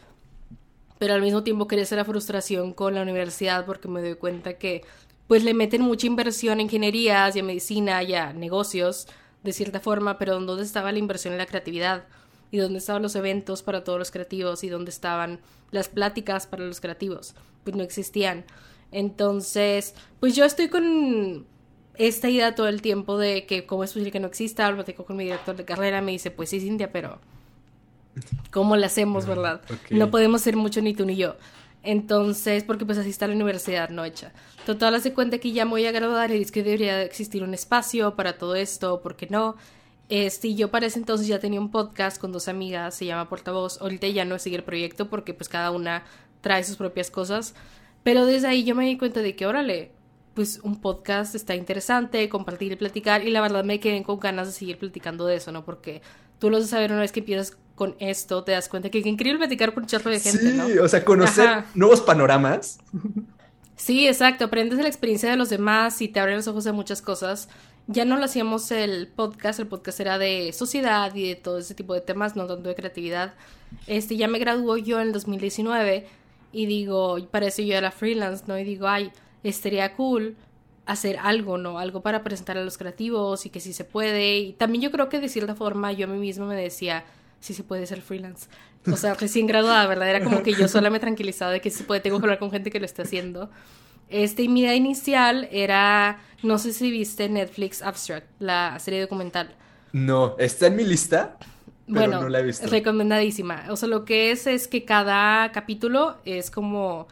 pero 0.98 1.14
al 1.14 1.22
mismo 1.22 1.42
tiempo 1.42 1.66
crece 1.66 1.94
la 1.94 2.04
frustración 2.04 2.72
con 2.72 2.94
la 2.94 3.02
universidad 3.02 3.66
porque 3.66 3.88
me 3.88 4.00
doy 4.00 4.14
cuenta 4.14 4.54
que 4.54 4.82
pues 5.28 5.44
le 5.44 5.54
meten 5.54 5.82
mucha 5.82 6.06
inversión 6.06 6.54
en 6.54 6.62
ingenierías 6.62 7.36
y 7.36 7.40
en 7.40 7.46
medicina 7.46 8.02
y 8.02 8.14
a 8.14 8.32
negocios, 8.32 9.08
de 9.42 9.52
cierta 9.52 9.80
forma, 9.80 10.18
pero 10.18 10.40
¿dónde 10.40 10.62
estaba 10.62 10.92
la 10.92 10.98
inversión 10.98 11.34
en 11.34 11.38
la 11.38 11.46
creatividad? 11.46 12.04
¿Y 12.50 12.58
dónde 12.58 12.78
estaban 12.78 13.02
los 13.02 13.16
eventos 13.16 13.62
para 13.62 13.84
todos 13.84 13.98
los 13.98 14.10
creativos? 14.10 14.64
¿Y 14.64 14.68
dónde 14.68 14.90
estaban 14.90 15.40
las 15.72 15.88
pláticas 15.88 16.46
para 16.46 16.64
los 16.64 16.80
creativos? 16.80 17.34
Pues 17.66 17.74
no 17.74 17.82
existían. 17.82 18.44
Entonces, 18.92 19.96
pues 20.20 20.36
yo 20.36 20.44
estoy 20.44 20.68
con 20.68 21.44
esta 21.96 22.30
idea 22.30 22.54
todo 22.54 22.68
el 22.68 22.80
tiempo 22.80 23.18
de 23.18 23.44
que 23.44 23.66
cómo 23.66 23.82
es 23.82 23.90
posible 23.90 24.12
que 24.12 24.20
no 24.20 24.28
exista. 24.28 24.70
Lo 24.70 24.76
platico 24.76 25.04
con 25.04 25.16
mi 25.16 25.24
director 25.24 25.56
de 25.56 25.64
carrera, 25.64 26.00
me 26.00 26.12
dice, 26.12 26.30
pues 26.30 26.50
sí, 26.50 26.60
Cintia, 26.60 26.92
pero 26.92 27.18
¿cómo 28.52 28.76
le 28.76 28.86
hacemos, 28.86 29.26
verdad? 29.26 29.62
No 29.90 30.12
podemos 30.12 30.42
ser 30.42 30.54
mucho 30.54 30.80
ni 30.80 30.94
tú 30.94 31.04
ni 31.04 31.16
yo. 31.16 31.34
Entonces, 31.82 32.62
porque 32.62 32.86
pues 32.86 32.98
así 32.98 33.10
está 33.10 33.26
la 33.26 33.34
universidad 33.34 33.90
no 33.90 34.04
hecha. 34.04 34.32
Total, 34.64 34.94
hace 34.94 35.12
cuenta 35.12 35.38
que 35.38 35.50
ya 35.50 35.64
me 35.64 35.72
voy 35.72 35.86
a 35.86 35.92
graduar 35.92 36.30
y 36.30 36.38
dice 36.38 36.52
que 36.52 36.62
debería 36.62 37.02
existir 37.02 37.42
un 37.42 37.52
espacio 37.52 38.14
para 38.14 38.38
todo 38.38 38.54
esto, 38.54 39.02
¿por 39.02 39.16
qué 39.16 39.26
no? 39.28 39.56
Este, 40.08 40.48
y 40.48 40.54
yo 40.54 40.70
para 40.70 40.86
ese 40.86 41.00
entonces 41.00 41.26
ya 41.26 41.40
tenía 41.40 41.60
un 41.60 41.72
podcast 41.72 42.20
con 42.20 42.30
dos 42.30 42.46
amigas, 42.46 42.94
se 42.94 43.06
llama 43.06 43.28
Portavoz. 43.28 43.80
Ahorita 43.80 44.06
ya 44.06 44.24
no 44.24 44.38
sigue 44.38 44.56
el 44.56 44.62
proyecto 44.62 45.10
porque 45.10 45.34
pues 45.34 45.48
cada 45.48 45.72
una 45.72 46.04
trae 46.46 46.62
sus 46.62 46.76
propias 46.76 47.10
cosas. 47.10 47.54
Pero 48.04 48.24
desde 48.24 48.46
ahí 48.46 48.62
yo 48.62 48.76
me 48.76 48.86
di 48.86 48.96
cuenta 48.96 49.20
de 49.20 49.34
que, 49.34 49.46
órale, 49.46 49.90
pues 50.32 50.60
un 50.62 50.80
podcast 50.80 51.34
está 51.34 51.56
interesante, 51.56 52.28
compartir 52.28 52.70
y 52.70 52.76
platicar. 52.76 53.26
Y 53.26 53.30
la 53.30 53.40
verdad 53.40 53.64
me 53.64 53.80
quedé 53.80 54.00
con 54.04 54.20
ganas 54.20 54.46
de 54.46 54.52
seguir 54.52 54.78
platicando 54.78 55.26
de 55.26 55.34
eso, 55.34 55.50
¿no? 55.50 55.64
Porque 55.64 56.02
tú 56.38 56.48
lo 56.48 56.58
vas 56.58 56.66
a 56.66 56.68
saber 56.68 56.92
una 56.92 57.00
vez 57.00 57.10
que 57.10 57.18
empiezas 57.18 57.56
con 57.74 57.96
esto, 57.98 58.44
te 58.44 58.52
das 58.52 58.68
cuenta 58.68 58.90
que 58.90 59.00
es 59.00 59.06
increíble 59.06 59.38
platicar 59.38 59.74
con 59.74 59.82
un 59.82 59.88
chorro 59.88 60.08
de 60.08 60.20
gente, 60.20 60.52
sí, 60.52 60.78
o 60.78 60.88
sea, 60.88 61.04
conocer 61.04 61.64
nuevos 61.74 62.00
panoramas. 62.00 62.78
Sí, 63.74 64.06
exacto, 64.06 64.44
aprendes 64.44 64.78
de 64.78 64.84
la 64.84 64.88
experiencia 64.88 65.28
de 65.28 65.36
los 65.36 65.50
demás 65.50 66.00
y 66.00 66.08
te 66.08 66.20
abren 66.20 66.36
los 66.36 66.46
ojos 66.46 66.66
a 66.68 66.72
muchas 66.72 67.02
cosas. 67.02 67.48
ya 67.88 68.04
no 68.04 68.16
lo 68.16 68.24
hacíamos 68.24 68.70
el 68.70 69.08
podcast, 69.08 69.58
el 69.58 69.66
podcast 69.66 70.00
era 70.00 70.16
de 70.16 70.52
sociedad 70.52 71.14
y 71.14 71.28
de 71.28 71.34
todo 71.34 71.58
ese 71.58 71.74
tipo 71.74 71.92
de 71.92 72.00
temas, 72.00 72.36
no 72.36 72.46
tanto 72.46 72.68
de 72.68 72.74
creatividad. 72.76 73.34
Este, 73.86 74.16
ya 74.16 74.28
me 74.28 74.38
graduó 74.38 74.76
yo 74.76 75.00
en 75.00 75.08
el 75.08 75.12
2019 75.12 76.06
y 76.52 76.66
digo, 76.66 77.18
para 77.30 77.46
eso 77.46 77.62
yo 77.62 77.74
era 77.74 77.90
freelance, 77.90 78.44
¿no? 78.46 78.58
Y 78.58 78.64
digo, 78.64 78.88
ay, 78.88 79.10
estaría 79.42 79.94
cool 79.94 80.36
hacer 80.86 81.18
algo, 81.18 81.58
¿no? 81.58 81.78
Algo 81.78 82.00
para 82.00 82.22
presentar 82.22 82.56
a 82.56 82.64
los 82.64 82.78
creativos 82.78 83.44
y 83.44 83.50
que 83.50 83.60
sí 83.60 83.72
se 83.72 83.84
puede. 83.84 84.38
Y 84.38 84.52
también 84.52 84.82
yo 84.82 84.90
creo 84.90 85.08
que 85.08 85.20
de 85.20 85.28
cierta 85.28 85.54
forma 85.54 85.92
yo 85.92 86.06
a 86.06 86.08
mí 86.08 86.18
misma 86.18 86.46
me 86.46 86.56
decía, 86.56 87.04
sí 87.40 87.54
se 87.54 87.64
puede 87.64 87.86
ser 87.86 88.00
freelance. 88.00 88.48
O 88.90 88.96
sea, 88.96 89.14
recién 89.20 89.46
graduada, 89.46 89.86
¿verdad? 89.86 90.08
Era 90.08 90.24
como 90.24 90.42
que 90.42 90.54
yo 90.54 90.68
sola 90.68 90.90
me 90.90 91.00
tranquilizaba 91.00 91.50
de 91.50 91.60
que 91.60 91.70
se 91.70 91.84
puede, 91.84 92.00
tengo 92.00 92.18
que 92.18 92.24
hablar 92.24 92.38
con 92.38 92.50
gente 92.50 92.70
que 92.70 92.78
lo 92.78 92.86
está 92.86 93.02
haciendo. 93.02 93.50
Este, 94.08 94.48
mi 94.48 94.60
idea 94.60 94.76
inicial 94.76 95.48
era, 95.50 96.20
no 96.42 96.58
sé 96.58 96.72
si 96.72 96.90
viste 96.90 97.28
Netflix 97.28 97.82
Abstract, 97.82 98.28
la 98.38 98.78
serie 98.78 99.00
documental. 99.00 99.54
No, 99.92 100.36
está 100.38 100.68
en 100.68 100.76
mi 100.76 100.84
lista. 100.84 101.36
Pero 101.86 101.98
bueno, 102.00 102.20
no 102.22 102.28
la 102.28 102.40
he 102.40 102.42
visto. 102.44 102.66
recomendadísima. 102.66 103.64
O 103.70 103.76
sea, 103.76 103.88
lo 103.88 104.04
que 104.04 104.30
es 104.32 104.46
es 104.46 104.66
que 104.68 104.84
cada 104.84 105.52
capítulo 105.52 106.16
es 106.24 106.50
como 106.50 107.06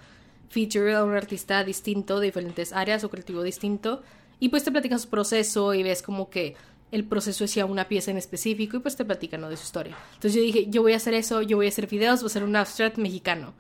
feature 0.48 0.94
a 0.94 1.04
un 1.04 1.14
artista 1.14 1.62
distinto 1.64 2.18
de 2.20 2.26
diferentes 2.26 2.72
áreas 2.72 3.04
o 3.04 3.10
colectivo 3.10 3.42
distinto. 3.42 4.02
Y 4.40 4.48
pues 4.48 4.64
te 4.64 4.72
platican 4.72 4.98
su 4.98 5.08
proceso 5.08 5.74
y 5.74 5.82
ves 5.82 6.02
como 6.02 6.28
que 6.28 6.56
el 6.90 7.04
proceso 7.04 7.44
hacia 7.44 7.66
una 7.66 7.88
pieza 7.88 8.10
en 8.10 8.18
específico 8.18 8.76
y 8.76 8.80
pues 8.80 8.96
te 8.96 9.04
platican 9.04 9.40
¿no? 9.40 9.48
de 9.48 9.56
su 9.56 9.64
historia. 9.64 9.96
Entonces 10.14 10.34
yo 10.34 10.42
dije, 10.42 10.66
yo 10.68 10.82
voy 10.82 10.92
a 10.92 10.96
hacer 10.96 11.14
eso, 11.14 11.40
yo 11.42 11.56
voy 11.56 11.66
a 11.66 11.68
hacer 11.70 11.86
videos, 11.86 12.20
voy 12.20 12.26
a 12.26 12.30
hacer 12.30 12.44
un 12.44 12.54
abstract 12.56 12.98
mexicano, 12.98 13.54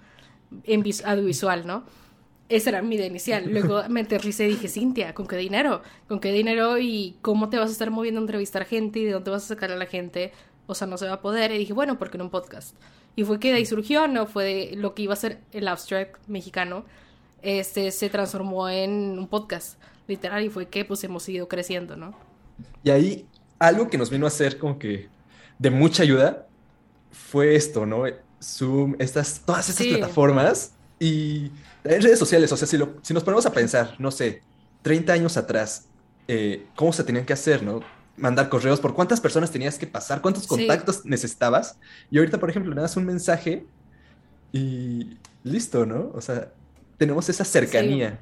en 0.64 0.82
vis- 0.82 1.04
audiovisual, 1.04 1.66
¿no? 1.66 1.84
Esa 2.48 2.70
era 2.70 2.82
mi 2.82 2.96
idea 2.96 3.06
inicial. 3.06 3.44
Luego 3.50 3.82
me 3.88 4.00
aterricé 4.02 4.46
y 4.46 4.50
dije, 4.50 4.68
Cintia, 4.68 5.14
¿con 5.14 5.26
qué 5.26 5.36
dinero? 5.36 5.82
¿Con 6.06 6.20
qué 6.20 6.30
dinero 6.32 6.78
y 6.78 7.16
cómo 7.22 7.48
te 7.48 7.56
vas 7.58 7.70
a 7.70 7.72
estar 7.72 7.90
moviendo 7.90 8.20
a 8.20 8.22
entrevistar 8.24 8.64
gente 8.66 8.98
y 9.00 9.04
de 9.04 9.12
dónde 9.12 9.30
vas 9.30 9.44
a 9.44 9.48
sacar 9.48 9.72
a 9.72 9.76
la 9.76 9.86
gente? 9.86 10.32
O 10.66 10.74
sea, 10.74 10.86
no 10.86 10.96
se 10.98 11.06
va 11.06 11.14
a 11.14 11.20
poder. 11.20 11.50
Y 11.52 11.58
dije, 11.58 11.72
bueno, 11.72 11.98
¿por 11.98 12.10
qué 12.10 12.18
no 12.18 12.24
un 12.24 12.30
podcast? 12.30 12.74
Y 13.16 13.24
fue 13.24 13.38
que 13.38 13.50
de 13.50 13.56
ahí 13.58 13.66
surgió, 13.66 14.08
¿no? 14.08 14.26
Fue 14.26 14.44
de 14.44 14.76
lo 14.76 14.94
que 14.94 15.02
iba 15.02 15.12
a 15.12 15.16
ser 15.16 15.40
el 15.52 15.68
abstract 15.68 16.26
mexicano. 16.26 16.84
Este 17.42 17.90
se 17.90 18.08
transformó 18.08 18.68
en 18.68 19.18
un 19.18 19.28
podcast, 19.28 19.78
literal, 20.08 20.42
y 20.44 20.48
fue 20.48 20.66
que 20.66 20.84
pues 20.84 21.04
hemos 21.04 21.28
ido 21.28 21.46
creciendo, 21.48 21.96
¿no? 21.96 22.14
Y 22.82 22.90
ahí 22.90 23.26
algo 23.58 23.88
que 23.88 23.98
nos 23.98 24.10
vino 24.10 24.24
a 24.26 24.28
hacer 24.28 24.58
como 24.58 24.78
que 24.78 25.08
de 25.58 25.70
mucha 25.70 26.02
ayuda 26.02 26.46
fue 27.12 27.54
esto, 27.54 27.86
¿no? 27.86 28.04
Zoom, 28.42 28.96
estas, 28.98 29.40
todas 29.44 29.68
estas 29.68 29.86
Sí. 29.86 29.94
plataformas 29.94 30.72
y 30.98 31.50
en 31.84 32.02
redes 32.02 32.18
sociales, 32.18 32.50
o 32.52 32.56
sea, 32.56 32.66
si, 32.66 32.76
lo- 32.76 32.94
si 33.02 33.14
nos 33.14 33.22
ponemos 33.24 33.46
a 33.46 33.52
pensar, 33.52 33.94
no 33.98 34.10
sé, 34.10 34.42
30 34.82 35.12
años 35.12 35.36
atrás, 35.36 35.86
eh, 36.28 36.66
¿cómo 36.76 36.92
se 36.92 37.04
tenían 37.04 37.24
que 37.26 37.32
hacer, 37.32 37.62
no? 37.62 37.80
Mandar 38.16 38.48
correos, 38.48 38.80
por 38.80 38.94
cuántas 38.94 39.20
personas 39.20 39.50
tenías 39.50 39.78
que 39.78 39.86
pasar, 39.86 40.20
cuántos 40.20 40.44
Sí. 40.44 40.48
contactos 40.48 41.04
necesitabas. 41.04 41.78
Y 42.10 42.18
ahorita, 42.18 42.38
por 42.38 42.48
ejemplo, 42.50 42.72
le 42.74 42.80
das 42.80 42.96
un 42.96 43.04
mensaje 43.04 43.66
y 44.52 45.16
listo, 45.42 45.84
¿no? 45.84 46.10
O 46.14 46.20
sea, 46.20 46.52
tenemos 46.96 47.28
esa 47.28 47.44
cercanía. 47.44 48.20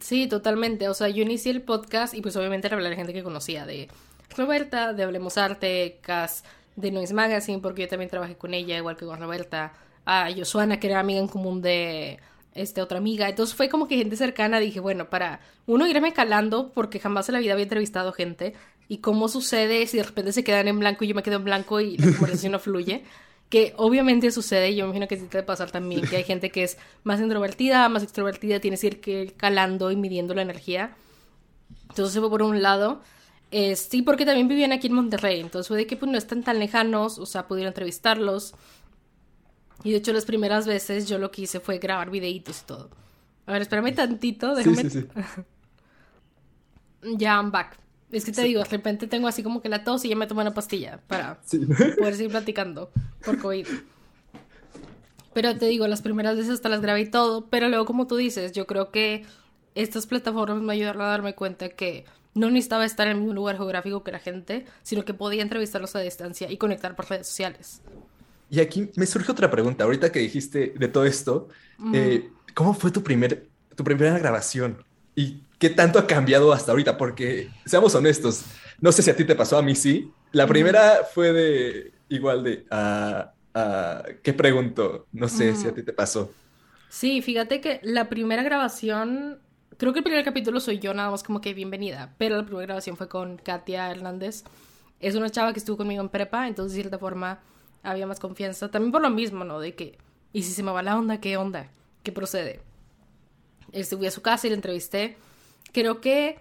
Sí, 0.00 0.26
totalmente. 0.26 0.88
O 0.88 0.94
sea, 0.94 1.08
yo 1.08 1.22
inicié 1.22 1.52
el 1.52 1.62
podcast 1.62 2.14
y 2.14 2.22
pues 2.22 2.36
obviamente 2.36 2.66
era 2.66 2.76
hablar 2.76 2.90
de 2.90 2.96
gente 2.96 3.12
que 3.12 3.22
conocía, 3.22 3.66
de 3.66 3.88
Roberta, 4.36 4.92
de 4.92 5.02
Hablemos 5.04 5.38
Arte, 5.38 5.98
Cas, 6.02 6.44
de 6.76 6.90
Noise 6.90 7.14
Magazine, 7.14 7.60
porque 7.60 7.82
yo 7.82 7.88
también 7.88 8.10
trabajé 8.10 8.36
con 8.36 8.54
ella, 8.54 8.76
igual 8.76 8.96
que 8.96 9.06
con 9.06 9.18
Roberta, 9.18 9.72
a 10.04 10.28
Josuana, 10.36 10.78
que 10.80 10.88
era 10.88 11.00
amiga 11.00 11.20
en 11.20 11.28
común 11.28 11.62
de 11.62 12.18
este 12.54 12.80
otra 12.82 12.98
amiga. 12.98 13.28
Entonces 13.28 13.54
fue 13.54 13.68
como 13.68 13.86
que 13.88 13.96
gente 13.96 14.16
cercana, 14.16 14.58
dije, 14.60 14.80
bueno, 14.80 15.08
para 15.10 15.40
uno 15.66 15.86
irme 15.86 16.12
calando, 16.12 16.72
porque 16.72 17.00
jamás 17.00 17.28
en 17.28 17.34
la 17.34 17.40
vida 17.40 17.52
había 17.52 17.64
entrevistado 17.64 18.12
gente, 18.12 18.54
y 18.88 18.98
cómo 18.98 19.28
sucede 19.28 19.86
si 19.86 19.96
de 19.96 20.02
repente 20.04 20.32
se 20.32 20.44
quedan 20.44 20.68
en 20.68 20.78
blanco 20.78 21.04
y 21.04 21.08
yo 21.08 21.14
me 21.14 21.22
quedo 21.22 21.36
en 21.36 21.44
blanco 21.44 21.80
y 21.80 21.96
la 21.96 22.12
conversación 22.12 22.52
no 22.52 22.58
fluye. 22.58 23.04
Que 23.48 23.74
obviamente 23.76 24.32
sucede, 24.32 24.72
y 24.72 24.74
yo 24.74 24.86
me 24.86 24.88
imagino 24.88 25.06
que 25.06 25.18
sí 25.20 25.26
te 25.26 25.40
pasar 25.44 25.70
también, 25.70 26.04
que 26.04 26.16
hay 26.16 26.24
gente 26.24 26.50
que 26.50 26.64
es 26.64 26.78
más 27.04 27.20
introvertida, 27.20 27.88
más 27.88 28.02
extrovertida, 28.02 28.58
tienes 28.58 28.80
que 28.80 28.86
ir 28.88 29.00
que- 29.00 29.34
calando 29.36 29.92
y 29.92 29.96
midiendo 29.96 30.34
la 30.34 30.42
energía. 30.42 30.96
Entonces 31.90 32.20
por 32.20 32.42
un 32.42 32.60
lado. 32.60 33.02
Eh, 33.52 33.76
sí, 33.76 34.02
porque 34.02 34.26
también 34.26 34.48
vivían 34.48 34.72
aquí 34.72 34.88
en 34.88 34.94
Monterrey, 34.94 35.38
entonces 35.38 35.68
fue 35.68 35.76
de 35.76 35.86
que 35.86 35.96
pues, 35.96 36.10
no 36.10 36.18
están 36.18 36.42
tan 36.42 36.58
lejanos, 36.58 37.20
o 37.20 37.26
sea, 37.26 37.46
pudieron 37.46 37.68
entrevistarlos. 37.68 38.52
Y 39.84 39.92
de 39.92 39.98
hecho 39.98 40.12
las 40.12 40.24
primeras 40.24 40.66
veces 40.66 41.08
yo 41.08 41.18
lo 41.18 41.30
que 41.30 41.42
hice 41.42 41.60
fue 41.60 41.78
grabar 41.78 42.10
videitos 42.10 42.62
y 42.62 42.66
todo. 42.66 42.90
A 43.46 43.52
ver, 43.52 43.62
espérame 43.62 43.94
tantito, 43.94 44.56
Sí, 44.56 44.64
déjame... 44.70 44.90
sí, 44.90 45.02
sí. 45.02 45.06
Ya, 47.16 47.36
I'm 47.36 47.52
back. 47.52 47.78
Es 48.12 48.24
que 48.24 48.32
te 48.32 48.42
Sí. 48.42 48.48
digo, 48.48 48.62
de 48.62 48.68
repente 48.68 49.06
tengo 49.08 49.26
así 49.28 49.42
como 49.42 49.60
que 49.62 49.68
la 49.68 49.82
tos 49.84 50.04
y 50.04 50.08
ya 50.08 50.16
me 50.16 50.26
tomo 50.26 50.40
una 50.40 50.54
pastilla 50.54 51.00
para 51.08 51.40
Sí. 51.44 51.58
poder 51.98 52.14
seguir 52.14 52.30
platicando 52.30 52.90
por 53.24 53.38
COVID. 53.38 53.66
Pero 55.34 55.56
te 55.58 55.66
digo, 55.66 55.86
las 55.86 56.02
primeras 56.02 56.36
veces 56.36 56.52
hasta 56.54 56.68
las 56.68 56.80
grabé 56.80 57.00
y 57.02 57.10
todo, 57.10 57.46
pero 57.46 57.68
luego 57.68 57.84
como 57.84 58.06
tú 58.06 58.16
dices, 58.16 58.52
yo 58.52 58.66
creo 58.66 58.90
que 58.90 59.24
estas 59.74 60.06
plataformas 60.06 60.62
me 60.62 60.72
ayudaron 60.72 61.02
a 61.02 61.06
darme 61.06 61.34
cuenta 61.34 61.68
que 61.68 62.04
no 62.34 62.48
necesitaba 62.50 62.84
estar 62.84 63.06
en 63.06 63.12
el 63.14 63.18
mismo 63.18 63.34
lugar 63.34 63.56
geográfico 63.56 64.02
que 64.02 64.12
la 64.12 64.18
gente, 64.18 64.64
sino 64.82 65.04
que 65.04 65.12
podía 65.14 65.42
entrevistarlos 65.42 65.94
a 65.96 66.00
distancia 66.00 66.50
y 66.50 66.56
conectar 66.56 66.96
por 66.96 67.08
redes 67.10 67.26
sociales. 67.26 67.82
Y 68.48 68.60
aquí 68.60 68.90
me 68.96 69.04
surge 69.06 69.32
otra 69.32 69.50
pregunta. 69.50 69.84
Ahorita 69.84 70.12
que 70.12 70.20
dijiste 70.20 70.72
de 70.78 70.88
todo 70.88 71.04
esto, 71.04 71.48
eh, 71.92 72.30
¿cómo 72.54 72.72
fue 72.74 72.90
tu 72.90 73.02
primer, 73.02 73.46
tu 73.74 73.84
primera 73.84 74.18
grabación? 74.18 74.82
¿Y 75.14 75.42
qué 75.58 75.70
tanto 75.70 75.98
ha 75.98 76.06
cambiado 76.06 76.52
hasta 76.52 76.72
ahorita? 76.72 76.96
Porque, 76.96 77.48
seamos 77.64 77.94
honestos, 77.94 78.44
no 78.80 78.92
sé 78.92 79.02
si 79.02 79.10
a 79.10 79.16
ti 79.16 79.24
te 79.24 79.34
pasó, 79.34 79.58
a 79.58 79.62
mí 79.62 79.74
sí. 79.74 80.10
La 80.32 80.46
primera 80.46 81.00
fue 81.12 81.32
de, 81.32 81.92
igual 82.08 82.44
de, 82.44 82.66
ah, 82.70 83.32
ah, 83.54 84.04
¿qué 84.22 84.32
pregunto? 84.32 85.06
No 85.12 85.28
sé 85.28 85.54
si 85.56 85.66
a 85.68 85.74
ti 85.74 85.82
te 85.82 85.92
pasó. 85.92 86.32
Sí, 86.88 87.22
fíjate 87.22 87.60
que 87.60 87.80
la 87.82 88.08
primera 88.08 88.42
grabación, 88.42 89.38
creo 89.76 89.92
que 89.92 90.00
el 90.00 90.04
primer 90.04 90.24
capítulo 90.24 90.60
soy 90.60 90.78
yo, 90.78 90.94
nada 90.94 91.10
más 91.10 91.22
como 91.22 91.40
que 91.40 91.54
bienvenida, 91.54 92.14
pero 92.18 92.36
la 92.36 92.44
primera 92.44 92.66
grabación 92.66 92.96
fue 92.96 93.08
con 93.08 93.38
Katia 93.38 93.90
Hernández. 93.90 94.44
Es 95.00 95.14
una 95.14 95.30
chava 95.30 95.52
que 95.52 95.58
estuvo 95.58 95.76
conmigo 95.76 96.02
en 96.02 96.08
prepa, 96.08 96.48
entonces 96.48 96.74
de 96.74 96.82
cierta 96.82 96.98
forma 96.98 97.40
había 97.82 98.06
más 98.06 98.20
confianza. 98.20 98.70
También 98.70 98.92
por 98.92 99.02
lo 99.02 99.10
mismo, 99.10 99.44
¿no? 99.44 99.60
De 99.60 99.74
que, 99.74 99.98
¿y 100.32 100.42
si 100.42 100.52
se 100.52 100.62
me 100.62 100.72
va 100.72 100.82
la 100.82 100.98
onda? 100.98 101.20
¿Qué 101.20 101.36
onda? 101.36 101.70
¿Qué 102.02 102.12
procede? 102.12 102.60
Fui 103.88 104.06
a 104.06 104.10
su 104.10 104.22
casa 104.22 104.46
y 104.46 104.50
la 104.50 104.56
entrevisté. 104.56 105.16
Creo 105.76 106.00
que 106.00 106.38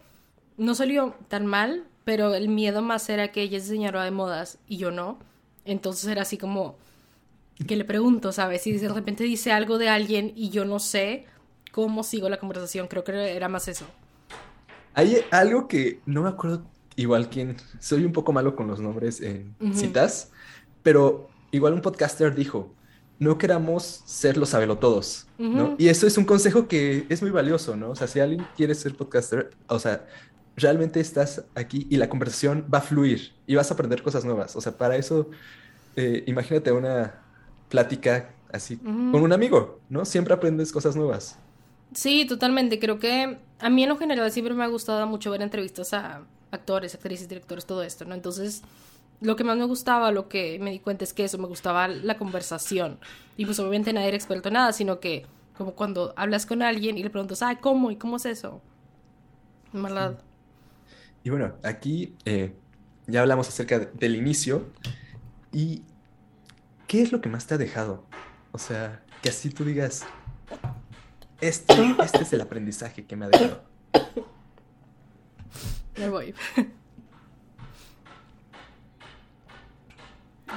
no 0.56 0.76
salió 0.76 1.13
tan 1.28 1.45
mal, 1.45 1.84
pero 2.06 2.34
el 2.36 2.48
miedo 2.48 2.82
más 2.82 3.10
era 3.10 3.34
que 3.34 3.41
ella 3.41 3.58
es 3.58 3.65
diseñadora 3.65 4.06
de 4.06 4.12
modas 4.12 4.60
y 4.65 4.78
yo 4.78 4.91
no. 4.91 5.19
Entonces 5.65 6.10
era 6.10 6.21
así 6.21 6.38
como 6.38 6.78
que 7.67 7.76
le 7.76 7.84
pregunto, 7.84 8.32
¿sabes? 8.32 8.62
Si 8.62 8.71
de 8.71 8.88
repente 8.88 9.26
dice 9.26 9.52
algo 9.52 9.78
de 9.78 9.89
alguien 9.89 10.32
y 10.38 10.52
yo 10.52 10.63
no 10.63 10.80
sé 10.80 11.26
cómo 11.74 12.04
sigo 12.04 12.30
la 12.30 12.39
conversación, 12.39 12.88
creo 12.88 13.04
que 13.04 13.36
era 13.36 13.50
más 13.50 13.67
eso. 13.67 13.86
Hay 14.93 15.17
algo 15.32 15.67
que 15.67 16.00
no 16.06 16.21
me 16.21 16.30
acuerdo 16.30 16.63
igual 16.95 17.30
quién, 17.30 17.58
soy 17.82 18.06
un 18.06 18.13
poco 18.13 18.32
malo 18.32 18.56
con 18.56 18.67
los 18.67 18.80
nombres 18.80 19.19
en 19.19 19.54
citas, 19.74 20.32
pero 20.82 21.28
igual 21.52 21.74
un 21.74 21.82
podcaster 21.82 22.34
dijo, 22.34 22.74
no 23.19 23.38
queramos 23.38 24.01
ser 24.06 24.38
los 24.38 24.49
sabelotodos, 24.49 25.28
¿no? 25.38 25.65
Ujú. 25.65 25.75
Y 25.78 25.88
eso 25.88 26.06
es 26.06 26.17
un 26.17 26.25
consejo 26.25 26.67
que 26.67 27.06
es 27.10 27.21
muy 27.21 27.32
valioso, 27.32 27.75
¿no? 27.75 27.91
O 27.91 27.95
sea, 27.95 28.08
si 28.08 28.19
alguien 28.19 28.45
quiere 28.56 28.75
ser 28.75 28.95
podcaster, 28.95 29.51
o 29.67 29.80
sea, 29.80 30.06
realmente 30.56 30.99
estás 30.99 31.45
aquí 31.56 31.88
y 31.89 31.97
la 31.97 32.10
conversación 32.10 32.65
va 32.73 32.80
a 32.80 32.82
fluir 32.82 33.34
y 33.47 33.56
vas 33.56 33.71
a 33.71 33.73
aprender 33.73 34.01
cosas 34.01 34.25
nuevas. 34.25 34.56
O 34.56 34.62
sea, 34.62 34.78
para 34.78 34.95
eso, 34.95 35.30
eh, 35.95 36.23
imagínate 36.28 36.71
una 36.71 37.21
plática 37.69 38.32
así 38.51 38.78
con 38.78 39.15
un 39.15 39.34
amigo, 39.34 39.80
¿no? 39.89 40.06
Siempre 40.06 40.34
aprendes 40.34 40.71
cosas 40.71 40.95
nuevas. 40.95 41.38
Sí, 41.93 42.25
totalmente. 42.25 42.80
Creo 42.80 42.99
que 42.99 43.38
a 43.60 43.69
mí 43.69 43.84
en 43.84 43.89
lo 43.89 43.97
general 43.97 44.32
siempre 44.32 44.54
me 44.54 44.63
ha 44.63 44.67
gustado 44.67 45.06
mucho 45.08 45.32
ver 45.32 45.41
entrevistas 45.41 45.93
a 45.93 46.21
actores, 46.51 46.95
actrices, 46.95 47.28
directores, 47.28 47.65
todo 47.65 47.84
esto, 47.84 48.06
¿no? 48.06 48.15
Entonces, 48.15 48.62
lo 49.21 49.36
que 49.36 49.43
más 49.43 49.58
me 49.58 49.65
gustaba, 49.65 50.12
lo 50.12 50.28
que 50.28 50.60
me 50.60 50.71
di 50.71 50.80
cuenta 50.80 51.04
es 51.04 51.13
que 51.13 51.23
eso, 51.23 51.38
me 51.38 51.47
gustaba 51.47 51.88
la 51.88 52.17
conversación. 52.17 52.99
Y 53.38 53.45
pues 53.45 53.60
obviamente 53.60 53.93
nadie 53.93 54.10
era 54.10 54.17
experto 54.17 54.49
en 54.49 54.54
nada, 54.54 54.73
sino 54.73 54.99
que 54.99 55.25
como 55.58 55.73
cuando 55.73 56.13
hablas 56.17 56.45
con 56.45 56.62
alguien 56.62 56.97
y 56.97 57.04
le 57.04 57.10
preguntas, 57.10 57.41
ah, 57.41 57.58
¿cómo? 57.60 57.91
¿Y 57.91 57.95
cómo 57.95 58.17
es 58.17 58.25
eso? 58.25 58.62
¿Verdad? 59.73 60.19
Y 61.23 61.30
bueno, 61.30 61.54
aquí 61.63 62.15
eh, 62.25 62.54
ya 63.08 63.21
hablamos 63.21 63.47
acerca 63.47 63.80
de- 63.80 63.86
del 63.93 64.15
inicio. 64.15 64.67
¿Y 65.51 65.82
qué 66.88 67.01
es 67.01 67.12
lo 67.12 67.21
que 67.21 67.30
más 67.30 67.47
te 67.47 67.56
ha 67.56 67.58
dejado? 67.58 68.04
O 68.51 68.58
sea, 68.58 69.01
que 69.21 69.30
así 69.30 69.49
tú 69.49 69.63
digas, 69.63 70.06
este, 71.41 71.73
este 72.04 72.21
es 72.23 72.34
el 72.34 72.41
aprendizaje 72.41 73.06
que 73.06 73.15
me 73.15 73.25
ha 73.25 73.30
dejado. 73.30 73.63
Me 75.97 76.10
voy. 76.10 76.34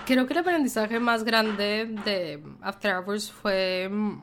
Creo 0.06 0.26
que 0.26 0.32
el 0.32 0.38
aprendizaje 0.38 1.00
más 1.00 1.24
grande 1.24 1.86
de 2.04 2.42
After 2.62 2.96
Hours 2.96 3.30
fue 3.30 3.88
mm, 3.90 4.20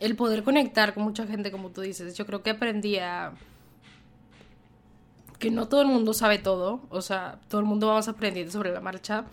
el 0.00 0.16
poder 0.16 0.42
conectar 0.42 0.94
con 0.94 1.02
mucha 1.04 1.26
gente, 1.26 1.50
como 1.50 1.70
tú 1.70 1.80
dices. 1.82 2.16
Yo 2.16 2.26
creo 2.26 2.42
que 2.42 2.50
aprendí 2.50 2.98
a 2.98 3.32
que 5.38 5.50
no 5.50 5.68
todo 5.68 5.82
el 5.82 5.88
mundo 5.88 6.14
sabe 6.14 6.38
todo, 6.38 6.80
o 6.88 7.02
sea, 7.02 7.38
todo 7.48 7.60
el 7.60 7.66
mundo 7.66 7.88
vamos 7.88 8.08
aprendiendo 8.08 8.52
sobre 8.52 8.72
la 8.72 8.80
marcha 8.80 9.24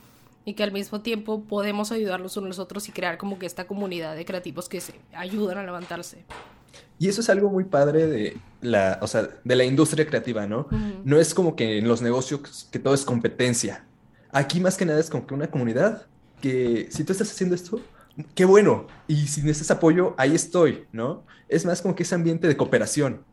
y 0.46 0.54
que 0.54 0.64
al 0.64 0.72
mismo 0.72 1.02
tiempo 1.02 1.44
podemos 1.44 1.92
ayudarlos 1.92 2.36
unos 2.38 2.60
a 2.60 2.64
otros 2.64 2.90
y 2.90 2.92
crear 2.92 3.18
como 3.18 3.40
que 3.40 3.46
esta 3.46 3.66
comunidad 3.66 4.16
de 4.16 4.26
creativos 4.26 4.68
que 4.68 4.82
se 4.82 5.00
ayudan 5.14 5.58
a 5.58 5.64
levantarse. 5.64 6.26
Y 7.00 7.10
eso 7.10 7.22
es 7.22 7.30
algo 7.30 7.50
muy 7.50 7.66
padre 7.66 8.08
de 8.08 8.38
la, 8.62 9.00
o 9.02 9.08
sea, 9.08 9.28
de 9.44 9.56
la 9.56 9.64
industria 9.64 10.06
creativa, 10.06 10.48
¿no? 10.48 10.68
No 11.04 11.20
es 11.20 11.34
como 11.34 11.56
que 11.56 11.80
en 11.80 11.88
los 11.88 12.02
negocios 12.02 12.68
que 12.72 12.80
todo 12.80 12.94
es 12.94 13.04
competencia. 13.04 13.86
Aquí 14.32 14.60
más 14.60 14.78
que 14.78 14.86
nada 14.86 15.00
es 15.00 15.10
como 15.10 15.28
que 15.28 15.34
una 15.34 15.52
comunidad 15.52 16.08
que 16.42 16.88
si 16.92 17.04
tú 17.04 17.12
estás 17.12 17.32
haciendo 17.32 17.56
esto, 17.56 17.80
qué 18.36 18.46
bueno. 18.46 18.88
Y 19.08 19.28
si 19.28 19.42
necesitas 19.42 19.78
apoyo, 19.78 20.14
ahí 20.18 20.36
estoy, 20.36 20.86
¿no? 20.92 21.24
Es 21.50 21.66
más 21.66 21.82
como 21.82 21.96
que 21.96 22.04
ese 22.04 22.16
ambiente 22.16 22.48
de 22.48 22.58
cooperación. 22.58 23.24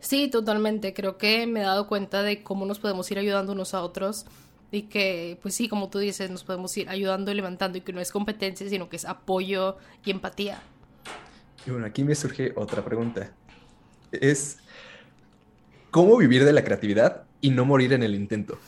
Sí, 0.00 0.28
totalmente. 0.28 0.94
Creo 0.94 1.16
que 1.16 1.46
me 1.46 1.60
he 1.60 1.64
dado 1.64 1.86
cuenta 1.86 2.22
de 2.22 2.42
cómo 2.42 2.66
nos 2.66 2.78
podemos 2.78 3.10
ir 3.10 3.18
ayudando 3.18 3.52
unos 3.52 3.72
a 3.74 3.82
otros 3.82 4.26
y 4.72 4.84
que, 4.84 5.38
pues 5.42 5.54
sí, 5.54 5.68
como 5.68 5.90
tú 5.90 5.98
dices, 5.98 6.30
nos 6.30 6.44
podemos 6.44 6.74
ir 6.78 6.88
ayudando 6.88 7.30
y 7.30 7.34
levantando 7.34 7.76
y 7.76 7.82
que 7.82 7.92
no 7.92 8.00
es 8.00 8.10
competencia, 8.10 8.68
sino 8.68 8.88
que 8.88 8.96
es 8.96 9.04
apoyo 9.04 9.76
y 10.04 10.10
empatía. 10.10 10.62
Y 11.66 11.70
bueno, 11.70 11.86
aquí 11.86 12.02
me 12.02 12.14
surge 12.14 12.52
otra 12.56 12.82
pregunta. 12.82 13.30
Es, 14.10 14.58
¿cómo 15.90 16.16
vivir 16.16 16.44
de 16.44 16.54
la 16.54 16.64
creatividad 16.64 17.24
y 17.42 17.50
no 17.50 17.66
morir 17.66 17.92
en 17.92 18.02
el 18.02 18.14
intento? 18.14 18.58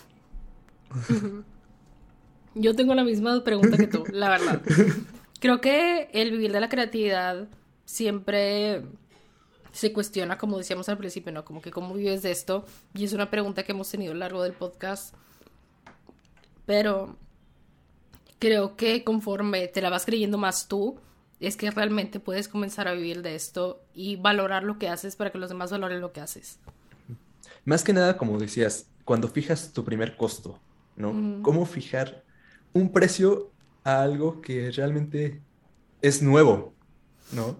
Yo 2.55 2.77
tengo 2.77 2.95
la 2.95 3.03
misma 3.03 3.43
pregunta 3.43 3.79
que 3.79 3.87
tú, 3.87 4.05
la 4.12 4.29
verdad. 4.29 4.61
Creo 5.40 5.62
que 5.62 6.11
el 6.12 6.31
vivir 6.31 6.53
de 6.53 6.61
la 6.61 6.69
creatividad 6.69 7.49
siempre 7.87 8.83
se 9.73 9.93
cuestiona, 9.93 10.38
como 10.38 10.59
decíamos 10.59 10.88
al 10.88 10.99
principio, 10.99 11.33
¿no? 11.33 11.45
Como 11.45 11.62
que 11.62 11.71
cómo 11.71 11.95
vives 11.95 12.23
de 12.23 12.31
esto. 12.31 12.67
Y 12.95 13.05
es 13.05 13.14
una 13.14 13.31
pregunta 13.31 13.62
que 13.64 13.73
hemos 13.73 13.90
tenido 13.90 14.12
a 14.12 14.14
lo 14.14 14.21
largo 14.21 14.43
del 14.43 14.53
podcast. 14.53 15.14
Pero 16.66 17.16
creo 18.38 18.77
que 18.77 19.05
conforme 19.05 19.68
te 19.68 19.83
la 19.83 19.90
vas 19.90 20.05
creyendo 20.05 20.38
más 20.38 20.68
tú, 20.68 20.98
es 21.40 21.57
que 21.57 21.70
realmente 21.70 22.20
puedes 22.20 22.48
comenzar 22.48 22.88
a 22.88 22.92
vivir 22.92 23.22
de 23.22 23.35
esto 23.35 23.83
y 23.94 24.16
valorar 24.16 24.62
lo 24.64 24.79
que 24.79 24.88
haces 24.88 25.16
para 25.16 25.31
que 25.31 25.38
los 25.38 25.48
demás 25.48 25.70
valoren 25.70 26.00
lo 26.00 26.12
que 26.12 26.20
haces. 26.20 26.59
Más 27.64 27.83
que 27.85 27.92
nada, 27.92 28.16
como 28.16 28.38
decías, 28.38 28.87
cuando 29.05 29.29
fijas 29.29 29.72
tu 29.72 29.85
primer 29.85 30.16
costo, 30.16 30.59
¿no? 30.96 31.42
¿Cómo 31.42 31.66
fijar 31.66 32.24
un 32.72 32.92
precio 32.92 33.50
a 33.83 34.03
algo 34.03 34.40
que 34.40 34.70
realmente 34.70 35.40
es 36.03 36.22
nuevo, 36.22 36.74
¿no? 37.33 37.57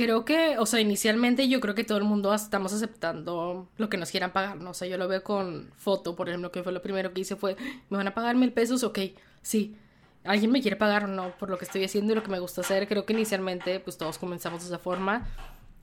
Creo 0.00 0.24
que, 0.24 0.56
o 0.56 0.64
sea, 0.64 0.80
inicialmente 0.80 1.46
yo 1.46 1.60
creo 1.60 1.74
que 1.74 1.84
todo 1.84 1.98
el 1.98 2.04
mundo 2.04 2.32
estamos 2.32 2.72
aceptando 2.72 3.68
lo 3.76 3.90
que 3.90 3.98
nos 3.98 4.10
quieran 4.10 4.32
pagar, 4.32 4.56
¿no? 4.56 4.70
O 4.70 4.72
sea, 4.72 4.88
yo 4.88 4.96
lo 4.96 5.06
veo 5.08 5.22
con 5.22 5.70
foto, 5.76 6.16
por 6.16 6.30
ejemplo, 6.30 6.50
que 6.50 6.62
fue 6.62 6.72
lo 6.72 6.80
primero 6.80 7.12
que 7.12 7.20
hice 7.20 7.36
fue, 7.36 7.54
¿me 7.90 7.98
van 7.98 8.08
a 8.08 8.14
pagar 8.14 8.34
mil 8.34 8.50
pesos? 8.50 8.82
Ok, 8.82 8.98
sí. 9.42 9.76
¿Alguien 10.24 10.52
me 10.52 10.62
quiere 10.62 10.78
pagar 10.78 11.04
o 11.04 11.06
no 11.06 11.36
por 11.36 11.50
lo 11.50 11.58
que 11.58 11.66
estoy 11.66 11.84
haciendo 11.84 12.12
y 12.12 12.16
lo 12.16 12.22
que 12.22 12.30
me 12.30 12.38
gusta 12.38 12.62
hacer? 12.62 12.88
Creo 12.88 13.04
que 13.04 13.12
inicialmente, 13.12 13.78
pues 13.78 13.98
todos 13.98 14.16
comenzamos 14.16 14.62
de 14.62 14.68
esa 14.68 14.78
forma. 14.78 15.28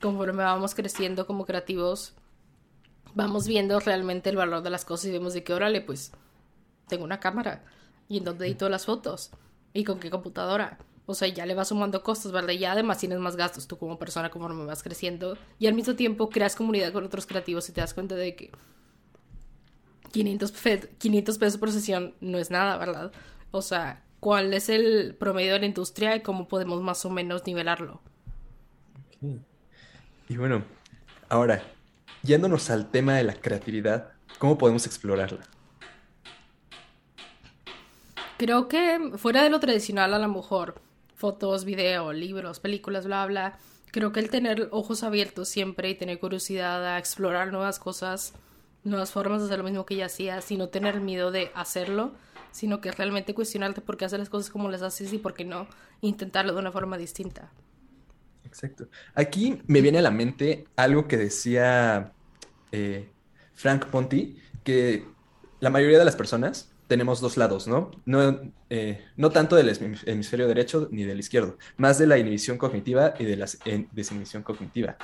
Conforme 0.01 0.41
vamos 0.41 0.73
creciendo 0.73 1.27
como 1.27 1.45
creativos, 1.45 2.15
vamos 3.13 3.47
viendo 3.47 3.79
realmente 3.79 4.31
el 4.31 4.35
valor 4.37 4.63
de 4.63 4.71
las 4.71 4.83
cosas 4.83 5.05
y 5.05 5.11
vemos 5.11 5.35
de 5.35 5.43
qué 5.43 5.53
órale, 5.53 5.81
pues 5.81 6.11
tengo 6.87 7.03
una 7.03 7.19
cámara 7.19 7.65
y 8.09 8.17
en 8.17 8.23
dónde 8.23 8.47
edito 8.47 8.67
las 8.67 8.87
fotos 8.87 9.29
y 9.73 9.83
con 9.83 9.99
qué 9.99 10.09
computadora 10.09 10.79
o 11.09 11.15
sea, 11.15 11.29
ya 11.29 11.45
le 11.45 11.55
vas 11.55 11.69
sumando 11.69 12.03
costos, 12.03 12.33
¿verdad? 12.33 12.51
Y 12.51 12.59
ya 12.59 12.73
además 12.73 12.97
tienes 12.97 13.17
más 13.19 13.37
gastos 13.37 13.65
tú 13.65 13.77
como 13.77 13.97
persona 13.97 14.29
conforme 14.29 14.65
vas 14.65 14.83
creciendo. 14.83 15.37
Y 15.57 15.67
al 15.67 15.73
mismo 15.73 15.95
tiempo 15.95 16.29
creas 16.29 16.57
comunidad 16.57 16.91
con 16.91 17.05
otros 17.05 17.25
creativos 17.25 17.69
y 17.69 17.71
te 17.71 17.79
das 17.79 17.93
cuenta 17.93 18.15
de 18.15 18.35
que 18.35 18.51
500, 20.11 20.53
500 20.97 21.37
pesos 21.37 21.57
por 21.57 21.71
sesión 21.71 22.13
no 22.19 22.37
es 22.37 22.51
nada, 22.51 22.77
¿verdad? 22.77 23.13
O 23.51 23.61
sea, 23.61 24.03
¿cuál 24.19 24.53
es 24.53 24.67
el 24.67 25.15
promedio 25.17 25.53
de 25.53 25.59
la 25.59 25.65
industria 25.65 26.13
y 26.13 26.21
cómo 26.21 26.49
podemos 26.49 26.81
más 26.81 27.05
o 27.05 27.09
menos 27.09 27.45
nivelarlo? 27.45 28.01
Y 30.27 30.35
bueno, 30.35 30.65
ahora, 31.29 31.63
yéndonos 32.21 32.69
al 32.69 32.91
tema 32.91 33.15
de 33.15 33.23
la 33.23 33.35
creatividad, 33.35 34.11
¿cómo 34.39 34.57
podemos 34.57 34.85
explorarla? 34.85 35.45
Creo 38.37 38.67
que 38.67 39.13
fuera 39.15 39.41
de 39.41 39.49
lo 39.49 39.61
tradicional 39.61 40.13
a 40.13 40.19
lo 40.19 40.27
mejor 40.27 40.85
fotos, 41.17 41.65
video, 41.65 42.13
libros, 42.13 42.59
películas, 42.59 43.05
bla, 43.05 43.25
bla. 43.25 43.57
Creo 43.91 44.11
que 44.11 44.19
el 44.19 44.29
tener 44.29 44.69
ojos 44.71 45.03
abiertos 45.03 45.49
siempre 45.49 45.89
y 45.89 45.95
tener 45.95 46.19
curiosidad 46.19 46.85
a 46.85 46.99
explorar 46.99 47.51
nuevas 47.51 47.79
cosas, 47.79 48.33
nuevas 48.83 49.11
formas 49.11 49.41
de 49.41 49.47
hacer 49.47 49.57
lo 49.57 49.63
mismo 49.63 49.85
que 49.85 49.95
ya 49.95 50.05
hacías 50.05 50.49
y 50.51 50.57
no 50.57 50.69
tener 50.69 51.01
miedo 51.01 51.31
de 51.31 51.51
hacerlo, 51.55 52.13
sino 52.51 52.81
que 52.81 52.91
realmente 52.91 53.33
cuestionarte 53.33 53.81
por 53.81 53.97
qué 53.97 54.05
hacer 54.05 54.19
las 54.19 54.29
cosas 54.29 54.51
como 54.51 54.69
las 54.69 54.83
haces 54.83 55.11
y 55.11 55.17
por 55.17 55.33
qué 55.33 55.43
no 55.43 55.67
intentarlo 56.01 56.53
de 56.53 56.59
una 56.59 56.71
forma 56.71 56.97
distinta. 56.97 57.51
Exacto. 58.45 58.87
Aquí 59.15 59.59
me 59.65 59.81
viene 59.81 59.97
a 59.97 60.03
la 60.03 60.11
mente 60.11 60.67
algo 60.75 61.07
que 61.07 61.17
decía 61.17 62.13
eh, 62.71 63.09
Frank 63.55 63.87
Ponti, 63.87 64.39
que 64.63 65.03
la 65.59 65.71
mayoría 65.71 65.97
de 65.97 66.05
las 66.05 66.15
personas 66.15 66.71
tenemos 66.87 67.19
dos 67.19 67.37
lados, 67.37 67.67
¿no? 67.67 67.91
No, 68.05 68.39
eh, 68.69 69.05
no 69.17 69.29
tanto 69.29 69.55
del 69.55 69.69
hemisferio 70.05 70.47
derecho 70.47 70.87
ni 70.91 71.03
del 71.03 71.19
izquierdo, 71.19 71.57
más 71.75 71.97
de 71.97 72.07
la 72.07 72.17
inhibición 72.17 72.57
cognitiva 72.57 73.13
y 73.19 73.25
de 73.25 73.35
la 73.35 73.47
desinhibición 73.91 74.43
cognitiva, 74.43 74.97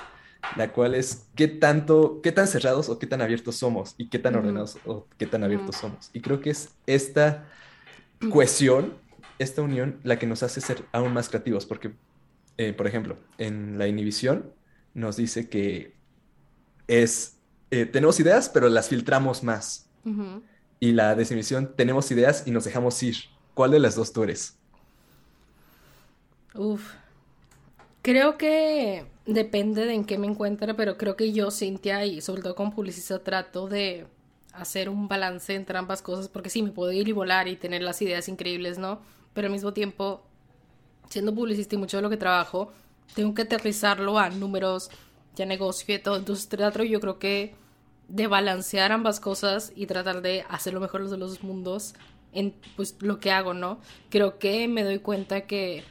la 0.56 0.72
cual 0.72 0.96
es 0.96 1.28
qué 1.36 1.48
tanto, 1.48 2.22
qué 2.24 2.32
tan 2.32 2.48
cerrados 2.48 2.90
o 2.90 3.00
qué 3.00 3.08
tan 3.08 3.22
abiertos 3.22 3.58
somos 3.58 3.96
y 3.98 4.10
qué 4.10 4.20
tan 4.20 4.36
ordenados 4.36 4.78
o 4.86 5.08
qué 5.18 5.28
tan 5.28 5.44
abiertos 5.44 5.76
somos. 5.76 6.10
Y 6.14 6.22
creo 6.22 6.40
que 6.40 6.52
es 6.52 6.70
esta 6.88 7.46
cohesión, 8.32 8.94
esta 9.40 9.62
unión, 9.62 10.00
la 10.04 10.18
que 10.18 10.26
nos 10.26 10.42
hace 10.42 10.62
ser 10.62 10.86
aún 10.94 11.14
más 11.14 11.28
creativos, 11.30 11.66
porque, 11.66 11.92
eh, 12.58 12.72
por 12.72 12.88
ejemplo, 12.88 13.18
en 13.38 13.78
la 13.78 13.88
inhibición 13.88 14.54
nos 14.94 15.18
dice 15.18 15.50
que 15.50 15.94
es, 16.88 17.40
eh, 17.72 17.86
tenemos 17.86 18.20
ideas, 18.22 18.48
pero 18.48 18.70
las 18.70 18.88
filtramos 18.88 19.44
más 19.44 19.90
y 20.84 20.92
la 20.92 21.16
desinhibición 21.16 21.72
tenemos 21.78 22.12
ideas 22.12 22.44
y 22.46 22.52
nos 22.52 22.66
dejamos 22.66 23.02
ir. 23.04 23.16
¿Cuál 23.54 23.72
de 23.72 23.80
las 23.80 23.96
dos 23.96 24.12
tú 24.12 24.24
eres? 24.24 24.58
Uf. 26.56 26.96
Creo 28.02 28.38
que 28.38 29.06
depende 29.26 29.86
de 29.86 29.94
en 29.94 30.04
qué 30.04 30.18
me 30.18 30.28
encuentre, 30.28 30.74
pero 30.74 30.98
creo 30.98 31.16
que 31.16 31.32
yo, 31.32 31.52
Cintia, 31.52 32.06
y 32.06 32.20
sobre 32.20 32.42
todo 32.42 32.56
con 32.56 32.74
publicista, 32.74 33.24
trato 33.24 33.70
de 33.70 34.08
hacer 34.52 34.90
un 34.90 35.08
balance 35.08 35.56
entre 35.56 35.78
ambas 35.78 36.02
cosas, 36.02 36.28
porque 36.28 36.50
sí, 36.50 36.62
me 36.62 36.72
puedo 36.72 36.92
ir 36.92 37.08
y 37.08 37.14
volar 37.14 37.48
y 37.48 37.56
tener 37.56 37.82
las 37.82 38.02
ideas 38.02 38.28
increíbles, 38.28 38.78
¿no? 38.78 39.00
Pero 39.34 39.48
al 39.48 39.54
mismo 39.54 39.72
tiempo, 39.72 40.22
siendo 41.10 41.34
publicista 41.34 41.76
y 41.76 41.78
mucho 41.78 41.96
de 41.96 42.04
lo 42.04 42.10
que 42.10 42.18
trabajo, 42.18 42.74
tengo 43.16 43.34
que 43.34 43.44
aterrizarlo 43.44 44.20
a 44.20 44.30
números, 44.32 44.90
ya 45.38 45.46
negocio 45.46 45.96
y 45.96 46.00
todo. 46.00 46.18
Entonces, 46.18 46.50
teatro 46.50 46.84
yo 46.84 47.00
creo 47.00 47.20
que 47.20 47.56
de 48.08 48.28
balancear 48.28 48.92
ambas 48.92 49.20
cosas 49.20 49.72
y 49.76 49.86
tratar 49.86 50.22
de 50.22 50.46
hacer 50.50 50.74
lo 50.74 50.80
mejor 50.80 51.10
de 51.10 51.18
los 51.18 51.44
mundos 51.44 51.96
en 52.34 52.54
pues 52.76 52.96
lo 53.00 53.20
que 53.20 53.32
hago, 53.32 53.54
¿no? 53.54 53.80
Creo 54.10 54.40
que 54.40 54.68
me 54.68 54.84
doy 54.84 55.00
cuenta 55.00 55.42
que 55.42 55.84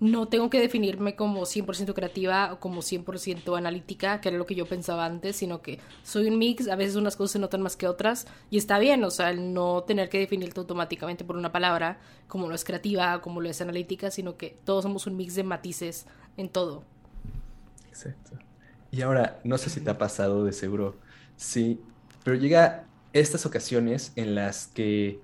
no 0.00 0.28
tengo 0.28 0.48
que 0.48 0.60
definirme 0.60 1.16
como 1.16 1.42
100% 1.42 1.92
creativa 1.92 2.52
o 2.52 2.60
como 2.60 2.82
100% 2.82 3.58
analítica, 3.58 4.20
que 4.20 4.28
era 4.28 4.38
lo 4.38 4.46
que 4.46 4.54
yo 4.54 4.66
pensaba 4.66 5.04
antes, 5.04 5.36
sino 5.36 5.60
que 5.60 5.80
soy 6.04 6.28
un 6.28 6.38
mix, 6.38 6.68
a 6.68 6.76
veces 6.76 6.94
unas 6.94 7.16
cosas 7.16 7.32
se 7.32 7.38
notan 7.40 7.62
más 7.62 7.76
que 7.76 7.88
otras 7.88 8.26
y 8.48 8.58
está 8.58 8.78
bien, 8.78 9.02
o 9.02 9.10
sea, 9.10 9.30
el 9.30 9.52
no 9.52 9.82
tener 9.82 10.08
que 10.08 10.18
definirte 10.18 10.60
automáticamente 10.60 11.24
por 11.24 11.36
una 11.36 11.50
palabra, 11.50 11.98
como 12.28 12.48
lo 12.48 12.54
es 12.54 12.64
creativa, 12.64 13.20
como 13.20 13.40
lo 13.40 13.48
es 13.48 13.60
analítica, 13.60 14.10
sino 14.10 14.36
que 14.36 14.56
todos 14.64 14.84
somos 14.84 15.06
un 15.08 15.16
mix 15.16 15.34
de 15.34 15.42
matices 15.42 16.06
en 16.36 16.48
todo. 16.48 16.84
Exacto. 17.88 18.38
Y 18.92 19.02
ahora, 19.02 19.40
no 19.42 19.58
sé 19.58 19.68
si 19.68 19.80
te 19.80 19.90
ha 19.90 19.98
pasado 19.98 20.44
de 20.44 20.52
seguro 20.52 20.94
Sí, 21.38 21.80
pero 22.24 22.36
llega 22.36 22.84
estas 23.12 23.46
ocasiones 23.46 24.12
en 24.16 24.34
las 24.34 24.66
que 24.66 25.20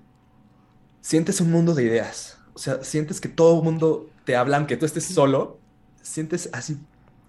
sientes 1.01 1.41
un 1.41 1.51
mundo 1.51 1.75
de 1.75 1.83
ideas. 1.83 2.39
O 2.53 2.57
sea, 2.57 2.83
sientes 2.83 3.19
que 3.19 3.27
todo 3.27 3.59
el 3.59 3.63
mundo 3.63 4.09
te 4.23 4.35
habla, 4.35 4.57
aunque 4.57 4.77
tú 4.77 4.85
estés 4.85 5.03
solo. 5.03 5.59
Sientes 6.01 6.49
así, 6.53 6.77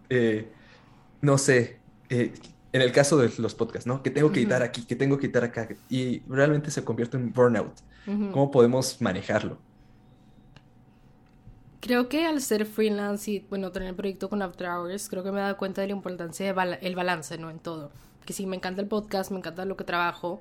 eh, 0.09 0.51
no 1.21 1.37
sé, 1.37 1.81
eh, 2.11 2.33
en 2.73 2.81
el 2.81 2.93
caso 2.93 3.19
de 3.19 3.31
los 3.39 3.57
podcasts, 3.57 3.89
¿no? 3.89 4.05
Que 4.05 4.11
tengo 4.11 4.31
que 4.31 4.41
editar 4.41 4.63
aquí, 4.63 4.85
que 4.85 4.95
tengo 4.95 5.19
que 5.19 5.27
editar 5.27 5.43
acá. 5.43 5.69
Y 5.91 6.21
realmente 6.29 6.71
se 6.71 6.85
convierte 6.85 7.17
en 7.17 7.33
burnout. 7.33 7.75
¿Cómo 8.07 8.53
podemos 8.53 9.01
manejarlo? 9.01 9.59
Creo 11.81 12.09
que 12.09 12.25
al 12.25 12.41
ser 12.41 12.67
freelance 12.67 13.29
y, 13.29 13.41
bueno, 13.41 13.73
tener 13.73 13.89
el 13.89 13.97
proyecto 13.97 14.31
con 14.31 14.43
After 14.43 14.69
Hours, 14.69 15.09
creo 15.09 15.25
que 15.25 15.33
me 15.33 15.39
he 15.39 15.43
dado 15.43 15.57
cuenta 15.57 15.81
de 15.81 15.89
la 15.89 15.95
importancia 15.95 16.55
del 16.55 16.95
balance, 16.95 17.37
¿no? 17.37 17.51
En 17.51 17.59
todo 17.59 17.91
que 18.27 18.35
sí, 18.35 18.45
me 18.47 18.57
encanta 18.57 18.83
el 18.83 18.89
podcast, 18.89 19.31
me 19.31 19.39
encanta 19.39 19.65
lo 19.65 19.77
que 19.77 19.85
trabajo, 19.85 20.41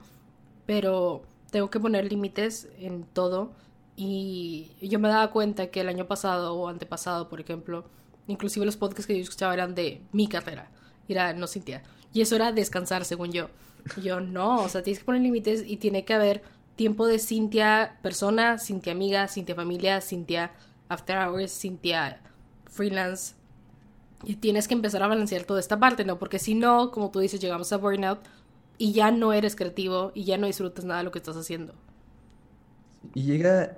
pero 0.65 1.23
tengo 1.51 1.69
que 1.69 1.79
poner 1.79 2.11
límites 2.11 2.67
en 2.79 3.05
todo. 3.05 3.53
Y 3.95 4.71
yo 4.81 4.99
me 4.99 5.07
daba 5.07 5.31
cuenta 5.31 5.67
que 5.67 5.79
el 5.79 5.87
año 5.87 6.05
pasado 6.05 6.55
o 6.55 6.67
antepasado, 6.67 7.29
por 7.29 7.39
ejemplo, 7.39 7.85
inclusive 8.27 8.65
los 8.65 8.75
podcasts 8.75 9.07
que 9.07 9.15
yo 9.15 9.23
escuchaba 9.23 9.53
eran 9.53 9.73
de 9.75 10.01
mi 10.11 10.27
carrera. 10.27 10.69
Mira, 11.07 11.33
no 11.33 11.47
Cintia. 11.47 11.83
Y 12.11 12.21
eso 12.21 12.35
era 12.35 12.51
descansar, 12.51 13.05
según 13.05 13.31
yo. 13.31 13.49
Yo 14.01 14.19
no, 14.19 14.63
o 14.63 14.69
sea, 14.69 14.83
tienes 14.83 14.99
que 14.99 15.05
poner 15.05 15.21
límites 15.21 15.63
y 15.65 15.77
tiene 15.77 16.03
que 16.03 16.13
haber 16.13 16.41
tiempo 16.75 17.07
de 17.07 17.19
Cintia 17.19 17.99
persona, 18.01 18.57
Cintia 18.57 18.93
amiga, 18.93 19.27
Cintia 19.27 19.55
familia, 19.55 20.01
Cintia 20.01 20.51
after 20.89 21.17
hours, 21.17 21.57
Cintia 21.57 22.19
freelance. 22.65 23.35
Y 24.23 24.37
tienes 24.37 24.67
que 24.67 24.73
empezar 24.73 25.03
a 25.03 25.07
balancear 25.07 25.43
toda 25.45 25.59
esta 25.59 25.79
parte, 25.79 26.05
¿no? 26.05 26.19
Porque 26.19 26.39
si 26.39 26.55
no, 26.55 26.91
como 26.91 27.11
tú 27.11 27.19
dices, 27.19 27.39
llegamos 27.39 27.71
a 27.73 27.77
burnout 27.77 28.27
y 28.77 28.93
ya 28.93 29.11
no 29.11 29.33
eres 29.33 29.55
creativo 29.55 30.11
y 30.15 30.25
ya 30.25 30.37
no 30.37 30.47
disfrutas 30.47 30.85
nada 30.85 30.99
de 30.99 31.05
lo 31.05 31.11
que 31.11 31.19
estás 31.19 31.37
haciendo. 31.37 31.75
Y 33.13 33.23
llega, 33.23 33.77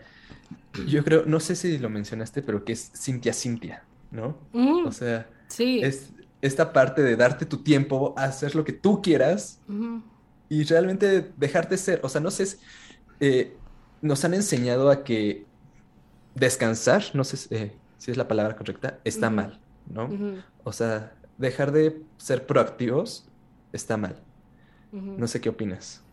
yo 0.88 1.04
creo, 1.04 1.26
no 1.26 1.40
sé 1.40 1.56
si 1.56 1.78
lo 1.80 1.90
mencionaste, 1.90 2.44
pero 2.44 2.66
que 2.66 2.74
es 2.74 2.92
Cintia 2.96 3.34
Cintia, 3.34 3.90
¿no? 4.12 4.50
Mm, 4.54 4.86
O 4.86 4.92
sea, 4.92 5.30
sí. 5.48 5.82
es 5.82 6.14
esta 6.42 6.74
parte 6.74 7.04
de 7.04 7.16
darte 7.18 7.46
tu 7.46 7.64
tiempo, 7.64 8.16
hacer 8.18 8.56
lo 8.56 8.66
que 8.66 8.74
tú 8.74 9.02
quieras 9.02 9.64
y 10.50 10.64
realmente 10.66 11.34
dejarte 11.38 11.78
ser. 11.78 12.02
O 12.04 12.10
sea, 12.10 12.22
no 12.22 12.32
sé, 12.32 12.46
eh, 13.20 13.64
nos 14.02 14.26
han 14.26 14.34
enseñado 14.34 14.92
a 14.92 15.04
que 15.04 15.52
descansar, 16.36 17.04
no 17.14 17.24
sé 17.24 17.38
si 17.38 17.56
eh, 17.56 17.82
si 17.98 18.12
es 18.12 18.18
la 18.18 18.28
palabra 18.28 18.56
correcta, 18.58 19.02
está 19.06 19.30
mal, 19.32 19.62
¿no? 19.90 20.10
ujú, 20.10 20.44
O 20.64 20.74
sea, 20.74 21.16
dejar 21.38 21.72
de 21.72 22.02
ser 22.18 22.46
proactivos 22.48 23.26
está 23.74 23.98
mal. 23.98 24.18
No 25.18 25.28
sé 25.28 25.42
qué 25.42 25.50
opinas. 25.50 26.04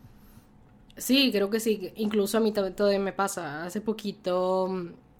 Sí, 0.97 1.31
creo 1.31 1.49
que 1.49 1.59
sí. 1.59 1.91
Incluso 1.95 2.37
a 2.37 2.41
mí 2.41 2.51
todavía 2.53 2.99
me 2.99 3.13
pasa. 3.13 3.65
Hace 3.65 3.81
poquito, 3.81 4.69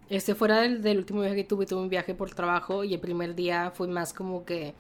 este 0.10 0.36
fuera 0.36 0.62
del, 0.62 0.82
del 0.82 0.98
último 1.00 1.22
viaje 1.22 1.36
que 1.36 1.44
tuve, 1.44 1.66
tuve 1.66 1.82
un 1.82 1.90
viaje 1.90 2.16
por 2.16 2.34
trabajo 2.34 2.84
y 2.84 2.94
el 2.94 3.00
primer 3.00 3.36
día 3.36 3.72
fue 3.72 3.88
más 3.88 4.14
como 4.14 4.46
que 4.46 4.74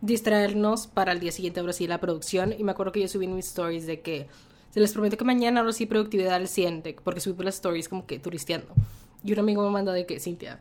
distraernos 0.00 0.86
para 0.86 1.12
el 1.12 1.20
día 1.20 1.32
siguiente 1.32 1.60
ahora 1.60 1.72
sí 1.72 1.86
la 1.88 2.00
producción. 2.00 2.54
Y 2.56 2.64
me 2.64 2.72
acuerdo 2.72 2.92
que 2.92 3.00
yo 3.00 3.08
subí 3.08 3.26
en 3.26 3.34
mis 3.36 3.48
stories 3.48 3.86
de 3.86 4.00
que 4.00 4.28
se 4.70 4.80
les 4.80 4.92
prometo 4.92 5.16
que 5.16 5.24
mañana 5.24 5.60
ahora 5.60 5.72
sí 5.72 5.86
productividad 5.86 6.34
al 6.34 6.48
100, 6.48 6.82
de- 6.82 6.94
porque 6.94 7.20
subí 7.20 7.34
por 7.34 7.44
las 7.46 7.56
stories 7.56 7.88
como 7.88 8.06
que 8.06 8.18
turisteando. 8.20 8.68
Y 9.24 9.32
un 9.32 9.40
amigo 9.40 9.62
me 9.64 9.70
mandó 9.70 9.92
de 9.92 10.06
que, 10.06 10.20
Cintia, 10.20 10.60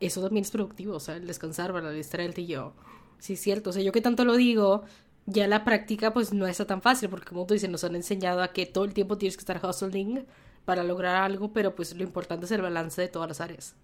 eso 0.00 0.22
también 0.22 0.44
es 0.44 0.50
productivo, 0.50 0.96
o 0.96 1.00
sea, 1.00 1.16
el 1.16 1.26
descansar, 1.26 1.72
¿verdad? 1.72 1.92
Distraerte 1.92 2.40
y 2.42 2.46
yo. 2.46 2.74
Sí, 3.18 3.34
es 3.34 3.40
cierto. 3.40 3.70
O 3.70 3.72
sea, 3.72 3.82
yo 3.82 3.92
que 3.92 4.00
tanto 4.00 4.24
lo 4.24 4.36
digo, 4.36 4.84
ya 5.26 5.46
la 5.46 5.64
práctica 5.64 6.12
pues 6.12 6.32
no 6.32 6.46
está 6.46 6.66
tan 6.66 6.82
fácil, 6.82 7.08
porque 7.08 7.28
como 7.28 7.46
tú 7.46 7.54
dices, 7.54 7.70
nos 7.70 7.84
han 7.84 7.94
enseñado 7.94 8.42
a 8.42 8.48
que 8.48 8.66
todo 8.66 8.84
el 8.84 8.94
tiempo 8.94 9.18
tienes 9.18 9.36
que 9.36 9.42
estar 9.42 9.60
hustling 9.64 10.26
para 10.64 10.84
lograr 10.84 11.16
algo, 11.16 11.52
pero 11.52 11.74
pues 11.74 11.94
lo 11.94 12.02
importante 12.02 12.46
es 12.46 12.52
el 12.52 12.62
balance 12.62 13.00
de 13.00 13.08
todas 13.08 13.28
las 13.28 13.40
áreas. 13.40 13.74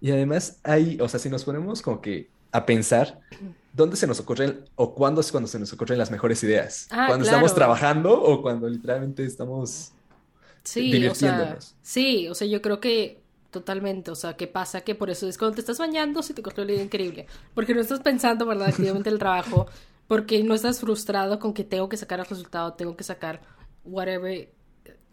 Y 0.00 0.10
además 0.10 0.58
hay, 0.64 0.98
o 1.00 1.08
sea, 1.08 1.20
si 1.20 1.28
nos 1.28 1.44
ponemos 1.44 1.80
como 1.80 2.00
que 2.00 2.28
a 2.50 2.66
pensar, 2.66 3.20
¿dónde 3.72 3.96
se 3.96 4.06
nos 4.06 4.20
ocurren 4.20 4.64
o 4.74 4.94
cuándo 4.94 5.20
es 5.20 5.30
cuando 5.30 5.48
se 5.48 5.58
nos 5.58 5.72
ocurren 5.72 5.98
las 5.98 6.10
mejores 6.10 6.42
ideas? 6.42 6.88
Ah, 6.90 7.06
¿Cuando 7.06 7.24
estamos 7.24 7.54
trabajando 7.54 8.20
o 8.20 8.42
cuando 8.42 8.68
literalmente 8.68 9.24
estamos... 9.24 9.92
Sí, 10.64 11.06
o 11.06 11.14
sea, 11.14 11.32
Divirtiéndonos. 11.32 11.74
sí, 11.82 12.28
o 12.28 12.34
sea, 12.34 12.46
yo 12.46 12.62
creo 12.62 12.78
que 12.78 13.21
totalmente, 13.52 14.10
o 14.10 14.16
sea, 14.16 14.36
¿qué 14.36 14.48
pasa? 14.48 14.80
Que 14.80 14.96
por 14.96 15.10
eso 15.10 15.28
es 15.28 15.38
cuando 15.38 15.54
te 15.54 15.60
estás 15.60 15.78
bañando 15.78 16.22
se 16.22 16.34
te 16.34 16.42
cortó 16.42 16.64
la 16.64 16.72
idea 16.72 16.82
increíble, 16.82 17.26
porque 17.54 17.74
no 17.74 17.80
estás 17.80 18.00
pensando, 18.00 18.46
¿verdad?, 18.46 18.68
activamente 18.68 19.10
el 19.10 19.20
trabajo, 19.20 19.68
porque 20.08 20.42
no 20.42 20.54
estás 20.54 20.80
frustrado 20.80 21.38
con 21.38 21.54
que 21.54 21.62
tengo 21.62 21.88
que 21.88 21.96
sacar 21.96 22.18
el 22.18 22.26
resultado, 22.26 22.72
tengo 22.72 22.96
que 22.96 23.04
sacar 23.04 23.40
whatever, 23.84 24.48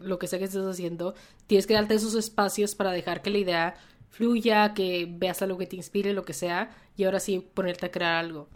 lo 0.00 0.18
que 0.18 0.26
sea 0.26 0.40
que 0.40 0.46
estés 0.46 0.64
haciendo, 0.64 1.14
tienes 1.46 1.66
que 1.66 1.74
darte 1.74 1.94
esos 1.94 2.14
espacios 2.14 2.74
para 2.74 2.90
dejar 2.90 3.22
que 3.22 3.30
la 3.30 3.38
idea 3.38 3.74
fluya, 4.08 4.74
que 4.74 5.06
veas 5.08 5.40
algo 5.42 5.58
que 5.58 5.66
te 5.66 5.76
inspire, 5.76 6.12
lo 6.12 6.24
que 6.24 6.32
sea, 6.32 6.70
y 6.96 7.04
ahora 7.04 7.20
sí 7.20 7.46
ponerte 7.54 7.86
a 7.86 7.90
crear 7.90 8.14
algo. 8.14 8.48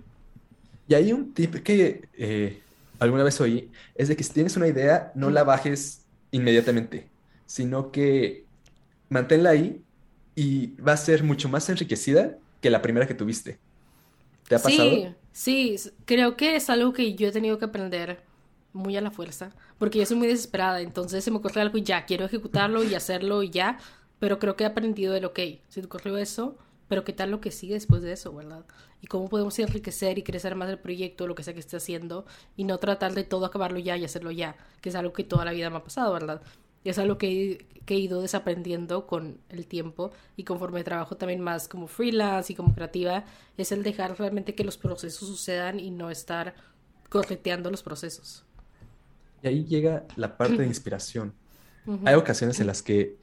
Y 0.88 0.94
hay 0.94 1.12
un 1.12 1.32
tip 1.32 1.54
que 1.62 2.08
eh, 2.14 2.60
alguna 2.98 3.22
vez 3.22 3.40
oí, 3.40 3.70
es 3.94 4.08
de 4.08 4.16
que 4.16 4.24
si 4.24 4.32
tienes 4.32 4.56
una 4.56 4.66
idea, 4.66 5.12
no 5.14 5.30
la 5.30 5.44
bajes 5.44 6.04
inmediatamente, 6.30 7.08
sino 7.46 7.90
que 7.90 8.43
manténla 9.14 9.50
ahí 9.50 9.81
y 10.35 10.74
va 10.81 10.92
a 10.92 10.96
ser 10.96 11.22
mucho 11.22 11.48
más 11.48 11.68
enriquecida 11.68 12.37
que 12.61 12.68
la 12.68 12.83
primera 12.83 13.07
que 13.07 13.14
tuviste. 13.14 13.59
¿Te 14.48 14.57
ha 14.57 14.59
pasado? 14.59 14.90
Sí, 15.33 15.79
sí, 15.79 15.90
creo 16.05 16.37
que 16.37 16.57
es 16.57 16.68
algo 16.68 16.92
que 16.92 17.14
yo 17.14 17.29
he 17.29 17.33
tenido 17.33 17.59
que 17.59 17.64
aprender 17.64 18.24
muy 18.72 18.96
a 18.96 19.00
la 19.00 19.12
fuerza, 19.12 19.53
porque 19.79 20.00
yo 20.00 20.07
soy 20.07 20.16
muy 20.16 20.27
desesperada, 20.27 20.81
entonces 20.81 21.22
se 21.22 21.31
me 21.31 21.37
ocurre 21.37 21.61
algo 21.61 21.79
y 21.79 21.83
ya, 21.83 22.07
quiero 22.07 22.24
ejecutarlo 22.24 22.83
y 22.83 22.96
hacerlo 22.96 23.44
y 23.44 23.50
ya, 23.50 23.79
pero 24.18 24.40
creo 24.40 24.57
que 24.57 24.64
he 24.64 24.66
aprendido 24.66 25.14
el, 25.14 25.24
ok, 25.24 25.38
se 25.68 25.81
te 25.81 25.87
ocurrió 25.87 26.18
eso, 26.18 26.59
pero 26.88 27.05
qué 27.05 27.12
tal 27.12 27.31
lo 27.31 27.40
que 27.40 27.53
sigue 27.53 27.74
después 27.74 28.03
de 28.03 28.12
eso, 28.12 28.35
¿verdad? 28.35 28.64
Y 29.00 29.07
cómo 29.07 29.29
podemos 29.29 29.57
enriquecer 29.61 30.18
y 30.18 30.24
crecer 30.24 30.57
más 30.57 30.68
el 30.68 30.81
proyecto, 30.81 31.29
lo 31.29 31.37
que 31.37 31.44
sea 31.44 31.55
que 31.55 31.61
esté 31.61 31.77
haciendo, 31.77 32.27
y 32.57 32.64
no 32.64 32.79
tratar 32.79 33.14
de 33.14 33.22
todo 33.22 33.46
acabarlo 33.46 33.79
ya 33.79 33.96
y 33.96 34.05
hacerlo 34.05 34.33
ya, 34.33 34.57
que 34.81 34.88
es 34.88 34.96
algo 34.96 35.12
que 35.12 35.22
toda 35.22 35.44
la 35.44 35.53
vida 35.53 35.70
me 35.70 35.77
ha 35.77 35.85
pasado, 35.85 36.12
¿verdad? 36.12 36.42
Y 36.84 36.90
es 36.90 36.98
algo 36.98 37.18
que, 37.18 37.28
he- 37.52 37.58
que 37.86 37.94
he 37.94 37.98
ido 37.98 38.20
desaprendiendo 38.22 39.06
con 39.06 39.40
el 39.48 39.66
tiempo 39.66 40.12
y 40.36 40.44
conforme 40.44 40.84
trabajo 40.84 41.16
también 41.16 41.40
más 41.40 41.68
como 41.68 41.86
freelance 41.88 42.52
y 42.52 42.56
como 42.56 42.74
creativa, 42.74 43.24
es 43.56 43.72
el 43.72 43.82
dejar 43.82 44.18
realmente 44.18 44.54
que 44.54 44.64
los 44.64 44.78
procesos 44.78 45.28
sucedan 45.28 45.80
y 45.80 45.90
no 45.90 46.10
estar 46.10 46.54
correteando 47.10 47.70
los 47.70 47.82
procesos. 47.82 48.44
Y 49.42 49.48
ahí 49.48 49.64
llega 49.66 50.10
la 50.16 50.36
parte 50.36 50.62
de 50.62 50.68
inspiración. 50.68 51.38
Hay 52.04 52.14
ocasiones 52.16 52.60
en 52.60 52.68
las 52.68 52.82
que 52.82 53.18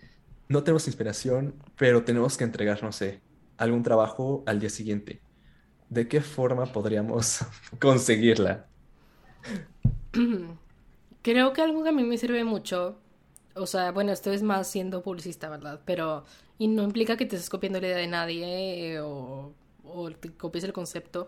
no 0.49 0.63
tenemos 0.63 0.87
inspiración, 0.87 1.63
pero 1.77 2.05
tenemos 2.05 2.37
que 2.37 2.45
entregar, 2.45 2.83
no 2.83 2.91
sé, 2.93 3.23
algún 3.57 3.83
trabajo 3.83 4.43
al 4.47 4.59
día 4.59 4.69
siguiente. 4.69 5.23
¿De 5.89 6.07
qué 6.09 6.21
forma 6.21 6.71
podríamos 6.73 7.39
conseguirla? 7.81 8.69
Creo 11.23 11.53
que 11.53 11.61
algo 11.61 11.83
que 11.83 11.89
a 11.89 11.93
mí 11.93 12.03
me 12.03 12.17
sirve 12.17 12.43
mucho, 12.43 13.00
o 13.55 13.65
sea, 13.65 13.91
bueno, 13.91 14.11
esto 14.11 14.31
es 14.31 14.43
más 14.43 14.67
siendo 14.67 15.01
publicista, 15.03 15.49
¿verdad? 15.49 15.81
Pero, 15.85 16.25
y 16.57 16.67
no 16.67 16.83
implica 16.83 17.17
que 17.17 17.25
te 17.25 17.35
estés 17.35 17.49
copiando 17.49 17.79
la 17.81 17.87
idea 17.87 17.97
de 17.97 18.07
nadie 18.07 18.93
eh, 18.93 19.01
o, 19.01 19.53
o 19.83 20.11
te 20.11 20.31
copies 20.33 20.63
el 20.63 20.73
concepto, 20.73 21.27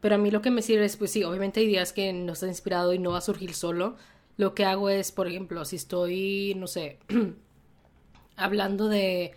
pero 0.00 0.16
a 0.16 0.18
mí 0.18 0.30
lo 0.30 0.42
que 0.42 0.50
me 0.50 0.62
sirve 0.62 0.84
es, 0.84 0.96
pues 0.96 1.12
sí, 1.12 1.24
obviamente 1.24 1.60
hay 1.60 1.66
días 1.66 1.92
que 1.92 2.12
no 2.12 2.32
estás 2.32 2.48
inspirado 2.48 2.92
y 2.92 2.98
no 2.98 3.12
va 3.12 3.18
a 3.18 3.20
surgir 3.22 3.54
solo. 3.54 3.96
Lo 4.36 4.54
que 4.54 4.64
hago 4.64 4.90
es, 4.90 5.12
por 5.12 5.28
ejemplo, 5.28 5.64
si 5.64 5.76
estoy, 5.76 6.54
no 6.56 6.66
sé, 6.66 6.98
hablando 8.36 8.88
de 8.88 9.32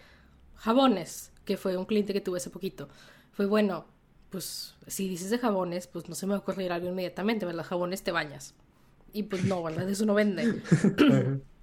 jabones, 0.56 1.32
que 1.46 1.58
fue 1.58 1.78
un 1.78 1.86
cliente 1.86 2.14
que 2.14 2.22
tuve 2.22 2.38
hace 2.38 2.50
poquito, 2.50 2.90
fue 3.32 3.46
bueno, 3.46 3.86
pues 4.32 4.76
si 4.88 5.08
dices 5.08 5.30
de 5.30 5.38
jabones, 5.38 5.88
pues 5.88 6.10
no 6.10 6.16
se 6.16 6.26
me 6.28 6.36
ocurrir 6.36 6.72
algo 6.72 6.90
inmediatamente, 6.90 7.46
¿verdad? 7.46 7.64
Jabones 7.64 8.04
te 8.04 8.12
bañas. 8.12 8.56
Y 9.14 9.24
pues 9.24 9.46
no, 9.46 9.62
¿verdad? 9.64 9.88
Eso 9.88 10.06
no 10.06 10.14
vende. 10.14 10.62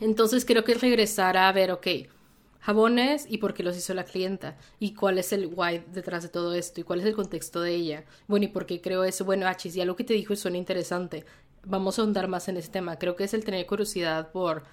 Entonces 0.00 0.44
creo 0.44 0.64
que 0.64 0.72
es 0.72 0.80
regresar 0.80 1.36
a 1.36 1.50
ver, 1.52 1.70
ok, 1.70 1.86
jabones 2.60 3.26
y 3.28 3.38
por 3.38 3.54
qué 3.54 3.62
los 3.62 3.76
hizo 3.76 3.94
la 3.94 4.04
clienta 4.04 4.56
y 4.80 4.94
cuál 4.94 5.18
es 5.18 5.32
el 5.32 5.46
why 5.46 5.84
detrás 5.92 6.24
de 6.24 6.28
todo 6.28 6.52
esto 6.52 6.80
y 6.80 6.84
cuál 6.84 7.00
es 7.00 7.06
el 7.06 7.14
contexto 7.14 7.60
de 7.60 7.74
ella. 7.74 8.04
Bueno, 8.26 8.46
y 8.46 8.48
por 8.48 8.66
qué 8.66 8.80
creo 8.80 9.04
eso. 9.04 9.24
Bueno, 9.24 9.46
Achis, 9.46 9.74
ya 9.74 9.84
lo 9.84 9.94
que 9.94 10.04
te 10.04 10.14
dijo 10.14 10.34
suena 10.34 10.58
interesante. 10.58 11.24
Vamos 11.64 11.98
a 11.98 12.02
ahondar 12.02 12.28
más 12.28 12.48
en 12.48 12.56
ese 12.56 12.70
tema. 12.70 12.98
Creo 12.98 13.14
que 13.14 13.24
es 13.24 13.34
el 13.34 13.44
tener 13.44 13.66
curiosidad 13.66 14.32
por 14.32 14.64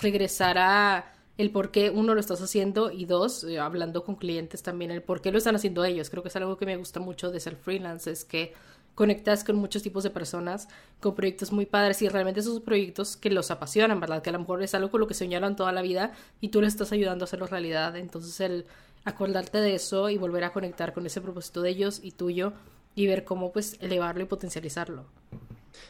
regresar 0.00 0.58
a 0.58 1.12
el 1.38 1.50
por 1.50 1.70
qué 1.70 1.90
uno 1.90 2.14
lo 2.14 2.20
estás 2.20 2.42
haciendo 2.42 2.90
y 2.90 3.04
dos, 3.06 3.44
eh, 3.44 3.58
hablando 3.58 4.04
con 4.04 4.16
clientes 4.16 4.62
también, 4.62 4.90
el 4.90 5.02
por 5.02 5.22
qué 5.22 5.30
lo 5.30 5.38
están 5.38 5.54
haciendo 5.56 5.84
ellos. 5.84 6.10
Creo 6.10 6.22
que 6.22 6.28
es 6.28 6.36
algo 6.36 6.58
que 6.58 6.66
me 6.66 6.76
gusta 6.76 7.00
mucho 7.00 7.30
de 7.30 7.40
ser 7.40 7.56
freelance, 7.56 8.10
es 8.10 8.24
que 8.24 8.52
conectas 8.98 9.44
con 9.44 9.54
muchos 9.54 9.84
tipos 9.84 10.02
de 10.02 10.10
personas, 10.10 10.66
con 10.98 11.14
proyectos 11.14 11.52
muy 11.52 11.66
padres 11.66 12.02
y 12.02 12.08
realmente 12.08 12.40
esos 12.40 12.58
proyectos 12.58 13.16
que 13.16 13.30
los 13.30 13.52
apasionan, 13.52 14.00
¿verdad? 14.00 14.22
Que 14.22 14.30
a 14.30 14.32
lo 14.32 14.40
mejor 14.40 14.60
es 14.60 14.74
algo 14.74 14.90
con 14.90 14.98
lo 14.98 15.06
que 15.06 15.14
soñaron 15.14 15.54
toda 15.54 15.70
la 15.70 15.82
vida 15.82 16.10
y 16.40 16.48
tú 16.48 16.60
les 16.60 16.72
estás 16.72 16.90
ayudando 16.90 17.22
a 17.22 17.26
hacerlo 17.26 17.46
realidad. 17.46 17.94
Entonces 17.96 18.40
el 18.40 18.66
acordarte 19.04 19.58
de 19.58 19.76
eso 19.76 20.10
y 20.10 20.18
volver 20.18 20.42
a 20.42 20.52
conectar 20.52 20.94
con 20.94 21.06
ese 21.06 21.20
propósito 21.20 21.62
de 21.62 21.70
ellos 21.70 22.00
y 22.02 22.10
tuyo 22.10 22.54
y 22.96 23.06
ver 23.06 23.22
cómo 23.22 23.52
pues 23.52 23.76
elevarlo 23.78 24.24
y 24.24 24.26
potencializarlo. 24.26 25.04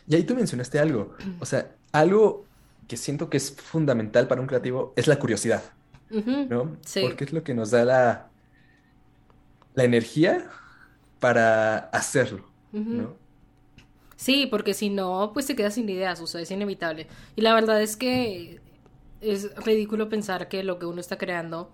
Y 0.07 0.15
ahí 0.15 0.25
tú 0.25 0.35
mencionaste 0.35 0.79
algo, 0.79 1.15
o 1.41 1.47
sea, 1.47 1.71
algo 1.93 2.45
que 2.89 2.99
siento 2.99 3.31
que 3.31 3.39
es 3.39 3.53
fundamental 3.53 4.29
para 4.29 4.43
un 4.43 4.47
creativo 4.47 4.93
es 4.97 5.07
la 5.07 5.19
curiosidad, 5.19 5.63
¿no? 6.11 6.77
Sí. 6.85 7.01
Porque 7.01 7.25
es 7.25 7.33
lo 7.33 7.43
que 7.43 7.55
nos 7.55 7.71
da 7.71 7.87
la, 7.87 8.29
la 9.73 9.85
energía 9.85 10.51
para 11.21 11.79
hacerlo, 11.79 12.45
¿no? 12.73 13.17
Sí, 14.17 14.47
porque 14.51 14.75
si 14.75 14.91
no, 14.91 15.31
pues 15.33 15.47
te 15.47 15.55
quedas 15.55 15.75
sin 15.75 15.89
ideas, 15.89 16.21
o 16.21 16.27
sea, 16.27 16.41
es 16.41 16.51
inevitable. 16.51 17.07
Y 17.37 17.43
la 17.43 17.55
verdad 17.55 17.81
es 17.81 17.97
que 17.97 18.61
es 19.21 19.55
ridículo 19.65 20.09
pensar 20.09 20.49
que 20.49 20.65
lo 20.65 20.79
que 20.79 20.87
uno 20.87 21.01
está 21.01 21.19
creando, 21.19 21.71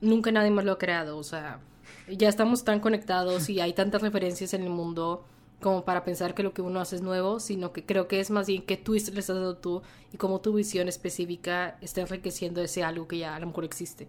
nunca 0.00 0.32
nadie 0.32 0.50
más 0.50 0.64
lo 0.64 0.72
ha 0.72 0.78
creado, 0.78 1.16
o 1.16 1.22
sea, 1.22 1.60
ya 2.08 2.28
estamos 2.28 2.64
tan 2.64 2.80
conectados 2.80 3.48
y 3.48 3.60
hay 3.60 3.72
tantas 3.72 4.02
referencias 4.02 4.54
en 4.54 4.62
el 4.62 4.70
mundo 4.70 5.24
como 5.60 5.84
para 5.84 6.04
pensar 6.04 6.34
que 6.34 6.42
lo 6.42 6.52
que 6.52 6.62
uno 6.62 6.80
hace 6.80 6.96
es 6.96 7.02
nuevo, 7.02 7.40
sino 7.40 7.72
que 7.72 7.84
creo 7.84 8.08
que 8.08 8.20
es 8.20 8.30
más 8.30 8.46
bien 8.46 8.62
que 8.62 8.76
tú 8.76 8.92
le 8.92 8.98
estás 8.98 9.28
dando 9.28 9.56
tú 9.56 9.82
y 10.12 10.16
cómo 10.16 10.40
tu 10.40 10.52
visión 10.52 10.88
específica 10.88 11.78
está 11.80 12.02
enriqueciendo 12.02 12.60
ese 12.60 12.82
algo 12.82 13.08
que 13.08 13.18
ya 13.18 13.34
a 13.34 13.40
lo 13.40 13.46
mejor 13.46 13.64
existe. 13.64 14.08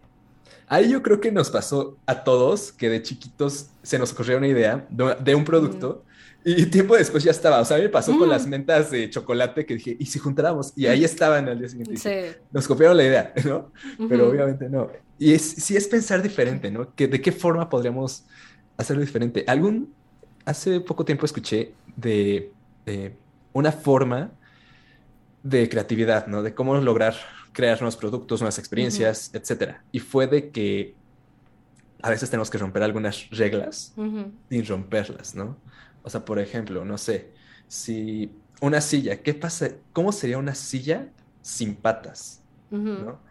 Ahí 0.67 0.89
yo 0.89 1.01
creo 1.01 1.21
que 1.21 1.31
nos 1.31 1.49
pasó 1.49 1.97
a 2.05 2.23
todos 2.23 2.71
que 2.71 2.89
de 2.89 3.01
chiquitos 3.01 3.69
se 3.83 3.99
nos 3.99 4.11
ocurrió 4.11 4.37
una 4.37 4.47
idea 4.47 4.85
de, 4.89 5.35
un 5.35 5.45
producto 5.45 6.03
y 6.49 6.65
tiempo 6.67 6.95
después 6.95 7.25
ya 7.25 7.31
estaba. 7.31 7.59
O 7.59 7.65
sea, 7.65 7.75
a 7.75 7.79
mí 7.79 7.85
me 7.85 7.89
pasó 7.89 8.17
con 8.17 8.29
las 8.29 8.47
mentas 8.47 8.89
de 8.89 9.09
chocolate 9.09 9.65
que 9.65 9.73
dije, 9.73 9.97
¿y 9.99 10.05
si 10.05 10.17
juntáramos? 10.17 10.71
Y 10.77 10.85
ahí 10.85 11.03
estaban 11.03 11.49
al 11.49 11.59
día 11.59 11.67
siguiente. 11.67 11.97
Sí. 11.97 12.37
nos 12.53 12.65
copiaron 12.65 12.95
la 12.95 13.03
idea, 13.03 13.33
¿no? 13.45 13.69
Pero 14.07 14.29
obviamente 14.29 14.69
no. 14.69 14.89
Y 15.19 15.33
es, 15.33 15.41
sí 15.41 15.75
es 15.75 15.89
pensar 15.89 16.21
diferente, 16.21 16.71
¿no? 16.71 16.95
Que 16.95 17.09
de 17.09 17.19
qué 17.19 17.33
forma 17.33 17.69
podríamos 17.69 18.23
hacerlo 18.77 19.01
diferente. 19.01 19.43
Algún, 19.45 19.93
hace 20.45 20.79
poco 20.79 21.03
tiempo 21.03 21.25
escuché 21.25 21.73
de, 21.97 22.53
de 22.85 23.13
una 23.51 23.73
forma 23.73 24.31
de 25.43 25.67
creatividad, 25.67 26.27
¿no? 26.27 26.43
De 26.43 26.53
cómo 26.53 26.75
lograr 26.77 27.15
crear 27.51 27.81
nuevos 27.81 27.97
productos, 27.97 28.39
nuevas 28.39 28.57
experiencias, 28.57 29.31
etcétera. 29.33 29.83
Y 29.91 29.99
fue 29.99 30.27
de 30.27 30.49
que 30.49 30.95
a 32.01 32.09
veces 32.09 32.29
tenemos 32.29 32.49
que 32.49 32.57
romper 32.57 32.83
algunas 32.83 33.29
reglas 33.31 33.93
sin 34.49 34.65
romperlas, 34.65 35.35
¿no? 35.35 35.57
O 36.03 36.09
sea, 36.09 36.25
por 36.25 36.39
ejemplo, 36.39 36.85
no 36.85 36.97
sé, 36.97 37.33
si 37.67 38.31
una 38.61 38.81
silla, 38.81 39.21
¿qué 39.21 39.33
pasa? 39.33 39.69
¿Cómo 39.93 40.11
sería 40.11 40.37
una 40.37 40.55
silla 40.55 41.13
sin 41.41 41.75
patas? 41.75 42.43
¿no? 42.95 43.21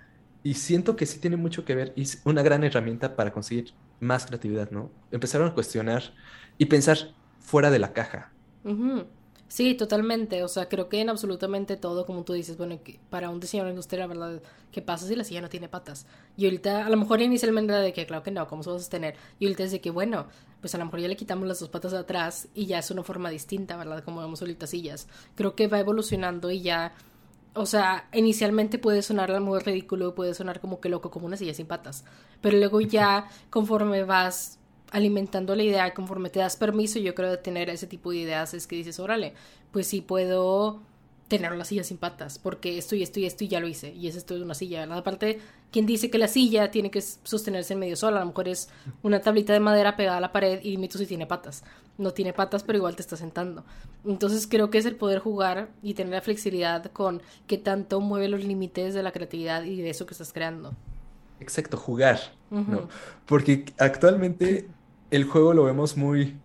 Y 0.43 0.55
siento 0.55 0.97
que 0.97 1.07
sí 1.07 1.21
tiene 1.21 1.37
mucho 1.37 1.65
que 1.65 1.75
ver 1.75 1.93
y 1.97 2.03
es 2.03 2.23
una 2.25 2.43
gran 2.43 2.65
herramienta 2.65 3.17
para 3.17 3.33
conseguir 3.33 3.75
más 4.01 4.27
creatividad, 4.27 4.71
¿no? 4.71 4.91
Empezaron 5.11 5.49
a 5.49 5.55
cuestionar 5.55 6.15
y 6.59 6.67
pensar 6.67 6.99
fuera 7.41 7.71
de 7.71 7.79
la 7.79 7.93
caja. 7.93 8.33
Sí, 9.49 9.75
totalmente. 9.75 10.43
O 10.43 10.49
sea, 10.49 10.69
creo 10.69 10.89
que 10.89 11.01
en 11.01 11.09
absolutamente 11.09 11.77
todo, 11.77 12.05
como 12.05 12.25
tú 12.25 12.33
dices, 12.33 12.57
bueno, 12.57 12.81
para 13.11 13.31
un 13.31 13.39
diseñador 13.41 13.71
industrial, 13.71 14.01
la 14.01 14.07
verdad, 14.09 14.43
¿qué 14.73 14.83
pasa 14.83 15.07
si 15.07 15.15
la 15.15 15.23
silla 15.25 15.41
no 15.41 15.49
tiene 15.49 15.69
patas? 15.69 16.07
Y 16.37 16.47
ahorita, 16.47 16.85
a 16.85 16.91
lo 16.91 16.97
mejor 16.97 17.23
inicialmente 17.23 17.73
era 17.73 17.81
de 17.81 17.93
que, 17.93 18.07
claro 18.07 18.23
que 18.25 18.33
no, 18.33 18.49
¿cómo 18.49 18.63
se 18.65 18.71
va 18.71 18.77
a 18.77 18.79
sostener? 18.81 19.15
Y 19.39 19.47
ahorita 19.47 19.65
es 19.65 19.71
de 19.71 19.81
que, 19.81 19.91
bueno, 19.91 20.27
pues 20.67 20.75
a 20.75 20.79
lo 20.79 20.85
mejor 20.87 20.99
ya 20.99 21.07
le 21.07 21.15
quitamos 21.15 21.47
las 21.47 21.61
dos 21.61 21.69
patas 21.69 21.93
de 21.93 21.99
atrás 21.99 22.49
y 22.53 22.67
ya 22.67 22.81
es 22.81 22.91
una 22.91 23.05
forma 23.05 23.31
distinta, 23.31 23.77
¿verdad? 23.77 24.03
Como 24.03 24.21
vemos 24.21 24.43
ahorita 24.43 24.67
sillas. 24.67 25.07
Creo 25.37 25.55
que 25.55 25.69
va 25.69 25.79
evolucionando 25.79 26.51
y 26.51 26.61
ya, 26.61 26.93
o 27.55 27.67
sea, 27.67 28.09
inicialmente 28.13 28.81
puede 28.81 29.03
sonar 29.03 29.31
a 29.31 29.39
lo 29.39 29.59
ridículo, 29.61 30.17
puede 30.17 30.35
sonar 30.35 30.61
como 30.61 30.81
que 30.81 30.89
loco, 30.89 31.09
como 31.13 31.27
una 31.27 31.37
silla 31.37 31.55
sin 31.55 31.69
patas. 31.69 32.05
Pero 32.41 32.59
luego 32.59 32.81
ya, 32.81 33.29
conforme 33.49 34.03
vas 34.03 34.59
alimentando 34.91 35.55
la 35.55 35.63
idea, 35.63 35.95
conforme 35.95 36.31
te 36.31 36.41
das 36.41 36.57
permiso, 36.57 36.99
yo 36.99 37.15
creo, 37.15 37.31
de 37.31 37.37
tener 37.37 37.71
ese 37.71 37.87
tipo 37.87 38.11
de 38.11 38.17
ideas, 38.17 38.53
es 38.53 38.67
que 38.67 38.75
dices, 38.75 38.99
órale, 38.99 39.35
pues 39.71 39.87
sí 39.87 40.01
puedo 40.01 40.83
tener 41.29 41.53
una 41.53 41.65
silla 41.65 41.83
sin 41.83 41.99
patas, 41.99 42.39
porque 42.39 42.79
esto 42.79 42.95
y 42.95 43.03
esto 43.03 43.19
y 43.19 43.27
esto 43.27 43.45
y 43.45 43.49
ya 43.49 43.61
lo 43.61 43.67
hice, 43.67 43.93
y 43.93 44.07
es 44.07 44.17
esto 44.17 44.35
de 44.35 44.43
una 44.43 44.55
silla. 44.55 44.85
Aparte, 44.95 45.41
quien 45.73 45.85
dice 45.85 46.11
que 46.11 46.19
la 46.19 46.29
silla 46.29 46.71
tiene 46.71 46.91
que 46.91 47.01
sostenerse 47.01 47.73
en 47.73 47.81
medio 47.81 47.97
sola, 47.97 48.19
a 48.19 48.21
lo 48.21 48.27
mejor 48.27 48.49
es 48.49 48.69
una 49.03 49.21
tablita 49.21 49.53
de 49.53 49.61
madera 49.61 49.97
pegada 49.97 50.19
a 50.19 50.21
la 50.21 50.33
pared 50.33 50.61
y 50.63 50.77
tú 50.89 50.99
si 50.99 51.07
tiene 51.07 51.27
patas. 51.27 51.65
No 51.99 52.13
tiene 52.13 52.33
patas, 52.33 52.63
pero 52.63 52.79
igual 52.79 52.95
te 52.95 53.03
está 53.03 53.17
sentando. 53.17 53.65
Entonces 54.05 54.47
creo 54.47 54.71
que 54.71 54.79
es 54.79 54.87
el 54.87 54.97
poder 54.97 55.19
jugar 55.19 55.71
y 55.83 55.95
tener 55.95 56.13
la 56.13 56.21
flexibilidad 56.21 56.85
con 56.93 57.23
que 57.47 57.59
tanto 57.59 58.01
mueve 58.01 58.29
los 58.29 58.45
límites 58.45 58.95
de 58.95 59.03
la 59.03 59.13
creatividad 59.13 59.65
y 59.65 59.81
de 59.81 59.91
eso 59.91 60.07
que 60.07 60.15
estás 60.15 60.33
creando. 60.33 60.75
Exacto, 61.41 61.77
jugar, 61.77 62.21
¿no? 62.51 62.89
Porque 63.27 63.65
actualmente 63.79 64.69
el 65.11 65.25
juego 65.25 65.55
lo 65.55 65.65
vemos 65.65 65.97
muy... 65.97 66.37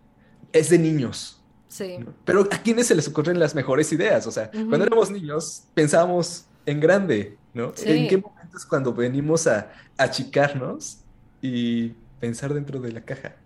es 0.54 0.70
de 0.70 0.80
niños. 0.80 1.41
Sí. 1.72 2.00
Pero 2.26 2.42
a 2.52 2.58
quiénes 2.58 2.88
se 2.88 2.96
les 2.96 3.08
ocurren 3.08 3.40
las 3.40 3.56
mejores 3.56 3.94
ideas. 3.94 4.28
O 4.28 4.32
sea, 4.32 4.52
cuando 4.52 4.84
éramos 4.84 5.10
niños 5.10 5.64
pensábamos 5.74 6.46
en 6.66 6.82
grande, 6.82 7.38
¿no? 7.54 7.72
¿En 7.84 8.10
qué 8.10 8.18
momentos 8.18 8.66
cuando 8.66 8.94
venimos 8.94 9.48
a 9.48 9.72
achicarnos 9.98 10.98
y 11.42 11.94
pensar 12.20 12.54
dentro 12.54 12.82
de 12.82 12.92
la 12.92 13.06
caja? 13.06 13.38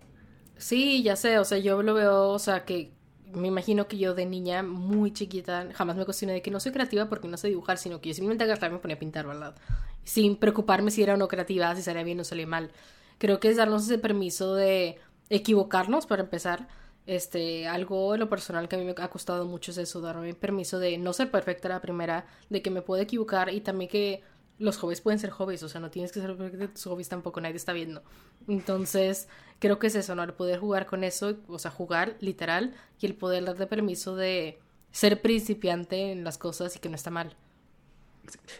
Sí, 0.56 1.04
ya 1.04 1.14
sé, 1.14 1.38
o 1.38 1.44
sea, 1.44 1.58
yo 1.58 1.80
lo 1.84 1.94
veo, 1.94 2.30
o 2.30 2.38
sea, 2.40 2.64
que 2.64 2.90
me 3.32 3.46
imagino 3.46 3.86
que 3.86 3.96
yo 3.96 4.12
de 4.12 4.26
niña 4.26 4.64
muy 4.64 5.12
chiquita 5.12 5.68
jamás 5.74 5.94
me 5.94 6.04
cuestioné 6.04 6.32
de 6.32 6.42
que 6.42 6.50
no 6.50 6.58
soy 6.58 6.72
creativa 6.72 7.08
porque 7.08 7.28
no 7.28 7.36
sé 7.36 7.46
dibujar, 7.46 7.78
sino 7.78 8.00
que 8.00 8.08
yo 8.08 8.14
simplemente 8.14 8.42
agarraba 8.42 8.68
y 8.68 8.72
me 8.72 8.78
ponía 8.80 8.96
a 8.96 8.98
pintar, 8.98 9.24
¿verdad? 9.28 9.54
Sin 10.02 10.34
preocuparme 10.34 10.90
si 10.90 11.00
era 11.00 11.14
o 11.14 11.16
no 11.16 11.28
creativa, 11.28 11.76
si 11.76 11.82
salía 11.82 12.02
bien 12.02 12.18
o 12.18 12.24
salía 12.24 12.48
mal. 12.48 12.72
Creo 13.18 13.38
que 13.38 13.50
es 13.50 13.56
darnos 13.56 13.84
ese 13.84 13.98
permiso 13.98 14.56
de 14.56 14.98
equivocarnos 15.30 16.06
para 16.06 16.22
empezar. 16.22 16.66
Este, 17.06 17.68
algo 17.68 18.14
en 18.14 18.20
lo 18.20 18.28
personal 18.28 18.68
que 18.68 18.74
a 18.76 18.78
mí 18.80 18.84
me 18.84 18.94
ha 18.96 19.08
costado 19.08 19.46
mucho 19.46 19.70
es 19.70 19.78
eso, 19.78 20.00
darme 20.00 20.34
permiso 20.34 20.80
de 20.80 20.98
no 20.98 21.12
ser 21.12 21.30
perfecta 21.30 21.68
la 21.68 21.80
primera, 21.80 22.26
de 22.50 22.62
que 22.62 22.70
me 22.70 22.82
puedo 22.82 23.00
equivocar 23.00 23.52
y 23.52 23.60
también 23.60 23.88
que 23.88 24.22
los 24.58 24.78
hobbies 24.78 25.00
pueden 25.00 25.18
ser 25.18 25.30
hobbies, 25.30 25.62
o 25.62 25.68
sea, 25.68 25.80
no 25.80 25.90
tienes 25.90 26.12
que 26.12 26.20
ser 26.20 26.36
perfecta 26.36 26.66
de 26.66 26.72
tus 26.72 26.84
hobbies 26.84 27.08
tampoco, 27.08 27.40
nadie 27.40 27.56
está 27.56 27.72
viendo. 27.72 28.02
Entonces, 28.48 29.28
creo 29.58 29.78
que 29.78 29.88
es 29.88 29.94
eso, 29.94 30.14
¿no? 30.14 30.22
El 30.22 30.32
poder 30.32 30.58
jugar 30.58 30.86
con 30.86 31.04
eso, 31.04 31.36
o 31.46 31.58
sea, 31.58 31.70
jugar 31.70 32.16
literal 32.20 32.74
y 32.98 33.06
el 33.06 33.14
poder 33.14 33.44
darte 33.44 33.66
permiso 33.66 34.16
de 34.16 34.58
ser 34.90 35.20
principiante 35.20 36.10
en 36.10 36.24
las 36.24 36.38
cosas 36.38 36.74
y 36.74 36.78
que 36.78 36.88
no 36.88 36.96
está 36.96 37.10
mal. 37.10 37.36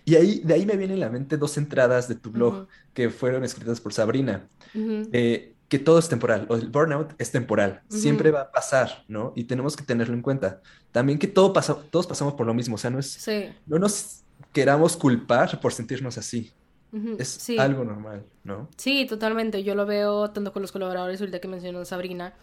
Y 0.05 0.15
ahí, 0.15 0.41
de 0.45 0.55
ahí 0.55 0.67
me 0.67 0.77
vienen 0.77 0.99
a 0.99 1.07
la 1.07 1.11
mente 1.11 1.37
dos 1.37 1.57
entradas 1.57 2.09
de 2.09 2.15
tu 2.15 2.31
blog 2.31 2.69
que 2.95 3.11
fueron 3.11 3.43
escritas 3.43 3.81
por 3.81 3.93
Sabrina 3.93 4.49
que 5.69 5.79
todo 5.79 5.99
es 5.99 6.09
temporal, 6.09 6.47
o 6.49 6.55
el 6.55 6.69
burnout 6.69 7.15
es 7.19 7.33
temporal, 7.33 7.83
siempre 7.89 8.31
va 8.31 8.43
a 8.43 8.53
pasar, 8.53 9.05
¿no? 9.09 9.33
Y 9.35 9.45
tenemos 9.45 9.77
que 9.77 9.83
tenerlo 9.83 10.15
en 10.15 10.23
cuenta. 10.23 10.61
También 10.93 11.19
que 11.19 11.27
todo 11.27 11.53
pasa, 11.53 11.77
todos 11.91 12.07
pasamos 12.07 12.35
por 12.35 12.47
lo 12.47 12.55
mismo, 12.55 12.77
o 12.77 12.79
sea, 12.79 12.91
no 12.91 13.01
es, 13.01 13.29
no 13.67 13.79
nos 13.79 14.23
queramos 14.53 14.97
culpar 14.97 15.61
por 15.61 15.73
sentirnos 15.73 16.19
así. 16.19 16.53
Es 17.19 17.51
algo 17.59 17.85
normal, 17.85 18.25
¿no? 18.45 18.69
Sí, 18.77 19.07
totalmente. 19.07 19.63
Yo 19.63 19.75
lo 19.75 19.85
veo 19.85 20.31
tanto 20.31 20.53
con 20.53 20.63
los 20.63 20.73
colaboradores, 20.73 21.21
ahorita 21.21 21.41
que 21.41 21.49
mencionó 21.49 21.85
Sabrina, 21.85 22.35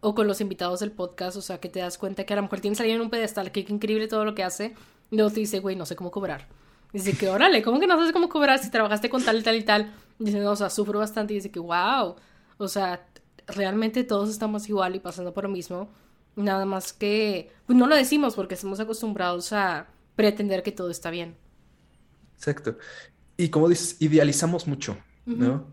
o 0.00 0.14
con 0.14 0.26
los 0.26 0.40
invitados 0.42 0.80
del 0.80 0.90
podcast, 0.90 1.36
o 1.36 1.42
sea, 1.42 1.58
que 1.58 1.70
te 1.70 1.78
das 1.78 1.96
cuenta 1.96 2.24
que 2.24 2.34
a 2.34 2.36
lo 2.36 2.42
mejor 2.42 2.60
tienes 2.60 2.80
alguien 2.80 2.96
en 2.96 3.02
un 3.02 3.10
pedestal, 3.10 3.52
que, 3.52 3.60
increíble 3.60 4.08
todo 4.08 4.24
lo 4.24 4.34
que 4.34 4.42
hace, 4.42 4.74
y 5.10 5.16
luego 5.16 5.30
te 5.30 5.40
dice, 5.40 5.60
güey, 5.60 5.76
no 5.76 5.86
sé 5.86 5.96
cómo 5.96 6.10
cobrar. 6.10 6.48
Dice 6.92 7.16
que, 7.16 7.30
órale, 7.30 7.62
¿cómo 7.62 7.80
que 7.80 7.86
no 7.86 7.94
sabes 7.96 8.12
cómo 8.12 8.28
cobrar 8.28 8.58
si 8.58 8.70
trabajaste 8.70 9.08
con 9.08 9.24
tal 9.24 9.38
y 9.38 9.42
tal 9.42 9.56
y 9.56 9.62
tal? 9.62 9.94
Dice, 10.18 10.40
no, 10.40 10.50
o 10.50 10.56
sea, 10.56 10.68
sufro 10.68 10.98
bastante 10.98 11.32
y 11.32 11.36
dice 11.36 11.50
que, 11.50 11.60
wow 11.60 12.16
o 12.58 12.68
sea, 12.68 13.06
realmente 13.46 14.04
todos 14.04 14.30
estamos 14.30 14.68
igual 14.68 14.96
y 14.96 15.00
pasando 15.00 15.32
por 15.32 15.44
lo 15.44 15.50
mismo. 15.50 15.88
Nada 16.36 16.64
más 16.64 16.92
que, 16.92 17.50
pues 17.66 17.78
no 17.78 17.86
lo 17.86 17.94
decimos 17.94 18.34
porque 18.34 18.54
estamos 18.54 18.80
acostumbrados 18.80 19.52
a 19.52 19.88
pretender 20.16 20.62
que 20.62 20.72
todo 20.72 20.90
está 20.90 21.10
bien. 21.10 21.36
Exacto. 22.36 22.76
Y 23.36 23.48
como 23.48 23.68
dices, 23.68 23.96
idealizamos 24.00 24.66
mucho, 24.66 24.96
¿no? 25.26 25.72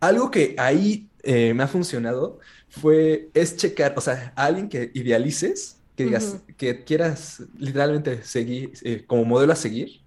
Algo 0.00 0.30
que 0.30 0.54
ahí 0.58 1.08
eh, 1.22 1.54
me 1.54 1.62
ha 1.62 1.68
funcionado 1.68 2.38
fue, 2.68 3.30
es 3.34 3.56
checar, 3.56 3.94
o 3.96 4.00
sea, 4.00 4.32
a 4.36 4.44
alguien 4.44 4.68
que 4.68 4.90
idealices, 4.94 5.78
que 5.96 6.04
digas, 6.04 6.36
que 6.56 6.84
quieras 6.84 7.42
literalmente 7.58 8.22
seguir, 8.22 8.72
eh, 8.82 9.04
como 9.06 9.24
modelo 9.24 9.52
a 9.52 9.56
seguir, 9.56 10.00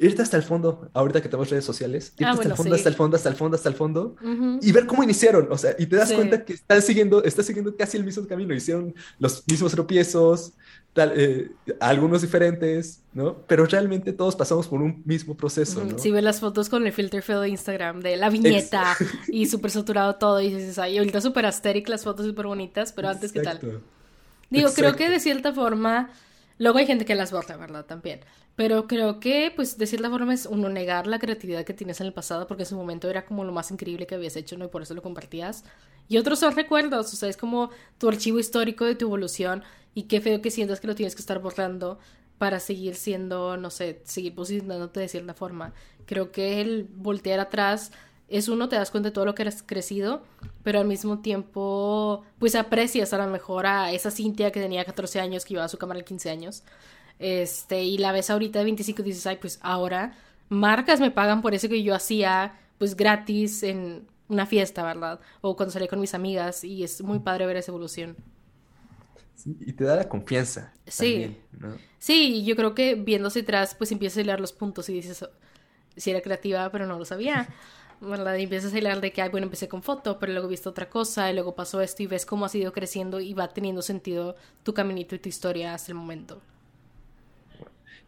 irte 0.00 0.22
hasta 0.22 0.36
el 0.36 0.42
fondo, 0.42 0.90
ahorita 0.94 1.20
que 1.20 1.28
tenemos 1.28 1.50
redes 1.50 1.64
sociales, 1.64 2.12
irte 2.12 2.24
ah, 2.24 2.30
hasta, 2.30 2.48
el 2.48 2.54
fondo, 2.54 2.74
hasta 2.74 2.88
el 2.88 2.94
fondo, 2.94 3.16
hasta 3.16 3.28
el 3.28 3.34
fondo, 3.36 3.56
hasta 3.56 3.68
el 3.68 3.74
fondo, 3.74 4.16
y 4.62 4.72
ver 4.72 4.86
cómo 4.86 5.04
iniciaron, 5.04 5.48
o 5.50 5.58
sea, 5.58 5.76
y 5.78 5.86
te 5.86 5.96
das 5.96 6.12
cuenta 6.12 6.44
que 6.44 6.54
están 6.54 6.80
siguiendo, 6.80 7.22
estás 7.22 7.46
siguiendo 7.46 7.76
casi 7.76 7.98
el 7.98 8.04
mismo 8.04 8.26
camino, 8.26 8.54
hicieron 8.54 8.94
los 9.18 9.44
mismos 9.46 9.72
tropiezos, 9.72 10.54
tal, 10.94 11.12
eh, 11.16 11.50
algunos 11.80 12.22
diferentes, 12.22 13.02
¿no? 13.12 13.36
Pero 13.46 13.66
realmente 13.66 14.12
todos 14.12 14.34
pasamos 14.34 14.66
por 14.66 14.80
un 14.80 15.02
mismo 15.04 15.36
proceso, 15.36 15.84
¿no? 15.84 15.98
Si 15.98 16.10
ves 16.10 16.24
las 16.24 16.40
fotos 16.40 16.68
con 16.68 16.86
el 16.86 16.92
filter 16.92 17.22
feo 17.22 17.40
de 17.40 17.50
Instagram, 17.50 18.00
de 18.00 18.16
la 18.16 18.30
viñeta, 18.30 18.96
y 19.28 19.46
súper 19.46 19.70
saturado 19.70 20.16
todo, 20.16 20.40
y 20.40 20.52
dices, 20.52 20.78
ay, 20.78 20.98
ahorita 20.98 21.20
súper 21.20 21.44
asteric 21.46 21.88
las 21.88 22.04
fotos 22.04 22.26
súper 22.26 22.46
bonitas, 22.46 22.92
pero 22.92 23.08
antes, 23.08 23.32
¿qué 23.32 23.40
tal? 23.40 23.82
Digo, 24.48 24.70
creo 24.74 24.96
que 24.96 25.10
de 25.10 25.20
cierta 25.20 25.52
forma 25.52 26.10
Luego 26.60 26.76
hay 26.76 26.84
gente 26.84 27.06
que 27.06 27.14
las 27.14 27.32
borra, 27.32 27.56
¿verdad? 27.56 27.86
También. 27.86 28.20
Pero 28.54 28.86
creo 28.86 29.18
que, 29.18 29.50
pues, 29.56 29.78
de 29.78 29.86
cierta 29.86 30.10
forma 30.10 30.34
es 30.34 30.44
uno 30.44 30.68
negar 30.68 31.06
la 31.06 31.18
creatividad 31.18 31.64
que 31.64 31.72
tienes 31.72 32.02
en 32.02 32.06
el 32.06 32.12
pasado, 32.12 32.46
porque 32.46 32.64
en 32.64 32.68
su 32.68 32.76
momento 32.76 33.08
era 33.08 33.24
como 33.24 33.44
lo 33.44 33.50
más 33.50 33.70
increíble 33.70 34.06
que 34.06 34.14
habías 34.14 34.36
hecho, 34.36 34.58
¿no? 34.58 34.66
Y 34.66 34.68
por 34.68 34.82
eso 34.82 34.92
lo 34.92 35.00
compartías. 35.00 35.64
Y 36.06 36.18
otros 36.18 36.38
son 36.38 36.54
recuerdos, 36.54 37.14
o 37.14 37.16
sea, 37.16 37.30
es 37.30 37.38
como 37.38 37.70
tu 37.96 38.10
archivo 38.10 38.38
histórico 38.38 38.84
de 38.84 38.94
tu 38.94 39.06
evolución, 39.06 39.62
y 39.94 40.02
qué 40.02 40.20
feo 40.20 40.42
que 40.42 40.50
sientas 40.50 40.80
que 40.80 40.86
lo 40.86 40.94
tienes 40.94 41.14
que 41.14 41.22
estar 41.22 41.38
borrando 41.38 41.98
para 42.36 42.60
seguir 42.60 42.94
siendo, 42.94 43.56
no 43.56 43.70
sé, 43.70 44.02
seguir 44.04 44.34
posicionándote 44.34 45.00
de 45.00 45.08
cierta 45.08 45.32
forma. 45.32 45.72
Creo 46.04 46.30
que 46.30 46.60
el 46.60 46.84
voltear 46.84 47.40
atrás 47.40 47.90
es 48.30 48.48
uno, 48.48 48.68
te 48.68 48.76
das 48.76 48.90
cuenta 48.90 49.08
de 49.08 49.12
todo 49.12 49.24
lo 49.24 49.34
que 49.34 49.42
has 49.42 49.62
crecido, 49.62 50.22
pero 50.62 50.78
al 50.78 50.86
mismo 50.86 51.18
tiempo, 51.18 52.24
pues 52.38 52.54
aprecias 52.54 53.12
a 53.12 53.18
lo 53.18 53.26
mejor 53.26 53.66
a 53.66 53.92
esa 53.92 54.10
Cintia 54.10 54.52
que 54.52 54.60
tenía 54.60 54.84
14 54.84 55.20
años, 55.20 55.44
que 55.44 55.50
llevaba 55.54 55.68
su 55.68 55.78
cámara 55.78 55.98
de 55.98 56.04
15 56.04 56.30
años, 56.30 56.62
este, 57.18 57.82
y 57.82 57.98
la 57.98 58.12
ves 58.12 58.30
ahorita 58.30 58.60
de 58.60 58.64
25 58.64 59.02
y 59.02 59.04
dices, 59.04 59.26
ay, 59.26 59.38
pues 59.40 59.58
ahora 59.62 60.14
marcas 60.48 61.00
me 61.00 61.10
pagan 61.10 61.42
por 61.42 61.54
eso 61.54 61.68
que 61.68 61.82
yo 61.82 61.94
hacía, 61.94 62.58
pues 62.78 62.96
gratis 62.96 63.64
en 63.64 64.06
una 64.28 64.46
fiesta, 64.46 64.84
¿verdad? 64.84 65.20
O 65.40 65.56
cuando 65.56 65.72
salí 65.72 65.88
con 65.88 66.00
mis 66.00 66.14
amigas, 66.14 66.62
y 66.62 66.84
es 66.84 67.02
muy 67.02 67.18
padre 67.18 67.46
ver 67.46 67.56
esa 67.56 67.72
evolución. 67.72 68.16
Sí, 69.34 69.56
y 69.60 69.72
te 69.72 69.84
da 69.84 69.96
la 69.96 70.08
confianza. 70.08 70.72
Sí. 70.86 71.36
Sí, 71.98 72.44
yo 72.44 72.54
creo 72.54 72.74
que 72.74 72.94
viéndose 72.94 73.40
atrás, 73.40 73.74
pues 73.74 73.90
empiezas 73.90 74.18
a 74.18 74.20
hilar 74.20 74.40
los 74.40 74.52
puntos 74.52 74.88
y 74.88 74.92
dices, 74.92 75.24
si 75.96 76.10
era 76.10 76.20
creativa, 76.20 76.70
pero 76.70 76.86
no 76.86 76.98
lo 76.98 77.04
sabía. 77.04 77.48
¿verdad? 78.00 78.36
Y 78.36 78.44
empiezas 78.44 78.72
a 78.72 78.76
hablar 78.76 79.00
de 79.00 79.12
que, 79.12 79.22
ay, 79.22 79.28
bueno, 79.28 79.46
empecé 79.46 79.68
con 79.68 79.82
foto, 79.82 80.18
pero 80.18 80.32
luego 80.32 80.48
viste 80.48 80.68
otra 80.68 80.88
cosa, 80.88 81.30
y 81.30 81.34
luego 81.34 81.54
pasó 81.54 81.80
esto, 81.80 82.02
y 82.02 82.06
ves 82.06 82.24
cómo 82.26 82.44
has 82.46 82.54
ido 82.54 82.72
creciendo 82.72 83.20
y 83.20 83.34
va 83.34 83.48
teniendo 83.48 83.82
sentido 83.82 84.36
tu 84.62 84.74
caminito 84.74 85.14
y 85.14 85.18
tu 85.18 85.28
historia 85.28 85.74
hasta 85.74 85.92
el 85.92 85.96
momento. 85.96 86.40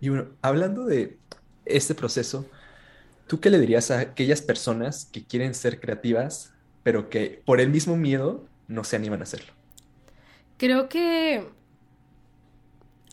Y 0.01 0.09
bueno, 0.09 0.29
hablando 0.41 0.85
de 0.85 1.17
este 1.65 1.95
proceso, 1.95 2.47
¿tú 3.27 3.41
qué 3.41 3.51
le 3.51 3.61
dirías 3.61 3.91
a 3.91 4.01
aquellas 4.01 4.43
personas 4.43 5.09
que 5.13 5.25
quieren 5.25 5.55
ser 5.55 5.81
creativas, 5.81 6.53
pero 6.83 7.09
que 7.09 7.43
por 7.45 7.61
el 7.61 7.71
mismo 7.71 7.97
miedo 7.97 8.45
no 8.69 8.85
se 8.85 8.97
animan 8.97 9.21
a 9.21 9.25
hacerlo? 9.25 9.53
Creo 10.57 10.89
que 10.89 11.49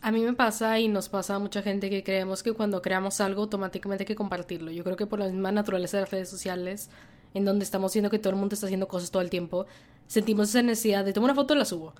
a 0.02 0.12
mí 0.12 0.22
me 0.22 0.32
pasa 0.32 0.78
y 0.80 0.88
nos 0.88 1.08
pasa 1.08 1.34
a 1.34 1.38
mucha 1.38 1.62
gente 1.62 1.90
que 1.90 2.02
creemos 2.02 2.42
que 2.42 2.52
cuando 2.52 2.80
creamos 2.80 3.20
algo 3.20 3.42
automáticamente 3.42 4.02
hay 4.02 4.06
que 4.06 4.14
compartirlo. 4.16 4.70
Yo 4.70 4.82
creo 4.84 4.96
que 4.96 5.06
por 5.06 5.18
la 5.18 5.26
misma 5.26 5.52
naturaleza 5.52 5.98
de 5.98 6.02
las 6.02 6.10
redes 6.10 6.28
sociales, 6.28 6.90
en 7.34 7.44
donde 7.44 7.64
estamos 7.64 7.92
viendo 7.92 8.10
que 8.10 8.18
todo 8.18 8.30
el 8.30 8.38
mundo 8.38 8.54
está 8.54 8.66
haciendo 8.66 8.88
cosas 8.88 9.10
todo 9.10 9.22
el 9.22 9.30
tiempo, 9.30 9.66
sentimos 10.06 10.48
esa 10.48 10.62
necesidad 10.62 11.04
de 11.04 11.12
tomar 11.12 11.30
una 11.30 11.34
foto 11.34 11.54
la 11.54 11.64
subo. 11.64 11.94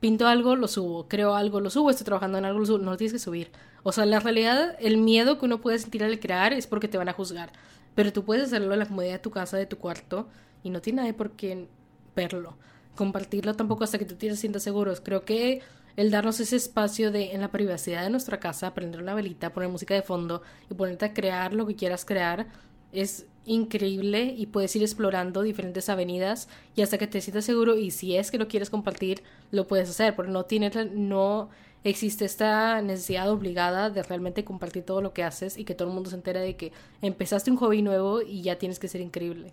Pinto 0.00 0.26
algo, 0.26 0.56
lo 0.56 0.66
subo. 0.66 1.08
Creo 1.08 1.34
algo, 1.34 1.60
lo 1.60 1.68
subo. 1.70 1.90
Estoy 1.90 2.06
trabajando 2.06 2.38
en 2.38 2.46
algo, 2.46 2.58
lo 2.58 2.66
subo. 2.66 2.78
No 2.78 2.90
lo 2.92 2.96
tienes 2.96 3.12
que 3.12 3.18
subir. 3.18 3.50
O 3.82 3.92
sea, 3.92 4.06
la 4.06 4.18
realidad, 4.18 4.76
el 4.80 4.96
miedo 4.96 5.38
que 5.38 5.44
uno 5.44 5.60
puede 5.60 5.78
sentir 5.78 6.02
al 6.02 6.18
crear 6.18 6.54
es 6.54 6.66
porque 6.66 6.88
te 6.88 6.96
van 6.96 7.10
a 7.10 7.12
juzgar. 7.12 7.52
Pero 7.94 8.12
tú 8.12 8.24
puedes 8.24 8.44
hacerlo 8.44 8.72
en 8.72 8.78
la 8.78 8.86
comodidad 8.86 9.12
de 9.12 9.18
tu 9.18 9.30
casa, 9.30 9.58
de 9.58 9.66
tu 9.66 9.76
cuarto, 9.76 10.26
y 10.62 10.70
no 10.70 10.80
tiene 10.80 11.02
nadie 11.02 11.12
por 11.12 11.32
qué 11.32 11.68
verlo. 12.16 12.56
Compartirlo 12.96 13.54
tampoco 13.54 13.84
hasta 13.84 13.98
que 13.98 14.06
tú 14.06 14.14
te 14.14 14.34
sientas 14.36 14.62
seguro. 14.62 14.94
Creo 15.02 15.24
que 15.24 15.60
el 15.96 16.10
darnos 16.10 16.40
ese 16.40 16.56
espacio 16.56 17.10
de 17.10 17.32
en 17.32 17.40
la 17.40 17.50
privacidad 17.50 18.02
de 18.02 18.10
nuestra 18.10 18.40
casa, 18.40 18.74
prender 18.74 19.02
una 19.02 19.14
velita, 19.14 19.52
poner 19.52 19.68
música 19.68 19.94
de 19.94 20.02
fondo 20.02 20.42
y 20.70 20.74
ponerte 20.74 21.04
a 21.04 21.14
crear 21.14 21.54
lo 21.54 21.66
que 21.66 21.76
quieras 21.76 22.04
crear 22.04 22.46
es 22.92 23.26
increíble 23.46 24.34
y 24.36 24.46
puedes 24.46 24.74
ir 24.76 24.82
explorando 24.82 25.42
diferentes 25.42 25.88
avenidas 25.88 26.48
y 26.76 26.82
hasta 26.82 26.98
que 26.98 27.06
te 27.06 27.20
sientas 27.20 27.44
seguro 27.44 27.76
y 27.76 27.90
si 27.90 28.16
es 28.16 28.30
que 28.30 28.38
lo 28.38 28.48
quieres 28.48 28.68
compartir 28.68 29.22
lo 29.50 29.66
puedes 29.66 29.88
hacer 29.88 30.14
porque 30.14 30.30
no 30.30 30.44
tiene 30.44 30.70
no 30.94 31.48
existe 31.84 32.24
esta 32.24 32.82
necesidad 32.82 33.30
obligada 33.30 33.90
de 33.90 34.02
realmente 34.02 34.44
compartir 34.44 34.84
todo 34.84 35.00
lo 35.00 35.12
que 35.12 35.24
haces 35.24 35.56
y 35.56 35.64
que 35.64 35.74
todo 35.74 35.88
el 35.88 35.94
mundo 35.94 36.10
se 36.10 36.16
entere 36.16 36.40
de 36.40 36.56
que 36.56 36.72
empezaste 37.00 37.50
un 37.50 37.56
hobby 37.56 37.82
nuevo 37.82 38.20
y 38.22 38.42
ya 38.42 38.58
tienes 38.58 38.78
que 38.78 38.88
ser 38.88 39.00
increíble. 39.00 39.52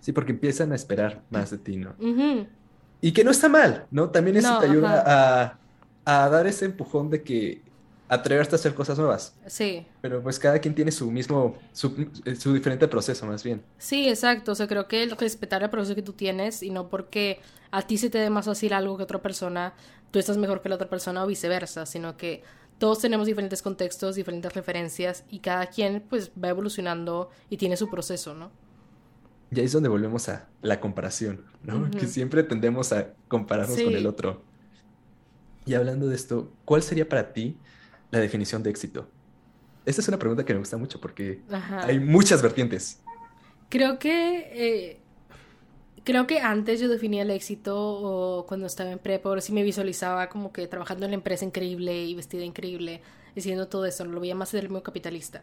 Sí, 0.00 0.12
porque 0.12 0.32
empiezan 0.32 0.72
a 0.72 0.74
esperar 0.74 1.22
más 1.30 1.50
de 1.50 1.58
ti, 1.58 1.76
¿no? 1.76 1.94
Y 3.00 3.12
que 3.12 3.24
no 3.24 3.30
está 3.30 3.48
mal, 3.48 3.86
¿no? 3.90 4.10
También 4.10 4.36
eso 4.36 4.58
te 4.58 4.66
ayuda 4.66 5.02
a, 5.06 5.58
a, 6.04 6.28
dar 6.28 6.46
ese 6.46 6.66
empujón 6.66 7.10
de 7.10 7.22
que 7.22 7.62
atreverte 8.08 8.54
a 8.54 8.58
hacer 8.58 8.74
cosas 8.74 8.98
nuevas. 8.98 9.34
Sí. 9.46 9.86
Pero 10.00 10.22
pues 10.22 10.38
cada 10.38 10.58
quien 10.58 10.74
tiene 10.74 10.90
su 10.90 11.10
mismo, 11.10 11.56
su, 11.72 12.10
su, 12.38 12.52
diferente 12.52 12.88
proceso 12.88 13.24
más 13.24 13.44
bien. 13.44 13.62
Sí, 13.78 14.08
exacto. 14.08 14.52
O 14.52 14.54
sea, 14.54 14.66
creo 14.66 14.88
que 14.88 15.02
el 15.02 15.12
respetar 15.12 15.62
el 15.62 15.70
proceso 15.70 15.94
que 15.94 16.02
tú 16.02 16.12
tienes 16.12 16.62
y 16.62 16.70
no 16.70 16.88
porque 16.88 17.40
a 17.70 17.82
ti 17.82 17.98
se 17.98 18.10
te 18.10 18.18
dé 18.18 18.28
más 18.28 18.46
fácil 18.46 18.72
algo 18.72 18.96
que 18.96 19.04
otra 19.04 19.22
persona, 19.22 19.74
tú 20.10 20.18
estás 20.18 20.36
mejor 20.36 20.60
que 20.60 20.68
la 20.68 20.74
otra 20.74 20.88
persona 20.88 21.22
o 21.22 21.26
viceversa, 21.26 21.86
sino 21.86 22.16
que 22.16 22.42
todos 22.78 22.98
tenemos 22.98 23.26
diferentes 23.26 23.62
contextos, 23.62 24.16
diferentes 24.16 24.52
referencias 24.54 25.24
y 25.30 25.38
cada 25.38 25.66
quien 25.66 26.02
pues 26.08 26.32
va 26.42 26.48
evolucionando 26.48 27.30
y 27.48 27.58
tiene 27.58 27.76
su 27.76 27.88
proceso, 27.88 28.34
¿no? 28.34 28.50
Y 29.52 29.58
ahí 29.58 29.66
es 29.66 29.72
donde 29.72 29.88
volvemos 29.88 30.28
a 30.28 30.48
la 30.62 30.80
comparación, 30.80 31.44
¿no? 31.62 31.90
Que 31.90 32.06
siempre 32.06 32.42
tendemos 32.44 32.92
a 32.92 33.14
compararnos 33.28 33.80
con 33.80 33.94
el 33.94 34.06
otro. 34.06 34.42
Y 35.66 35.74
hablando 35.74 36.06
de 36.06 36.14
esto, 36.14 36.52
¿cuál 36.64 36.82
sería 36.82 37.08
para 37.08 37.32
ti 37.32 37.58
la 38.10 38.20
definición 38.20 38.62
de 38.62 38.70
éxito? 38.70 39.08
Esta 39.84 40.02
es 40.02 40.08
una 40.08 40.18
pregunta 40.18 40.44
que 40.44 40.52
me 40.52 40.60
gusta 40.60 40.76
mucho 40.76 41.00
porque 41.00 41.42
hay 41.50 41.98
muchas 41.98 42.42
vertientes. 42.42 43.00
Creo 43.68 43.98
que 43.98 44.50
eh, 44.52 45.00
creo 46.04 46.26
que 46.26 46.40
antes 46.40 46.80
yo 46.80 46.88
definía 46.88 47.22
el 47.22 47.30
éxito 47.30 47.76
o 47.76 48.46
cuando 48.46 48.66
estaba 48.66 48.90
en 48.90 48.98
prepa, 48.98 49.28
ahora 49.28 49.40
sí 49.40 49.52
me 49.52 49.62
visualizaba 49.62 50.28
como 50.28 50.52
que 50.52 50.66
trabajando 50.66 51.04
en 51.06 51.12
la 51.12 51.16
empresa 51.16 51.44
increíble 51.44 52.04
y 52.04 52.14
vestida 52.14 52.44
increíble, 52.44 53.00
haciendo 53.36 53.68
todo 53.68 53.86
eso, 53.86 54.04
lo 54.04 54.20
veía 54.20 54.34
más 54.34 54.52
en 54.54 54.60
el 54.60 54.68
medio 54.70 54.82
capitalista. 54.82 55.42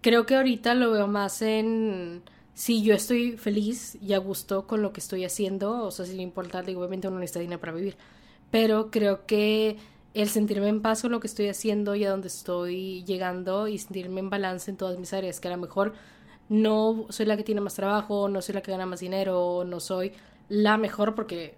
Creo 0.00 0.26
que 0.26 0.36
ahorita 0.36 0.74
lo 0.74 0.92
veo 0.92 1.06
más 1.06 1.42
en 1.42 2.22
si 2.58 2.82
yo 2.82 2.92
estoy 2.92 3.36
feliz 3.36 3.96
y 4.02 4.14
a 4.14 4.18
gusto 4.18 4.66
con 4.66 4.82
lo 4.82 4.92
que 4.92 4.98
estoy 4.98 5.24
haciendo, 5.24 5.84
o 5.84 5.92
sea, 5.92 6.06
sin 6.06 6.18
importar, 6.18 6.66
digo, 6.66 6.80
obviamente 6.80 7.06
uno 7.06 7.20
necesita 7.20 7.38
dinero 7.38 7.60
para 7.60 7.72
vivir, 7.72 7.96
pero 8.50 8.90
creo 8.90 9.26
que 9.26 9.76
el 10.12 10.28
sentirme 10.28 10.66
en 10.66 10.82
paz 10.82 11.02
con 11.02 11.12
lo 11.12 11.20
que 11.20 11.28
estoy 11.28 11.46
haciendo 11.46 11.94
y 11.94 12.04
a 12.04 12.10
donde 12.10 12.26
estoy 12.26 13.04
llegando 13.04 13.68
y 13.68 13.78
sentirme 13.78 14.18
en 14.18 14.28
balance 14.28 14.72
en 14.72 14.76
todas 14.76 14.98
mis 14.98 15.12
áreas, 15.12 15.38
que 15.38 15.46
a 15.46 15.52
lo 15.52 15.56
mejor 15.56 15.92
no 16.48 17.06
soy 17.10 17.26
la 17.26 17.36
que 17.36 17.44
tiene 17.44 17.60
más 17.60 17.74
trabajo, 17.74 18.28
no 18.28 18.42
soy 18.42 18.56
la 18.56 18.60
que 18.60 18.72
gana 18.72 18.86
más 18.86 18.98
dinero, 18.98 19.62
no 19.64 19.78
soy 19.78 20.10
la 20.48 20.78
mejor 20.78 21.14
porque 21.14 21.54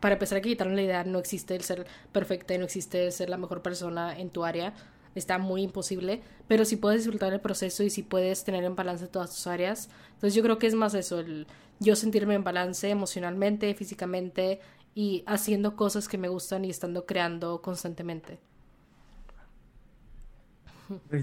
para 0.00 0.14
empezar 0.14 0.38
a 0.38 0.40
quitarme 0.40 0.74
la 0.74 0.82
idea 0.82 1.04
no 1.04 1.20
existe 1.20 1.54
el 1.54 1.62
ser 1.62 1.86
perfecta 2.10 2.54
y 2.54 2.58
no 2.58 2.64
existe 2.64 3.06
el 3.06 3.12
ser 3.12 3.30
la 3.30 3.36
mejor 3.36 3.62
persona 3.62 4.18
en 4.18 4.30
tu 4.30 4.44
área 4.44 4.74
está 5.14 5.38
muy 5.38 5.62
imposible, 5.62 6.22
pero 6.48 6.64
si 6.64 6.76
puedes 6.76 7.02
disfrutar 7.02 7.32
el 7.32 7.40
proceso 7.40 7.82
y 7.82 7.90
si 7.90 8.02
puedes 8.02 8.44
tener 8.44 8.64
en 8.64 8.76
balance 8.76 9.06
todas 9.06 9.30
tus 9.30 9.46
áreas. 9.46 9.88
Entonces 10.14 10.34
yo 10.34 10.42
creo 10.42 10.58
que 10.58 10.66
es 10.66 10.74
más 10.74 10.94
eso, 10.94 11.20
el 11.20 11.46
yo 11.80 11.96
sentirme 11.96 12.34
en 12.34 12.44
balance 12.44 12.88
emocionalmente, 12.90 13.74
físicamente 13.74 14.60
y 14.94 15.24
haciendo 15.26 15.76
cosas 15.76 16.08
que 16.08 16.18
me 16.18 16.28
gustan 16.28 16.64
y 16.64 16.70
estando 16.70 17.06
creando 17.06 17.62
constantemente. 17.62 18.38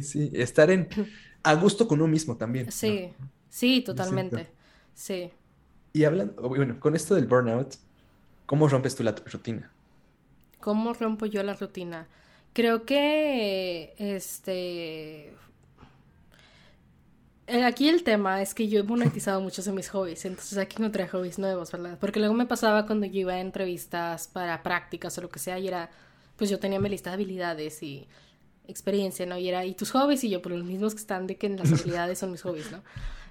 Sí, 0.01 0.31
estar 0.33 0.71
en 0.71 0.88
a 1.43 1.53
gusto 1.53 1.88
con 1.88 2.01
uno 2.01 2.07
mismo 2.07 2.38
también. 2.38 2.71
Sí, 2.71 3.13
sí, 3.49 3.81
totalmente. 3.81 4.47
Sí. 4.93 5.31
Y 5.93 6.03
hablando, 6.03 6.41
bueno, 6.49 6.79
con 6.79 6.95
esto 6.95 7.15
del 7.15 7.27
burnout, 7.27 7.75
¿cómo 8.45 8.67
rompes 8.67 8.95
tú 8.95 9.03
la 9.03 9.13
rutina? 9.13 9.71
¿Cómo 10.59 10.93
rompo 10.93 11.25
yo 11.25 11.43
la 11.43 11.53
rutina? 11.53 12.07
Creo 12.57 12.85
que 12.85 13.93
este 13.99 15.31
eh, 17.45 17.63
aquí 17.63 17.87
el 17.87 18.01
tema 18.01 18.41
es 18.41 18.55
que 18.55 18.67
yo 18.67 18.79
he 18.79 18.83
monetizado 18.83 19.39
muchos 19.41 19.65
de 19.65 19.73
mis 19.73 19.89
hobbies, 19.89 20.25
entonces 20.25 20.57
aquí 20.57 20.81
no 20.81 20.89
trae 20.89 21.07
hobbies 21.07 21.37
nuevos, 21.37 21.71
¿verdad? 21.71 21.99
Porque 22.01 22.17
luego 22.17 22.33
me 22.33 22.47
pasaba 22.47 22.87
cuando 22.87 23.05
yo 23.05 23.19
iba 23.19 23.33
a 23.33 23.41
entrevistas 23.41 24.27
para 24.27 24.63
prácticas 24.63 25.15
o 25.19 25.21
lo 25.21 25.29
que 25.29 25.37
sea 25.37 25.59
y 25.59 25.67
era, 25.67 25.91
pues 26.35 26.49
yo 26.49 26.57
tenía 26.57 26.79
mi 26.79 26.89
lista 26.89 27.11
de 27.11 27.13
habilidades 27.13 27.83
y 27.83 28.07
experiencia, 28.67 29.27
¿no? 29.27 29.37
Y 29.37 29.49
era, 29.49 29.63
¿y 29.63 29.75
tus 29.75 29.91
hobbies? 29.91 30.23
Y 30.23 30.29
yo, 30.31 30.41
por 30.41 30.53
pues 30.53 30.61
los 30.61 30.67
mismos 30.67 30.95
que 30.95 31.01
están 31.01 31.27
de 31.27 31.37
que 31.37 31.49
las 31.49 31.71
habilidades 31.71 32.17
son 32.17 32.31
mis 32.31 32.41
hobbies, 32.41 32.71
¿no? 32.71 32.81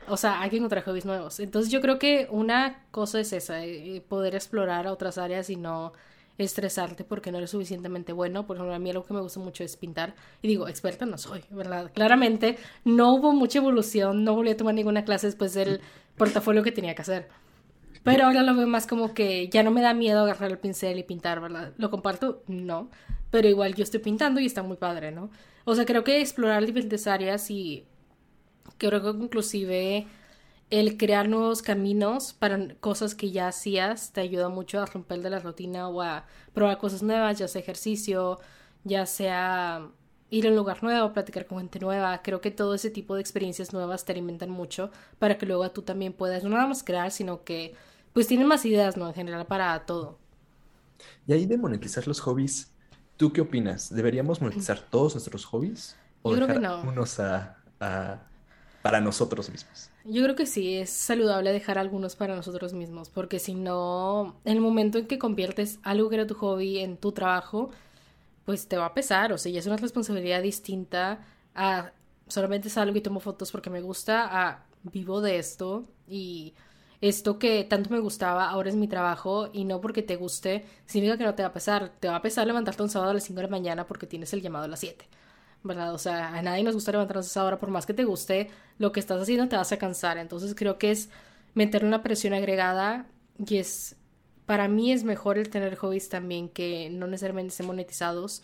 O 0.06 0.16
sea, 0.16 0.40
hay 0.40 0.50
que 0.50 0.58
encontrar 0.58 0.84
hobbies 0.84 1.04
nuevos. 1.04 1.40
Entonces 1.40 1.72
yo 1.72 1.80
creo 1.80 1.98
que 1.98 2.28
una 2.30 2.84
cosa 2.92 3.18
es 3.18 3.32
esa, 3.32 3.64
eh, 3.64 4.00
poder 4.08 4.36
explorar 4.36 4.86
otras 4.86 5.18
áreas 5.18 5.50
y 5.50 5.56
no 5.56 5.94
estresarte 6.38 7.04
porque 7.04 7.32
no 7.32 7.38
eres 7.38 7.50
suficientemente 7.50 8.12
bueno. 8.12 8.46
Por 8.46 8.56
ejemplo, 8.56 8.74
a 8.74 8.78
mí 8.78 8.90
algo 8.90 9.04
que 9.04 9.14
me 9.14 9.20
gusta 9.20 9.40
mucho 9.40 9.64
es 9.64 9.76
pintar. 9.76 10.14
Y 10.42 10.48
digo, 10.48 10.68
experta 10.68 11.06
no 11.06 11.18
soy, 11.18 11.44
¿verdad? 11.50 11.90
Claramente 11.94 12.58
no 12.84 13.14
hubo 13.14 13.32
mucha 13.32 13.58
evolución, 13.58 14.24
no 14.24 14.34
volví 14.34 14.50
a 14.50 14.56
tomar 14.56 14.74
ninguna 14.74 15.04
clase 15.04 15.26
después 15.26 15.54
del 15.54 15.80
portafolio 16.16 16.62
que 16.62 16.72
tenía 16.72 16.94
que 16.94 17.02
hacer. 17.02 17.28
Pero 18.02 18.26
ahora 18.26 18.42
lo 18.42 18.54
veo 18.54 18.68
más 18.68 18.86
como 18.86 19.14
que 19.14 19.48
ya 19.48 19.62
no 19.64 19.72
me 19.72 19.82
da 19.82 19.92
miedo 19.92 20.22
agarrar 20.22 20.50
el 20.52 20.58
pincel 20.58 20.98
y 20.98 21.02
pintar, 21.02 21.40
¿verdad? 21.40 21.72
¿Lo 21.76 21.90
comparto? 21.90 22.42
No. 22.46 22.88
Pero 23.30 23.48
igual 23.48 23.74
yo 23.74 23.82
estoy 23.82 24.00
pintando 24.00 24.40
y 24.40 24.46
está 24.46 24.62
muy 24.62 24.76
padre, 24.76 25.10
¿no? 25.10 25.28
O 25.64 25.74
sea, 25.74 25.84
creo 25.84 26.04
que 26.04 26.20
explorar 26.20 26.64
diferentes 26.64 27.08
áreas 27.08 27.50
y 27.50 27.84
creo 28.78 29.02
que 29.02 29.24
inclusive 29.24 30.06
el 30.70 30.96
crear 30.96 31.28
nuevos 31.28 31.62
caminos 31.62 32.32
para 32.32 32.74
cosas 32.76 33.14
que 33.14 33.30
ya 33.30 33.48
hacías 33.48 34.12
te 34.12 34.20
ayuda 34.20 34.48
mucho 34.48 34.80
a 34.80 34.86
romper 34.86 35.22
de 35.22 35.30
la 35.30 35.38
rutina 35.38 35.88
o 35.88 36.02
a 36.02 36.26
probar 36.54 36.78
cosas 36.78 37.02
nuevas, 37.02 37.38
ya 37.38 37.48
sea 37.48 37.60
ejercicio, 37.60 38.40
ya 38.84 39.06
sea 39.06 39.88
ir 40.30 40.46
a 40.46 40.50
un 40.50 40.56
lugar 40.56 40.82
nuevo, 40.82 41.12
platicar 41.12 41.46
con 41.46 41.58
gente 41.58 41.78
nueva. 41.78 42.20
Creo 42.22 42.40
que 42.40 42.50
todo 42.50 42.74
ese 42.74 42.90
tipo 42.90 43.14
de 43.14 43.20
experiencias 43.20 43.72
nuevas 43.72 44.04
te 44.04 44.12
alimentan 44.12 44.50
mucho 44.50 44.90
para 45.18 45.38
que 45.38 45.46
luego 45.46 45.70
tú 45.70 45.82
también 45.82 46.12
puedas 46.12 46.42
no 46.42 46.50
nada 46.50 46.66
más 46.66 46.82
crear, 46.82 47.10
sino 47.10 47.44
que 47.44 47.74
pues 48.12 48.26
tienes 48.26 48.46
más 48.46 48.64
ideas, 48.64 48.96
¿no? 48.96 49.06
En 49.08 49.14
general 49.14 49.46
para 49.46 49.78
todo. 49.86 50.18
Y 51.26 51.32
ahí 51.32 51.46
de 51.46 51.58
monetizar 51.58 52.08
los 52.08 52.20
hobbies, 52.20 52.72
¿tú 53.16 53.32
qué 53.32 53.40
opinas? 53.40 53.94
¿Deberíamos 53.94 54.40
monetizar 54.40 54.80
todos 54.80 55.14
nuestros 55.14 55.44
hobbies? 55.44 55.96
¿O 56.22 56.30
Yo 56.30 56.36
creo 56.36 56.48
que 56.48 56.60
no. 56.60 56.80
unos 56.82 57.20
a, 57.20 57.58
a, 57.78 58.22
para 58.86 59.00
nosotros 59.00 59.50
mismos? 59.50 59.90
Yo 60.04 60.22
creo 60.22 60.36
que 60.36 60.46
sí, 60.46 60.76
es 60.76 60.90
saludable 60.90 61.52
dejar 61.52 61.76
algunos 61.76 62.14
para 62.14 62.36
nosotros 62.36 62.72
mismos, 62.72 63.10
porque 63.10 63.40
si 63.40 63.54
no, 63.54 64.36
en 64.44 64.52
el 64.52 64.60
momento 64.60 64.98
en 64.98 65.08
que 65.08 65.18
conviertes 65.18 65.80
algo 65.82 66.08
que 66.08 66.14
era 66.14 66.26
tu 66.28 66.34
hobby 66.34 66.78
en 66.78 66.96
tu 66.96 67.10
trabajo, 67.10 67.70
pues 68.44 68.68
te 68.68 68.76
va 68.76 68.86
a 68.86 68.94
pesar, 68.94 69.32
o 69.32 69.38
sea, 69.38 69.50
ya 69.50 69.58
es 69.58 69.66
una 69.66 69.76
responsabilidad 69.76 70.40
distinta 70.40 71.26
a 71.56 71.90
solamente 72.28 72.70
salgo 72.70 72.96
y 72.96 73.00
tomo 73.00 73.18
fotos 73.18 73.50
porque 73.50 73.70
me 73.70 73.80
gusta, 73.80 74.28
a 74.30 74.64
vivo 74.84 75.20
de 75.20 75.38
esto 75.38 75.88
y 76.06 76.54
esto 77.00 77.40
que 77.40 77.64
tanto 77.64 77.90
me 77.90 77.98
gustaba 77.98 78.48
ahora 78.48 78.68
es 78.68 78.76
mi 78.76 78.86
trabajo 78.86 79.50
y 79.52 79.64
no 79.64 79.80
porque 79.80 80.02
te 80.04 80.14
guste 80.14 80.64
significa 80.86 81.18
que 81.18 81.24
no 81.24 81.34
te 81.34 81.42
va 81.42 81.48
a 81.48 81.52
pesar, 81.52 81.90
te 81.98 82.06
va 82.06 82.14
a 82.14 82.22
pesar 82.22 82.46
levantarte 82.46 82.84
un 82.84 82.88
sábado 82.88 83.10
a 83.10 83.14
las 83.14 83.24
5 83.24 83.38
de 83.38 83.46
la 83.46 83.50
mañana 83.50 83.84
porque 83.84 84.06
tienes 84.06 84.32
el 84.32 84.42
llamado 84.42 84.66
a 84.66 84.68
las 84.68 84.78
7. 84.78 85.08
¿Verdad? 85.66 85.94
O 85.94 85.98
sea, 85.98 86.28
a 86.34 86.42
nadie 86.42 86.62
nos 86.64 86.74
gusta 86.74 86.92
levantarnos 86.92 87.26
a 87.26 87.30
esa 87.30 87.44
hora, 87.44 87.58
por 87.58 87.70
más 87.70 87.86
que 87.86 87.94
te 87.94 88.04
guste, 88.04 88.50
lo 88.78 88.92
que 88.92 89.00
estás 89.00 89.20
haciendo 89.20 89.48
te 89.48 89.56
vas 89.56 89.72
a 89.72 89.78
cansar. 89.78 90.18
Entonces 90.18 90.54
creo 90.54 90.78
que 90.78 90.90
es 90.90 91.10
meter 91.54 91.84
una 91.84 92.02
presión 92.02 92.34
agregada 92.34 93.06
y 93.46 93.58
es, 93.58 93.96
para 94.46 94.68
mí 94.68 94.92
es 94.92 95.04
mejor 95.04 95.38
el 95.38 95.50
tener 95.50 95.76
hobbies 95.76 96.08
también 96.08 96.48
que 96.48 96.90
no 96.90 97.06
necesariamente 97.06 97.50
estén 97.52 97.66
monetizados 97.66 98.42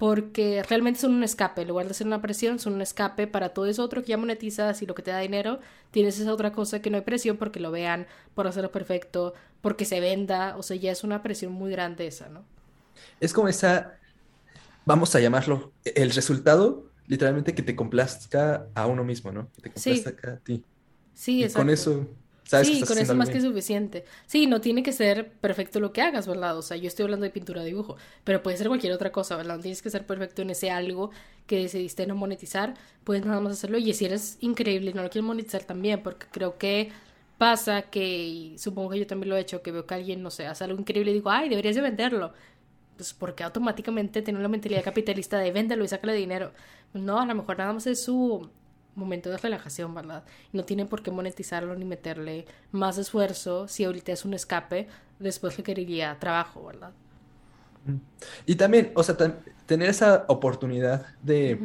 porque 0.00 0.62
realmente 0.66 0.98
son 1.00 1.12
un 1.12 1.22
escape, 1.24 1.60
en 1.60 1.68
lugar 1.68 1.86
de 1.86 1.92
ser 1.92 2.06
una 2.06 2.22
presión, 2.22 2.58
son 2.58 2.72
un 2.72 2.80
escape 2.80 3.26
para 3.26 3.50
todo 3.50 3.66
eso 3.66 3.84
otro 3.84 4.00
que 4.02 4.08
ya 4.08 4.16
monetizas 4.16 4.80
y 4.80 4.86
lo 4.86 4.94
que 4.94 5.02
te 5.02 5.10
da 5.10 5.18
dinero, 5.20 5.60
tienes 5.90 6.18
esa 6.18 6.32
otra 6.32 6.52
cosa 6.52 6.80
que 6.80 6.88
no 6.88 6.96
hay 6.96 7.02
presión 7.02 7.36
porque 7.36 7.60
lo 7.60 7.70
vean, 7.70 8.06
por 8.34 8.46
hacerlo 8.46 8.72
perfecto, 8.72 9.34
porque 9.60 9.84
se 9.84 10.00
venda, 10.00 10.56
o 10.56 10.62
sea, 10.62 10.76
ya 10.76 10.90
es 10.90 11.04
una 11.04 11.22
presión 11.22 11.52
muy 11.52 11.70
grande 11.70 12.06
esa, 12.06 12.30
¿no? 12.30 12.44
Es 13.20 13.34
como 13.34 13.48
esa, 13.48 13.99
vamos 14.84 15.14
a 15.14 15.20
llamarlo, 15.20 15.72
el 15.84 16.10
resultado, 16.10 16.90
literalmente 17.06 17.54
que 17.54 17.62
te 17.62 17.76
complazca 17.76 18.66
a 18.74 18.86
uno 18.86 19.04
mismo, 19.04 19.32
¿no? 19.32 19.50
Que 19.52 19.62
te 19.62 19.70
complazca 19.70 20.32
a 20.32 20.36
ti. 20.38 20.64
Sí, 21.14 21.44
y 21.44 21.48
con 21.50 21.70
eso 21.70 22.06
sí, 22.62 22.82
con 22.86 22.98
eso 22.98 23.14
más 23.14 23.30
que 23.30 23.40
suficiente. 23.40 24.04
Sí, 24.26 24.46
no 24.46 24.60
tiene 24.60 24.82
que 24.82 24.92
ser 24.92 25.32
perfecto 25.32 25.80
lo 25.80 25.92
que 25.92 26.02
hagas, 26.02 26.26
¿verdad? 26.26 26.56
O 26.58 26.62
sea, 26.62 26.76
yo 26.76 26.88
estoy 26.88 27.04
hablando 27.04 27.24
de 27.24 27.30
pintura, 27.30 27.62
dibujo, 27.62 27.96
pero 28.24 28.42
puede 28.42 28.56
ser 28.56 28.68
cualquier 28.68 28.92
otra 28.92 29.12
cosa, 29.12 29.36
¿verdad? 29.36 29.56
No 29.56 29.62
tienes 29.62 29.82
que 29.82 29.90
ser 29.90 30.06
perfecto 30.06 30.42
en 30.42 30.50
ese 30.50 30.70
algo 30.70 31.10
que 31.46 31.58
decidiste 31.58 32.06
no 32.06 32.14
monetizar, 32.14 32.74
puedes 33.04 33.24
nada 33.24 33.40
más 33.40 33.54
hacerlo. 33.54 33.78
Y 33.78 33.92
si 33.94 34.04
eres 34.04 34.38
increíble 34.40 34.90
y 34.90 34.94
no 34.94 35.02
lo 35.02 35.10
quieres 35.10 35.26
monetizar 35.26 35.64
también, 35.64 36.02
porque 36.02 36.26
creo 36.30 36.58
que 36.58 36.90
pasa 37.38 37.82
que, 37.82 38.06
y 38.06 38.58
supongo 38.58 38.90
que 38.90 38.98
yo 38.98 39.06
también 39.06 39.30
lo 39.30 39.36
he 39.36 39.40
hecho, 39.40 39.62
que 39.62 39.72
veo 39.72 39.86
que 39.86 39.94
alguien, 39.94 40.22
no 40.22 40.30
sé, 40.30 40.46
hace 40.46 40.64
algo 40.64 40.78
increíble 40.78 41.10
y 41.12 41.14
digo, 41.14 41.30
ay, 41.30 41.48
deberías 41.48 41.74
de 41.76 41.82
venderlo. 41.82 42.32
Pues 43.00 43.14
porque 43.14 43.44
automáticamente 43.44 44.20
tiene 44.20 44.38
una 44.38 44.48
mentalidad 44.48 44.84
capitalista 44.84 45.38
de 45.38 45.50
véndelo 45.52 45.82
y 45.82 45.88
sácale 45.88 46.12
dinero. 46.12 46.52
No, 46.92 47.18
a 47.18 47.24
lo 47.24 47.34
mejor 47.34 47.56
nada 47.56 47.72
más 47.72 47.86
es 47.86 48.04
su 48.04 48.50
momento 48.94 49.30
de 49.30 49.38
relajación, 49.38 49.94
¿verdad? 49.94 50.22
No 50.52 50.66
tienen 50.66 50.86
por 50.86 51.02
qué 51.02 51.10
monetizarlo 51.10 51.74
ni 51.76 51.86
meterle 51.86 52.44
más 52.72 52.98
esfuerzo 52.98 53.68
si 53.68 53.84
ahorita 53.84 54.12
es 54.12 54.26
un 54.26 54.34
escape, 54.34 54.86
después 55.18 55.56
requeriría 55.56 56.14
trabajo, 56.20 56.66
¿verdad? 56.66 56.90
Y 58.44 58.56
también, 58.56 58.92
o 58.94 59.02
sea, 59.02 59.16
tener 59.64 59.88
esa 59.88 60.26
oportunidad 60.28 61.06
de 61.22 61.58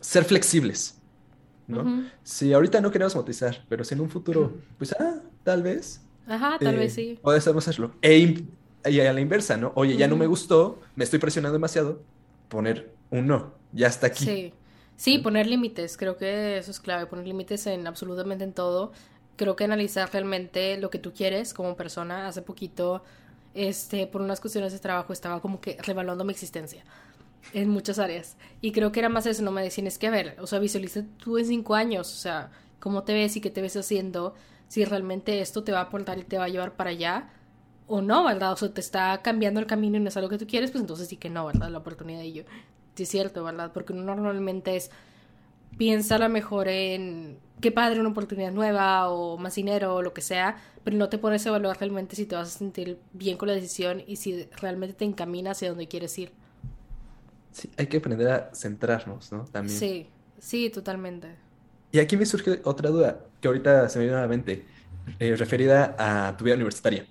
ser 0.00 0.24
flexibles, 0.24 0.98
¿no? 1.68 2.06
Si 2.24 2.52
ahorita 2.52 2.80
no 2.80 2.90
queremos 2.90 3.14
monetizar, 3.14 3.64
pero 3.68 3.84
si 3.84 3.94
en 3.94 4.00
un 4.00 4.10
futuro, 4.10 4.52
pues, 4.78 4.96
ah, 4.98 5.20
tal 5.44 5.62
vez. 5.62 6.00
Ajá, 6.26 6.58
tal 6.58 6.74
vez 6.74 6.98
eh, 6.98 7.14
sí. 7.14 7.18
Podemos 7.22 7.68
hacerlo. 7.68 7.94
E 8.02 8.44
y 8.84 9.00
a 9.00 9.12
la 9.12 9.20
inversa, 9.20 9.56
¿no? 9.56 9.72
Oye, 9.74 9.96
ya 9.96 10.08
no 10.08 10.16
me 10.16 10.26
gustó, 10.26 10.80
me 10.96 11.04
estoy 11.04 11.18
presionando 11.18 11.54
demasiado, 11.54 12.02
poner 12.48 12.92
un 13.10 13.26
no, 13.26 13.52
ya 13.72 13.86
está 13.86 14.08
aquí. 14.08 14.24
Sí. 14.24 14.54
Sí, 14.96 15.18
poner 15.18 15.48
límites, 15.48 15.96
creo 15.96 16.16
que 16.16 16.58
eso 16.58 16.70
es 16.70 16.78
clave, 16.78 17.06
poner 17.06 17.26
límites 17.26 17.66
en 17.66 17.88
absolutamente 17.88 18.44
en 18.44 18.52
todo. 18.52 18.92
Creo 19.36 19.56
que 19.56 19.64
analizar 19.64 20.08
realmente 20.12 20.76
lo 20.76 20.90
que 20.90 20.98
tú 20.98 21.12
quieres 21.12 21.54
como 21.54 21.74
persona. 21.74 22.28
Hace 22.28 22.42
poquito, 22.42 23.02
este, 23.54 24.06
por 24.06 24.22
unas 24.22 24.40
cuestiones 24.40 24.72
de 24.72 24.78
trabajo, 24.78 25.12
estaba 25.12 25.40
como 25.40 25.60
que 25.60 25.76
revaluando 25.82 26.24
mi 26.24 26.32
existencia 26.32 26.84
en 27.52 27.68
muchas 27.68 27.98
áreas. 27.98 28.36
Y 28.60 28.70
creo 28.70 28.92
que 28.92 29.00
era 29.00 29.08
más 29.08 29.26
eso, 29.26 29.42
no 29.42 29.50
me 29.50 29.62
decían, 29.62 29.88
es 29.88 29.98
que 29.98 30.06
a 30.06 30.10
ver, 30.10 30.36
o 30.38 30.46
sea, 30.46 30.60
visualiza 30.60 31.02
tú 31.16 31.38
en 31.38 31.46
cinco 31.46 31.74
años, 31.74 32.12
o 32.12 32.16
sea, 32.16 32.52
cómo 32.78 33.02
te 33.02 33.12
ves 33.12 33.36
y 33.36 33.40
qué 33.40 33.50
te 33.50 33.60
ves 33.60 33.76
haciendo, 33.76 34.34
si 34.68 34.84
realmente 34.84 35.40
esto 35.40 35.64
te 35.64 35.72
va 35.72 35.80
a 35.80 35.82
aportar 35.82 36.18
y 36.18 36.22
te 36.22 36.38
va 36.38 36.44
a 36.44 36.48
llevar 36.48 36.76
para 36.76 36.90
allá 36.90 37.30
o 37.92 38.00
no, 38.00 38.24
¿verdad? 38.24 38.52
O 38.52 38.56
sea, 38.56 38.72
te 38.72 38.80
está 38.80 39.20
cambiando 39.22 39.60
el 39.60 39.66
camino 39.66 39.98
y 39.98 40.00
no 40.00 40.08
es 40.08 40.16
algo 40.16 40.30
que 40.30 40.38
tú 40.38 40.46
quieres, 40.46 40.70
pues 40.70 40.80
entonces 40.80 41.08
sí 41.08 41.16
que 41.16 41.28
no, 41.28 41.46
¿verdad? 41.46 41.68
La 41.68 41.78
oportunidad 41.78 42.20
de 42.20 42.24
ello 42.24 42.44
sí 42.94 43.02
es 43.02 43.08
cierto, 43.08 43.44
¿verdad? 43.44 43.70
Porque 43.72 43.92
uno 43.92 44.14
normalmente 44.14 44.76
es 44.76 44.90
piensa 45.76 46.16
a 46.16 46.18
lo 46.18 46.28
mejor 46.28 46.68
en 46.68 47.38
qué 47.60 47.70
padre 47.70 48.00
una 48.00 48.10
oportunidad 48.10 48.52
nueva 48.52 49.08
o 49.08 49.38
más 49.38 49.54
dinero 49.54 49.94
o 49.96 50.02
lo 50.02 50.12
que 50.12 50.20
sea, 50.20 50.56
pero 50.84 50.96
no 50.96 51.08
te 51.08 51.18
pones 51.18 51.44
a 51.46 51.50
evaluar 51.50 51.78
realmente 51.78 52.16
si 52.16 52.26
te 52.26 52.34
vas 52.34 52.54
a 52.54 52.58
sentir 52.58 52.98
bien 53.12 53.36
con 53.36 53.48
la 53.48 53.54
decisión 53.54 54.02
y 54.06 54.16
si 54.16 54.48
realmente 54.60 54.94
te 54.94 55.04
encamina 55.04 55.52
hacia 55.52 55.68
donde 55.68 55.88
quieres 55.88 56.18
ir. 56.18 56.32
Sí, 57.52 57.70
hay 57.76 57.86
que 57.86 57.98
aprender 57.98 58.28
a 58.28 58.50
centrarnos, 58.54 59.32
¿no? 59.32 59.44
También. 59.44 59.78
Sí, 59.78 60.08
sí, 60.38 60.70
totalmente. 60.70 61.28
Y 61.90 61.98
aquí 61.98 62.16
me 62.16 62.24
surge 62.24 62.60
otra 62.64 62.88
duda 62.88 63.20
que 63.40 63.48
ahorita 63.48 63.88
se 63.88 63.98
me 63.98 64.06
viene 64.06 64.18
a 64.18 64.22
la 64.22 64.28
mente, 64.28 64.64
eh, 65.18 65.36
referida 65.36 65.94
a 65.98 66.36
tu 66.36 66.44
vida 66.44 66.54
universitaria. 66.54 67.06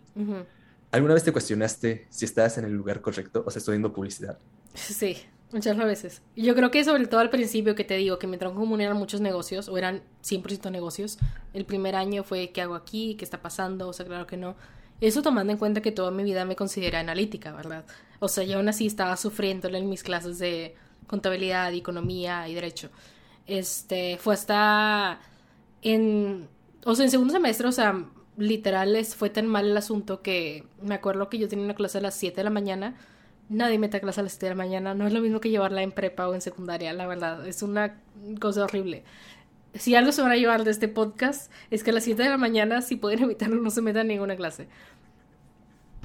¿Alguna 0.91 1.13
vez 1.13 1.23
te 1.23 1.31
cuestionaste 1.31 2.07
si 2.09 2.25
estás 2.25 2.57
en 2.57 2.65
el 2.65 2.73
lugar 2.73 3.01
correcto, 3.01 3.43
o 3.45 3.51
sea, 3.51 3.59
estudiando 3.59 3.93
publicidad? 3.93 4.37
Sí. 4.73 5.17
Muchas 5.51 5.77
veces. 5.77 6.21
Yo 6.35 6.55
creo 6.55 6.71
que 6.71 6.83
sobre 6.83 7.07
todo 7.07 7.19
al 7.19 7.29
principio 7.29 7.75
que 7.75 7.83
te 7.83 7.95
digo 7.97 8.17
que 8.17 8.27
me 8.27 8.37
común 8.39 8.79
eran 8.79 8.95
muchos 8.95 9.19
negocios 9.19 9.67
o 9.67 9.77
eran 9.77 10.01
100% 10.23 10.71
negocios. 10.71 11.17
El 11.53 11.65
primer 11.65 11.95
año 11.95 12.23
fue 12.23 12.51
qué 12.51 12.61
hago 12.61 12.75
aquí, 12.75 13.15
qué 13.15 13.25
está 13.25 13.41
pasando, 13.41 13.89
o 13.89 13.93
sea, 13.93 14.05
claro 14.05 14.25
que 14.27 14.37
no. 14.37 14.55
Eso 15.01 15.21
tomando 15.21 15.51
en 15.51 15.59
cuenta 15.59 15.81
que 15.81 15.91
toda 15.91 16.11
mi 16.11 16.23
vida 16.23 16.45
me 16.45 16.55
considera 16.55 16.99
analítica, 16.99 17.51
¿verdad? 17.51 17.85
O 18.19 18.27
sea, 18.27 18.43
yo 18.43 18.57
aún 18.57 18.69
así 18.69 18.85
estaba 18.85 19.17
sufriéndole 19.17 19.77
en 19.77 19.89
mis 19.89 20.03
clases 20.03 20.39
de 20.39 20.75
contabilidad, 21.07 21.73
economía 21.73 22.47
y 22.47 22.53
derecho. 22.53 22.89
Este, 23.45 24.17
fue 24.19 24.35
hasta 24.35 25.19
en, 25.81 26.47
o 26.85 26.95
sea, 26.95 27.03
en 27.03 27.11
segundo 27.11 27.33
semestre, 27.33 27.67
o 27.67 27.71
sea, 27.71 28.05
literal 28.41 29.03
fue 29.05 29.29
tan 29.29 29.47
mal 29.47 29.69
el 29.69 29.77
asunto 29.77 30.21
que 30.21 30.65
me 30.81 30.95
acuerdo 30.95 31.29
que 31.29 31.37
yo 31.37 31.47
tenía 31.47 31.65
una 31.65 31.75
clase 31.75 31.99
a 31.99 32.01
las 32.01 32.15
7 32.15 32.35
de 32.35 32.43
la 32.43 32.49
mañana 32.49 32.95
nadie 33.51 33.77
mete 33.77 33.97
a 33.97 33.99
clase 33.99 34.21
a 34.21 34.23
las 34.23 34.33
7 34.33 34.47
de 34.47 34.49
la 34.51 34.55
mañana. 34.55 34.95
No 34.95 35.05
es 35.05 35.13
lo 35.13 35.21
mismo 35.21 35.39
que 35.39 35.49
llevarla 35.49 35.83
en 35.83 35.91
prepa 35.91 36.27
o 36.27 36.33
en 36.33 36.41
secundaria, 36.41 36.93
la 36.93 37.05
verdad. 37.05 37.45
Es 37.47 37.61
una 37.61 37.99
cosa 38.39 38.63
horrible. 38.63 39.03
Si 39.75 39.95
algo 39.95 40.11
se 40.11 40.21
van 40.21 40.31
a 40.31 40.35
llevar 40.35 40.63
de 40.63 40.71
este 40.71 40.87
podcast 40.87 41.51
es 41.69 41.83
que 41.83 41.91
a 41.91 41.93
las 41.93 42.03
7 42.03 42.23
de 42.23 42.29
la 42.29 42.37
mañana, 42.37 42.81
si 42.81 42.95
pueden 42.95 43.23
evitarlo, 43.23 43.61
no 43.61 43.69
se 43.69 43.81
metan 43.81 44.01
en 44.03 44.07
ninguna 44.15 44.35
clase. 44.35 44.67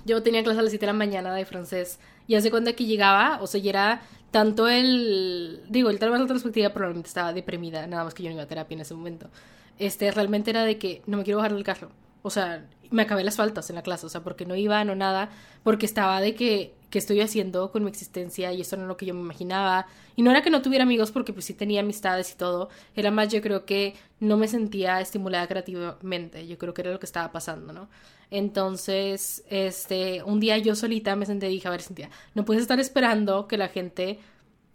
Yo 0.05 0.22
tenía 0.22 0.45
clase 0.45 0.61
a 0.61 0.62
las 0.62 0.70
7 0.70 0.87
de 0.87 0.93
la 0.93 0.99
mañana 0.99 1.34
de 1.34 1.45
francés 1.45 1.99
y 2.28 2.34
hace 2.34 2.51
cuenta 2.51 2.74
que 2.74 2.84
llegaba, 2.84 3.41
o 3.41 3.47
sea, 3.47 3.61
ya 3.61 3.70
era 3.70 4.03
tanto 4.30 4.68
el. 4.68 5.62
Digo, 5.68 5.91
el 5.91 5.99
la 6.01 6.26
perspectiva 6.26 6.70
probablemente 6.70 7.09
estaba 7.09 7.32
deprimida, 7.32 7.87
nada 7.87 8.05
más 8.05 8.14
que 8.14 8.22
yo 8.22 8.28
no 8.28 8.34
iba 8.34 8.45
a 8.45 8.47
terapia 8.47 8.74
en 8.74 8.80
ese 8.82 8.95
momento. 8.95 9.30
Este, 9.78 10.11
realmente 10.11 10.51
era 10.51 10.64
de 10.64 10.78
que 10.78 11.03
no 11.07 11.18
me 11.18 11.24
quiero 11.24 11.39
bajar 11.39 11.55
del 11.55 11.64
carro. 11.64 11.91
O 12.27 12.31
sea, 12.31 12.66
me 12.91 13.03
acabé 13.03 13.22
las 13.22 13.37
faltas 13.37 13.70
en 13.70 13.77
la 13.77 13.83
clase, 13.83 14.05
o 14.05 14.09
sea, 14.09 14.22
porque 14.22 14.47
no 14.47 14.57
iba, 14.57 14.83
no 14.85 14.97
nada, 14.97 15.31
porque 15.62 15.87
estaba 15.87 16.20
de 16.20 16.35
que, 16.35 16.74
¿qué 16.91 16.99
estoy 16.99 17.20
haciendo 17.20 17.70
con 17.70 17.85
mi 17.85 17.89
existencia? 17.89 18.53
Y 18.53 18.61
esto 18.62 18.77
no 18.77 18.83
es 18.83 18.89
lo 18.89 18.97
que 18.97 19.07
yo 19.07 19.14
me 19.14 19.20
imaginaba. 19.20 19.87
Y 20.16 20.22
no 20.22 20.33
era 20.33 20.43
que 20.43 20.51
no 20.51 20.61
tuviera 20.61 20.83
amigos, 20.83 21.12
porque 21.12 21.33
pues 21.33 21.45
sí 21.45 21.55
tenía 21.55 21.83
amistades 21.83 22.33
y 22.33 22.37
todo, 22.37 22.68
era 22.97 23.12
más 23.12 23.29
yo 23.29 23.41
creo 23.43 23.64
que 23.64 23.95
no 24.18 24.37
me 24.37 24.49
sentía 24.49 25.01
estimulada 25.01 25.47
creativamente, 25.47 26.49
yo 26.49 26.59
creo 26.59 26.74
que 26.74 26.83
era 26.83 26.91
lo 26.91 26.99
que 26.99 27.07
estaba 27.07 27.31
pasando, 27.31 27.72
¿no? 27.72 27.89
Entonces, 28.33 29.45
este, 29.49 30.24
un 30.24 30.41
día 30.41 30.59
yo 30.59 30.74
solita 30.74 31.14
me 31.14 31.27
senté 31.27 31.49
y 31.49 31.53
dije, 31.55 31.68
a 31.68 31.70
ver, 31.70 31.83
Cintia, 31.83 32.11
no 32.35 32.45
puedes 32.45 32.62
estar 32.62 32.81
esperando 32.81 33.47
que 33.47 33.57
la 33.57 33.68
gente 33.68 34.18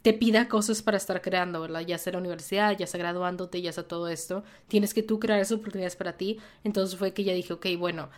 te 0.02 0.14
pida 0.14 0.48
cosas 0.48 0.82
para 0.82 0.98
estar 0.98 1.22
creando, 1.22 1.62
¿verdad? 1.62 1.82
Ya 1.82 1.98
sea 1.98 2.14
la 2.14 2.20
universidad, 2.20 2.78
ya 2.78 2.88
sea 2.88 3.00
graduándote, 3.00 3.62
ya 3.62 3.72
sea 3.72 3.88
todo 3.88 4.08
esto. 4.08 4.44
Tienes 4.68 4.94
que 4.94 5.04
tú 5.04 5.20
crear 5.20 5.40
esas 5.40 5.60
oportunidades 5.60 5.96
para 5.96 6.14
ti. 6.18 6.40
Entonces 6.64 6.98
fue 6.98 7.14
que 7.14 7.24
ya 7.24 7.34
dije, 7.34 7.54
ok, 7.54 7.68
bueno, 7.78 8.10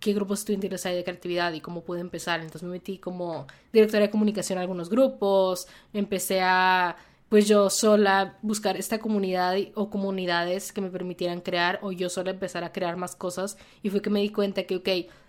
¿qué 0.00 0.12
grupos 0.14 0.40
estudiantiles 0.40 0.86
hay 0.86 0.96
de 0.96 1.04
creatividad 1.04 1.52
y 1.52 1.60
cómo 1.60 1.82
puedo 1.82 2.00
empezar? 2.00 2.40
Entonces 2.40 2.62
me 2.62 2.70
metí 2.70 2.98
como 2.98 3.46
directora 3.72 4.04
de 4.04 4.10
comunicación 4.10 4.58
a 4.58 4.62
algunos 4.62 4.88
grupos, 4.88 5.66
empecé 5.92 6.40
a, 6.40 6.96
pues 7.28 7.46
yo 7.46 7.68
sola, 7.68 8.38
buscar 8.42 8.76
esta 8.78 8.98
comunidad 8.98 9.56
o 9.74 9.90
comunidades 9.90 10.72
que 10.72 10.80
me 10.80 10.90
permitieran 10.90 11.40
crear 11.40 11.78
o 11.82 11.92
yo 11.92 12.08
sola 12.08 12.30
empezar 12.30 12.64
a 12.64 12.72
crear 12.72 12.96
más 12.96 13.16
cosas 13.16 13.58
y 13.82 13.90
fue 13.90 14.00
que 14.00 14.10
me 14.10 14.20
di 14.20 14.30
cuenta 14.30 14.62
que, 14.64 14.76
ok, 14.76 14.88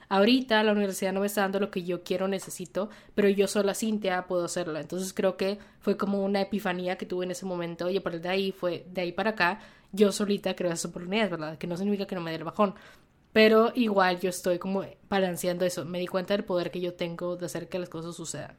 ahorita 0.10 0.64
la 0.64 0.72
universidad 0.72 1.14
no 1.14 1.22
me 1.22 1.28
está 1.28 1.41
dando 1.41 1.60
lo 1.60 1.72
que 1.72 1.84
yo 1.84 2.03
quiero, 2.03 2.28
necesito, 2.28 2.89
pero 3.16 3.30
yo 3.30 3.47
sola, 3.47 3.74
Cintia, 3.74 4.28
puedo 4.28 4.45
hacerlo. 4.45 4.78
Entonces 4.80 5.14
creo 5.14 5.38
que 5.38 5.60
fue 5.80 5.95
como 5.95 6.24
una 6.26 6.41
epifanía 6.41 6.97
que 6.97 7.05
tuve 7.05 7.26
en 7.26 7.32
ese 7.32 7.45
momento 7.45 7.89
y 7.89 7.97
a 7.97 8.03
partir 8.03 8.22
de 8.22 8.30
ahí 8.30 8.51
fue, 8.51 8.86
de 8.91 9.01
ahí 9.01 9.12
para 9.12 9.32
acá, 9.32 9.62
yo 9.91 10.12
solita 10.12 10.55
creo 10.55 10.72
esas 10.72 10.86
oportunidades, 10.86 11.32
¿verdad? 11.32 11.57
Que 11.57 11.68
no 11.68 11.78
significa 11.78 12.05
que 12.05 12.16
no 12.16 12.22
me 12.22 12.32
dé 12.32 12.38
el 12.38 12.43
bajón. 12.43 12.76
Pero 13.32 13.72
igual 13.76 14.20
yo 14.20 14.30
estoy 14.30 14.57
como 14.57 14.84
balanceando 15.07 15.64
eso. 15.64 15.86
Me 15.86 15.99
di 15.99 16.07
cuenta 16.07 16.34
del 16.36 16.43
poder 16.43 16.72
que 16.72 16.82
yo 16.82 16.95
tengo 16.95 17.38
de 17.38 17.45
hacer 17.45 17.70
que 17.70 17.78
las 17.78 17.89
cosas 17.89 18.16
sucedan. 18.16 18.57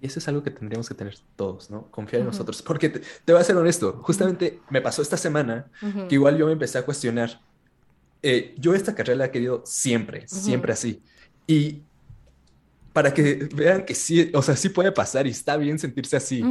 Y 0.00 0.06
eso 0.06 0.18
es 0.20 0.28
algo 0.28 0.42
que 0.42 0.50
tendríamos 0.50 0.88
que 0.88 0.94
tener 0.94 1.16
todos, 1.36 1.68
¿no? 1.68 1.90
Confiar 1.90 2.20
en 2.20 2.26
nosotros. 2.26 2.62
Porque 2.62 2.88
te, 2.88 3.32
voy 3.32 3.40
a 3.40 3.44
ser 3.44 3.56
honesto, 3.56 3.98
justamente 4.02 4.60
me 4.70 4.80
pasó 4.80 5.02
esta 5.02 5.16
semana 5.16 5.66
que 6.08 6.14
igual 6.14 6.38
yo 6.38 6.46
me 6.46 6.52
empecé 6.52 6.78
a 6.78 6.86
cuestionar 6.86 7.40
eh, 8.22 8.54
yo 8.58 8.74
esta 8.74 8.94
carrera 8.94 9.18
la 9.18 9.24
he 9.26 9.30
querido 9.30 9.62
siempre, 9.64 10.28
siempre 10.28 10.72
así. 10.72 11.02
Y 11.46 11.82
para 12.92 13.14
que 13.14 13.48
vean 13.54 13.84
que 13.84 13.94
sí, 13.94 14.30
o 14.34 14.42
sea, 14.42 14.56
sí 14.56 14.68
puede 14.68 14.92
pasar 14.92 15.26
y 15.26 15.30
está 15.30 15.56
bien 15.56 15.78
sentirse 15.78 16.16
así, 16.16 16.42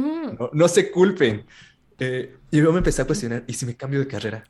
no, 0.52 0.68
se 0.68 0.90
culpen. 0.90 1.44
Eh, 1.98 2.36
y 2.50 2.58
yo 2.58 2.72
me 2.72 2.78
empecé 2.78 3.02
a 3.02 3.04
cuestionar, 3.04 3.44
¿y 3.46 3.52
si 3.54 3.66
me 3.66 3.76
cambio 3.76 4.00
de 4.00 4.06
carrera? 4.06 4.44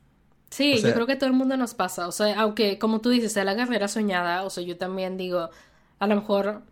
Sí, 0.50 0.80
yo 0.82 0.92
creo 0.92 1.06
que 1.06 1.16
todo 1.16 1.28
el 1.28 1.36
mundo 1.36 1.56
nos 1.56 1.74
pasa, 1.74 2.08
o 2.08 2.12
sea, 2.12 2.40
aunque 2.40 2.78
como 2.78 3.00
tú 3.00 3.10
dices, 3.10 3.32
sea 3.32 3.44
la 3.44 3.54
carrera 3.54 3.86
soñada, 3.86 4.42
o 4.44 4.50
sea, 4.50 4.64
yo 4.64 4.76
también 4.76 5.16
digo, 5.16 5.50
a 5.98 6.06
lo 6.06 6.16
mejor 6.16 6.62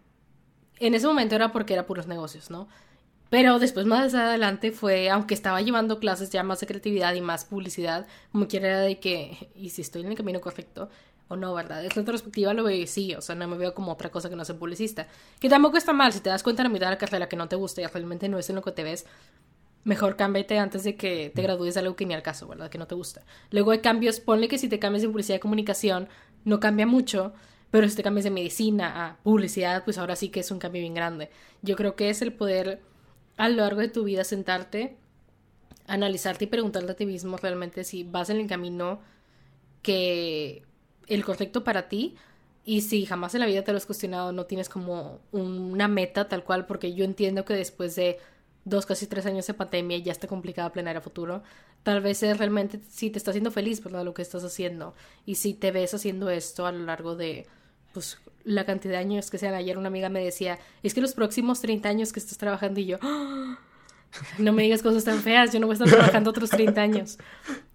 en 0.81 0.95
ese 0.95 1.07
momento 1.07 1.37
era 1.37 1.53
porque 1.53 1.75
era 1.75 1.87
puros 1.87 2.07
negocios, 2.07 2.51
¿no? 2.51 2.69
Pero 3.31 3.59
después 3.59 3.85
más 3.87 4.15
adelante 4.15 4.73
fue, 4.73 5.11
aunque 5.11 5.35
estaba 5.35 5.61
llevando 5.61 5.99
clases 5.99 6.31
ya 6.31 6.43
más 6.43 6.61
de 6.61 6.67
creatividad 6.67 7.15
y 7.15 7.21
más 7.21 7.45
publicidad, 7.45 8.07
como 8.33 8.49
quiera 8.49 8.69
era 8.69 8.81
de 8.81 8.99
que, 8.99 9.51
y 9.55 9.71
si 9.71 9.83
estoy 9.83 10.03
en 10.03 10.09
el 10.09 10.17
camino 10.17 10.41
correcto 10.41 10.89
o 11.29 11.37
no, 11.37 11.53
¿verdad? 11.55 11.85
Es 11.85 11.95
retrospectiva 11.95 12.55
lo 12.55 12.65
veo 12.65 12.87
sí, 12.87 13.15
o 13.15 13.21
sea, 13.21 13.35
no 13.35 13.47
me 13.47 13.59
veo 13.59 13.75
como 13.75 13.93
otra 13.93 14.11
cosa 14.11 14.31
que 14.31 14.37
no 14.37 14.45
sea 14.45 14.57
publicista. 14.57 15.07
Que 15.41 15.51
tampoco 15.51 15.77
está 15.77 15.93
mal, 15.93 16.13
si 16.13 16.21
te 16.21 16.31
das 16.31 16.43
cuenta 16.43 16.63
en 16.63 16.69
la 16.69 16.73
mitad 16.73 16.87
de 16.87 16.93
la 16.93 16.99
carrera 16.99 17.29
que 17.29 17.37
no 17.37 17.49
te 17.49 17.57
gusta 17.57 17.83
y 17.83 17.87
realmente 17.87 18.29
no 18.29 18.39
es 18.39 18.49
en 18.49 18.57
lo 18.57 18.63
que 18.63 18.73
te 18.73 18.83
ves, 18.83 19.05
mejor 19.85 20.17
cámbiate 20.17 20.59
antes 20.59 20.85
de 20.85 20.97
que 20.97 21.31
te 21.35 21.43
gradúes 21.43 21.75
de 21.75 21.81
algo 21.81 21.97
que 21.97 22.07
ni 22.07 22.15
al 22.15 22.23
caso, 22.23 22.49
¿verdad? 22.49 22.71
Que 22.71 22.79
no 22.79 22.87
te 22.87 22.95
gusta. 22.95 23.23
Luego 23.51 23.73
hay 23.73 23.81
cambios, 23.81 24.21
ponle 24.21 24.49
que 24.49 24.59
si 24.59 24.69
te 24.69 24.79
cambias 24.79 25.03
de 25.03 25.09
publicidad 25.09 25.37
y 25.37 25.41
comunicación, 25.41 26.09
no 26.45 26.61
cambia 26.61 26.87
mucho, 26.87 27.35
pero 27.71 27.87
si 27.89 27.97
te 27.97 28.03
cambias 28.03 28.25
de 28.25 28.31
medicina 28.31 29.07
a 29.07 29.17
publicidad, 29.23 29.85
pues 29.85 29.99
ahora 29.99 30.17
sí 30.17 30.31
que 30.31 30.41
es 30.41 30.51
un 30.51 30.59
cambio 30.59 30.81
bien 30.81 30.95
grande. 30.95 31.31
Yo 31.61 31.77
creo 31.77 31.95
que 31.95 32.09
es 32.09 32.23
el 32.23 32.33
poder 32.33 32.81
a 33.39 33.49
lo 33.49 33.57
largo 33.57 33.81
de 33.81 33.89
tu 33.89 34.05
vida 34.05 34.25
sentarte, 34.25 34.97
analizarte 35.87 36.45
y 36.45 36.49
preguntarte 36.49 36.93
a 36.93 36.97
ti 36.97 37.07
mismo 37.07 37.39
realmente 37.39 37.85
si 37.85 38.05
vas 38.05 38.29
en 38.29 38.39
el 38.39 38.47
camino 38.47 39.01
que 39.81 40.63
el 41.07 41.25
correcto 41.25 41.65
para 41.65 41.89
ti 41.89 42.17
y 42.65 42.83
si 42.83 43.07
jamás 43.07 43.35
en 43.35 43.41
la 43.41 43.47
vida 43.47 43.63
te 43.63 43.73
lo 43.73 43.79
has 43.79 43.87
cuestionado, 43.87 44.33
no 44.33 44.45
tienes 44.45 44.69
como 44.69 45.21
una 45.33 45.89
meta 45.89 46.29
tal 46.29 46.45
cual, 46.45 46.67
porque 46.67 46.93
yo 46.93 47.05
entiendo 47.05 47.47
que 47.47 47.55
después 47.55 47.97
de 47.97 48.19
dos, 48.65 48.85
casi 48.85 49.07
tres 49.07 49.25
años 49.25 49.47
de 49.47 49.55
pandemia 49.55 49.97
ya 49.99 50.13
está 50.13 50.27
complicado 50.27 50.71
planear 50.73 50.99
a 50.99 51.01
futuro. 51.01 51.43
Tal 51.83 52.03
vez 52.03 52.23
es 52.23 52.37
realmente 52.37 52.81
si 52.91 53.09
te 53.09 53.17
está 53.17 53.31
haciendo 53.31 53.51
feliz, 53.51 53.83
¿verdad? 53.83 54.05
Lo 54.05 54.13
que 54.13 54.21
estás 54.21 54.45
haciendo. 54.45 54.95
Y 55.25 55.37
si 55.37 55.55
te 55.55 55.71
ves 55.71 55.95
haciendo 55.95 56.29
esto 56.29 56.67
a 56.67 56.73
lo 56.73 56.85
largo 56.85 57.17
de, 57.17 57.47
pues, 57.93 58.19
la 58.45 58.65
cantidad 58.65 58.95
de 58.95 58.99
años 58.99 59.31
que 59.31 59.39
sean. 59.39 59.55
Ayer 59.55 59.79
una 59.79 59.89
amiga 59.89 60.09
me 60.09 60.25
decía, 60.25 60.59
es 60.83 60.95
que 60.95 61.01
los 61.01 61.15
próximos 61.15 61.61
30 61.61 61.89
años 61.89 62.13
que 62.13 62.21
estás 62.21 62.39
trabajando 62.39 62.81
y 62.81 62.87
yo, 62.87 62.99
¡Ah! 63.03 63.59
no 64.39 64.53
me 64.53 64.63
digas 64.63 64.83
cosas 64.83 65.05
tan 65.05 65.21
feas, 65.21 65.53
yo 65.53 65.61
no 65.61 65.67
voy 65.67 65.75
a 65.75 65.79
estar 65.79 65.89
trabajando 65.89 66.31
otros 66.31 66.51
30 66.51 66.81
años. 66.81 67.19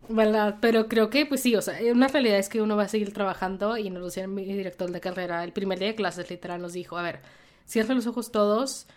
¿Verdad? 0.09 0.57
Pero 0.59 0.89
creo 0.89 1.09
que, 1.09 1.25
pues 1.25 1.41
sí, 1.41 1.55
o 1.55 1.61
sea, 1.61 1.79
una 1.91 2.09
realidad 2.09 2.37
es 2.37 2.49
que 2.49 2.61
uno 2.61 2.75
va 2.75 2.83
a 2.83 2.87
seguir 2.89 3.13
trabajando 3.13 3.77
y 3.77 3.89
nos 3.89 4.03
decía 4.03 4.27
mi 4.27 4.43
director 4.43 4.91
de 4.91 4.99
carrera 4.99 5.43
el 5.43 5.53
primer 5.53 5.79
día 5.79 5.89
de 5.89 5.95
clases, 5.95 6.29
literal, 6.29 6.61
nos 6.61 6.73
dijo, 6.73 6.97
a 6.97 7.03
ver, 7.03 7.21
cierren 7.65 7.95
los 7.95 8.07
ojos 8.07 8.31
todos 8.31 8.87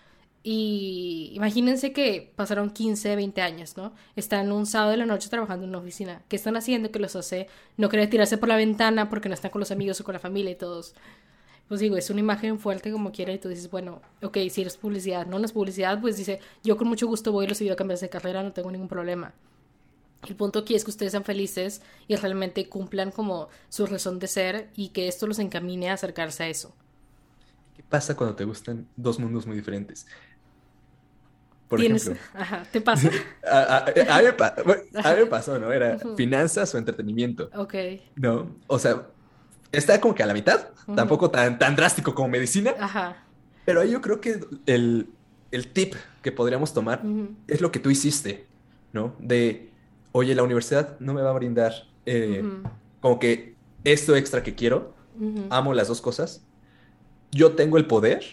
y 0.49 1.33
imagínense 1.35 1.93
que 1.93 2.33
pasaron 2.37 2.71
15, 2.71 3.17
20 3.17 3.43
años, 3.43 3.77
¿no? 3.77 3.93
Están 4.15 4.53
un 4.53 4.65
sábado 4.65 4.93
de 4.93 4.97
la 4.97 5.05
noche 5.05 5.29
trabajando 5.29 5.65
en 5.65 5.71
una 5.71 5.81
oficina. 5.81 6.23
¿Qué 6.29 6.37
están 6.37 6.57
haciendo 6.57 6.93
que 6.93 7.01
los 7.01 7.17
hace 7.17 7.49
no 7.77 7.89
querer 7.89 8.09
tirarse 8.09 8.39
por 8.39 8.49
la 8.49 8.55
ventana 8.55 9.11
porque 9.11 9.29
no 9.29 9.35
están 9.35 9.51
con 9.51 9.59
los 9.59 9.73
amigos 9.73 10.01
o 10.01 10.05
con 10.05 10.13
la 10.13 10.21
familia 10.21 10.53
y 10.53 10.55
todos? 10.55 10.95
Pues 11.67 11.81
digo, 11.81 11.97
es 11.97 12.11
una 12.11 12.21
imagen 12.21 12.61
fuerte 12.61 12.93
como 12.93 13.11
quiera 13.11 13.33
y 13.33 13.41
tú 13.41 13.49
dices, 13.49 13.69
bueno, 13.73 14.03
ok, 14.23 14.39
si 14.49 14.61
eres 14.61 14.77
publicidad, 14.77 15.27
no, 15.27 15.41
no 15.41 15.47
es 15.47 15.51
publicidad, 15.51 16.01
pues 16.01 16.17
dice, 16.17 16.39
yo 16.63 16.77
con 16.77 16.87
mucho 16.87 17.09
gusto 17.09 17.33
voy 17.33 17.47
y 17.47 17.49
los 17.49 17.61
ayudo 17.61 17.73
a 17.73 17.77
cambiar 17.77 17.99
de 17.99 18.09
carrera, 18.09 18.45
no 18.45 18.53
tengo 18.53 18.71
ningún 18.71 18.87
problema. 18.87 19.35
El 20.29 20.37
punto 20.37 20.61
aquí 20.61 20.77
es 20.77 20.85
que 20.85 20.93
ustedes 20.93 21.11
sean 21.11 21.25
felices 21.25 21.83
y 22.07 22.15
realmente 22.15 22.69
cumplan 22.69 23.11
como 23.11 23.49
su 23.69 23.85
razón 23.85 24.21
de 24.21 24.29
ser 24.29 24.71
y 24.77 24.91
que 24.91 25.09
esto 25.09 25.27
los 25.27 25.41
encamine 25.41 25.91
a 25.91 25.95
acercarse 25.95 26.45
a 26.45 26.49
eso. 26.49 26.73
¿Qué 27.75 27.83
pasa 27.83 28.17
cuando 28.17 28.37
te 28.37 28.45
gustan 28.45 28.87
dos 28.95 29.19
mundos 29.19 29.45
muy 29.45 29.57
diferentes? 29.57 30.07
Por 31.69 31.81
ejemplo. 31.81 32.15
Ajá, 32.35 32.65
¿te 32.71 32.81
pasa? 32.81 33.11
a, 33.51 33.85
mí 33.87 35.21
me 35.21 35.27
pasó, 35.27 35.59
¿no? 35.59 35.73
Era 35.73 35.99
finanzas 36.17 36.75
o 36.75 36.79
entretenimiento. 36.79 37.51
Ok. 37.55 37.75
No, 38.17 38.57
o 38.67 38.79
sea, 38.79 39.07
está 39.73 40.01
como 40.01 40.15
que 40.15 40.23
a 40.23 40.27
la 40.27 40.35
mitad, 40.35 40.69
tampoco 40.95 41.31
tan, 41.31 41.59
tan 41.59 41.75
drástico 41.75 42.15
como 42.15 42.29
medicina. 42.29 42.75
Ajá. 42.79 43.25
Pero 43.65 43.81
ahí 43.81 43.91
yo 43.91 44.01
creo 44.01 44.21
que 44.21 44.41
el, 44.67 45.09
el 45.51 45.69
tip 45.69 45.95
que 46.23 46.33
podríamos 46.33 46.73
tomar 46.73 47.03
es 47.49 47.61
lo 47.61 47.73
que 47.73 47.81
tú 47.81 47.91
hiciste, 47.91 48.47
¿no? 48.93 49.15
De, 49.19 49.71
oye, 50.13 50.35
la 50.35 50.43
universidad 50.43 50.99
no 51.01 51.15
me 51.15 51.23
va 51.23 51.31
a 51.31 51.35
brindar 51.35 51.73
eh, 52.07 52.45
como 53.01 53.19
que 53.19 53.57
esto 53.85 54.17
extra 54.17 54.43
que 54.43 54.55
quiero, 54.55 54.95
amo 55.51 55.75
las 55.75 55.89
dos 55.89 56.01
cosas. 56.01 56.45
Yo 57.33 57.53
tengo 57.53 57.77
el 57.77 57.87
poder 57.87 58.25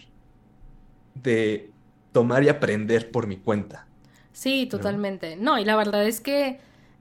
de 1.16 1.73
tomar 2.14 2.44
y 2.44 2.50
aprender 2.50 3.12
por 3.12 3.28
mi 3.28 3.36
cuenta. 3.36 3.86
Sí, 4.32 4.66
totalmente. 4.66 5.36
¿no? 5.36 5.60
y 5.60 5.66
la 5.66 5.76
verdad 5.76 6.08
es 6.08 6.22
que, 6.22 6.60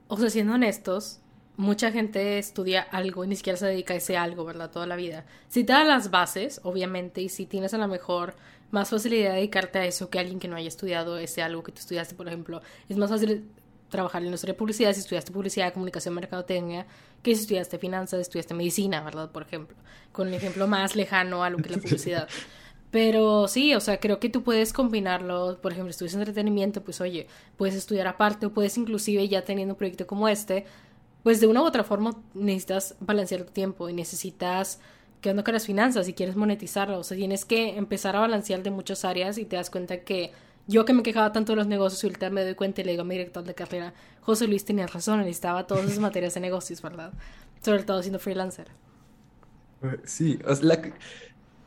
o 0.09 0.17
sea, 0.17 0.29
siendo 0.29 0.55
honestos, 0.55 1.21
mucha 1.57 1.93
gente 1.93 2.39
estudia 2.39 2.83
algo 2.83 3.25
y 3.25 3.29
ni 3.29 3.37
siquiera 3.37 3.57
se 3.57 3.67
dedica 3.67 3.95
a 3.95 3.99
ese 3.99 4.17
algo, 4.17 4.45
¿verdad? 4.45 4.71
Toda 4.71 4.87
la 4.87 4.97
vida. 4.97 5.25
Si 5.49 5.65
te 5.65 5.73
da 5.73 5.85
las 5.85 6.11
bases, 6.11 6.61
obviamente, 6.65 7.21
y 7.21 7.29
si 7.29 7.47
tienes 7.47 7.73
a 7.75 7.79
lo 7.79 7.89
mejor 7.89 8.35
más 8.71 8.91
facilidad 8.91 9.31
de 9.31 9.37
dedicarte 9.37 9.79
a 9.79 9.85
eso 9.85 10.11
que 10.11 10.19
alguien 10.19 10.41
que 10.41 10.49
no 10.49 10.57
haya 10.57 10.69
estudiado 10.69 11.19
ese 11.19 11.43
algo 11.43 11.63
que 11.63 11.73
tú 11.73 11.81
estudiaste, 11.81 12.15
por 12.15 12.27
ejemplo, 12.27 12.63
es 12.89 12.97
más 12.97 13.11
fácil 13.11 13.49
trabajar 13.91 14.25
en 14.25 14.31
la 14.31 14.37
de 14.39 14.55
publicidad 14.55 14.93
si 14.95 15.01
estudiaste 15.01 15.31
publicidad, 15.31 15.73
comunicación, 15.73 16.15
mercadotecnia, 16.15 16.87
que 17.23 17.35
si 17.35 17.43
estudiaste 17.43 17.79
finanzas, 17.79 18.21
estudiaste 18.21 18.55
medicina, 18.55 19.03
¿verdad? 19.03 19.31
Por 19.31 19.43
ejemplo, 19.43 19.77
con 20.11 20.29
un 20.29 20.35
ejemplo 20.35 20.67
más 20.67 20.97
lejano 20.97 21.45
a 21.45 21.51
lo 21.51 21.59
que 21.59 21.69
la 21.69 21.79
publicidad. 21.79 22.29
Pero 22.93 23.49
sí, 23.49 23.75
o 23.75 23.81
sea, 23.81 23.99
creo 23.99 24.21
que 24.21 24.29
tú 24.29 24.43
puedes 24.43 24.75
combinarlo, 24.75 25.59
por 25.63 25.73
ejemplo, 25.73 25.91
estudias 25.91 26.15
entretenimiento, 26.15 26.85
pues 26.85 27.01
oye, 27.01 27.27
puedes 27.57 27.75
estudiar 27.75 28.07
aparte 28.07 28.47
o 28.47 28.53
puedes 28.53 28.77
inclusive 28.77 29.27
ya 29.29 29.43
teniendo 29.47 29.73
un 29.73 29.79
proyecto 29.79 30.07
como 30.07 30.29
este, 30.29 30.67
pues 31.23 31.41
de 31.41 31.47
una 31.47 31.63
u 31.63 31.65
otra 31.65 31.85
forma 31.85 32.23
necesitas 32.35 32.95
balancear 33.01 33.45
tu 33.45 33.53
tiempo 33.53 33.89
y 33.89 33.95
necesitas 33.95 34.79
que 35.23 35.31
onda 35.31 35.43
con 35.43 35.55
las 35.55 35.65
finanzas 35.65 36.07
y 36.07 36.13
quieres 36.13 36.37
monetizarlo. 36.37 36.99
O 36.99 37.03
sea, 37.03 37.17
tienes 37.17 37.47
que 37.47 37.79
empezar 37.79 38.15
a 38.15 38.21
balancear 38.21 38.63
de 38.63 38.71
muchas 38.71 39.07
áreas 39.07 39.39
y 39.39 39.47
te 39.47 39.57
das 39.57 39.71
cuenta 39.71 40.01
que 40.01 40.33
yo 40.67 40.85
que 40.85 40.93
me 40.93 41.03
quejaba 41.03 41.33
tanto 41.33 41.53
de 41.53 41.57
los 41.57 41.67
negocios 41.67 42.05
y 42.05 42.09
ahorita 42.09 42.29
me 42.29 42.45
doy 42.45 42.55
cuenta 42.55 42.83
y 42.83 42.85
le 42.85 42.91
digo 42.91 43.03
a 43.03 43.07
mi 43.07 43.15
director 43.15 43.43
de 43.43 43.55
carrera, 43.55 43.95
José 44.21 44.47
Luis 44.47 44.67
tenía 44.67 44.87
razón, 44.87 45.21
necesitaba 45.21 45.67
todas 45.67 45.87
esas 45.87 45.99
materias 45.99 46.35
de 46.35 46.41
negocios, 46.41 46.83
¿verdad? 46.83 47.15
Sobre 47.63 47.85
todo 47.85 48.03
siendo 48.03 48.19
freelancer. 48.19 48.69
Sí, 50.05 50.39
o 50.47 50.55
sea, 50.55 50.79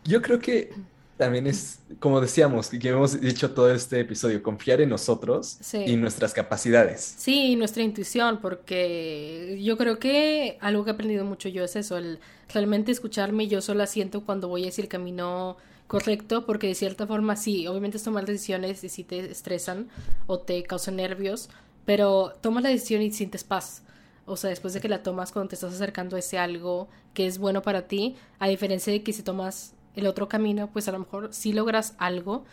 yo 0.03 0.21
creo 0.21 0.39
que 0.39 0.71
también 1.17 1.47
es, 1.47 1.79
como 1.99 2.19
decíamos, 2.19 2.69
que 2.69 2.89
hemos 2.89 3.19
dicho 3.21 3.51
todo 3.51 3.71
este 3.71 4.01
episodio, 4.01 4.43
confiar 4.43 4.81
en 4.81 4.89
nosotros 4.89 5.57
y 5.73 5.95
nuestras 5.95 6.33
capacidades. 6.33 7.15
Sí, 7.17 7.53
y 7.53 7.55
nuestra 7.55 7.83
intuición, 7.83 8.39
porque 8.41 9.59
yo 9.61 9.77
creo 9.77 9.97
que 9.97 10.57
algo 10.59 10.83
que 10.83 10.91
he 10.91 10.93
aprendido 10.93 11.23
mucho 11.23 11.47
yo 11.47 11.63
es 11.63 11.75
eso, 11.75 11.97
el 11.97 12.19
realmente 12.53 12.91
escucharme, 12.91 13.47
yo 13.47 13.61
solo 13.61 13.85
siento 13.87 14.25
cuando 14.25 14.49
voy 14.49 14.67
hacia 14.67 14.81
el 14.81 14.89
camino 14.89 15.57
correcto, 15.87 16.45
porque 16.45 16.67
de 16.67 16.75
cierta 16.75 17.07
forma 17.07 17.35
sí, 17.35 17.67
obviamente 17.67 17.97
es 17.97 18.03
tomar 18.03 18.25
decisiones 18.25 18.83
y 18.83 18.89
si 18.89 19.03
te 19.03 19.19
estresan 19.31 19.87
o 20.27 20.39
te 20.39 20.63
causan 20.63 20.97
nervios, 20.97 21.49
pero 21.85 22.33
tomas 22.41 22.63
la 22.63 22.69
decisión 22.69 23.01
y 23.01 23.11
sientes 23.11 23.43
paz. 23.43 23.83
O 24.25 24.37
sea, 24.37 24.49
después 24.49 24.73
de 24.73 24.81
que 24.81 24.89
la 24.89 25.03
tomas 25.03 25.31
cuando 25.31 25.49
te 25.49 25.55
estás 25.55 25.73
acercando 25.73 26.15
a 26.15 26.19
ese 26.19 26.39
algo 26.39 26.89
que 27.13 27.27
es 27.27 27.37
bueno 27.37 27.61
para 27.61 27.87
ti, 27.87 28.15
a 28.39 28.47
diferencia 28.47 28.91
de 28.91 29.03
que 29.03 29.13
si 29.13 29.21
tomas 29.21 29.74
el 29.95 30.07
otro 30.07 30.27
camino, 30.27 30.69
pues 30.71 30.87
a 30.87 30.91
lo 30.91 30.99
mejor 30.99 31.33
sí 31.33 31.53
logras 31.53 31.95
algo, 31.97 32.45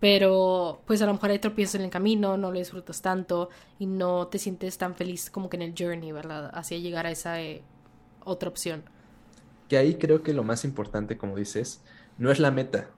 pero 0.00 0.80
pues 0.86 1.02
a 1.02 1.06
lo 1.06 1.12
mejor 1.12 1.30
hay 1.30 1.38
tropiezos 1.38 1.76
en 1.76 1.82
el 1.82 1.90
camino, 1.90 2.36
no 2.36 2.52
lo 2.52 2.58
disfrutas 2.58 3.02
tanto 3.02 3.50
y 3.78 3.86
no 3.86 4.28
te 4.28 4.38
sientes 4.38 4.78
tan 4.78 4.94
feliz 4.94 5.30
como 5.30 5.48
que 5.48 5.56
en 5.56 5.62
el 5.62 5.74
journey, 5.76 6.12
¿verdad? 6.12 6.50
Hacia 6.54 6.78
llegar 6.78 7.06
a 7.06 7.10
esa 7.10 7.40
eh, 7.40 7.62
otra 8.24 8.48
opción. 8.48 8.84
Que 9.68 9.76
ahí 9.76 9.96
creo 9.96 10.22
que 10.22 10.32
lo 10.32 10.44
más 10.44 10.64
importante, 10.64 11.18
como 11.18 11.36
dices, 11.36 11.82
no 12.16 12.30
es 12.30 12.38
la 12.38 12.50
meta, 12.50 12.90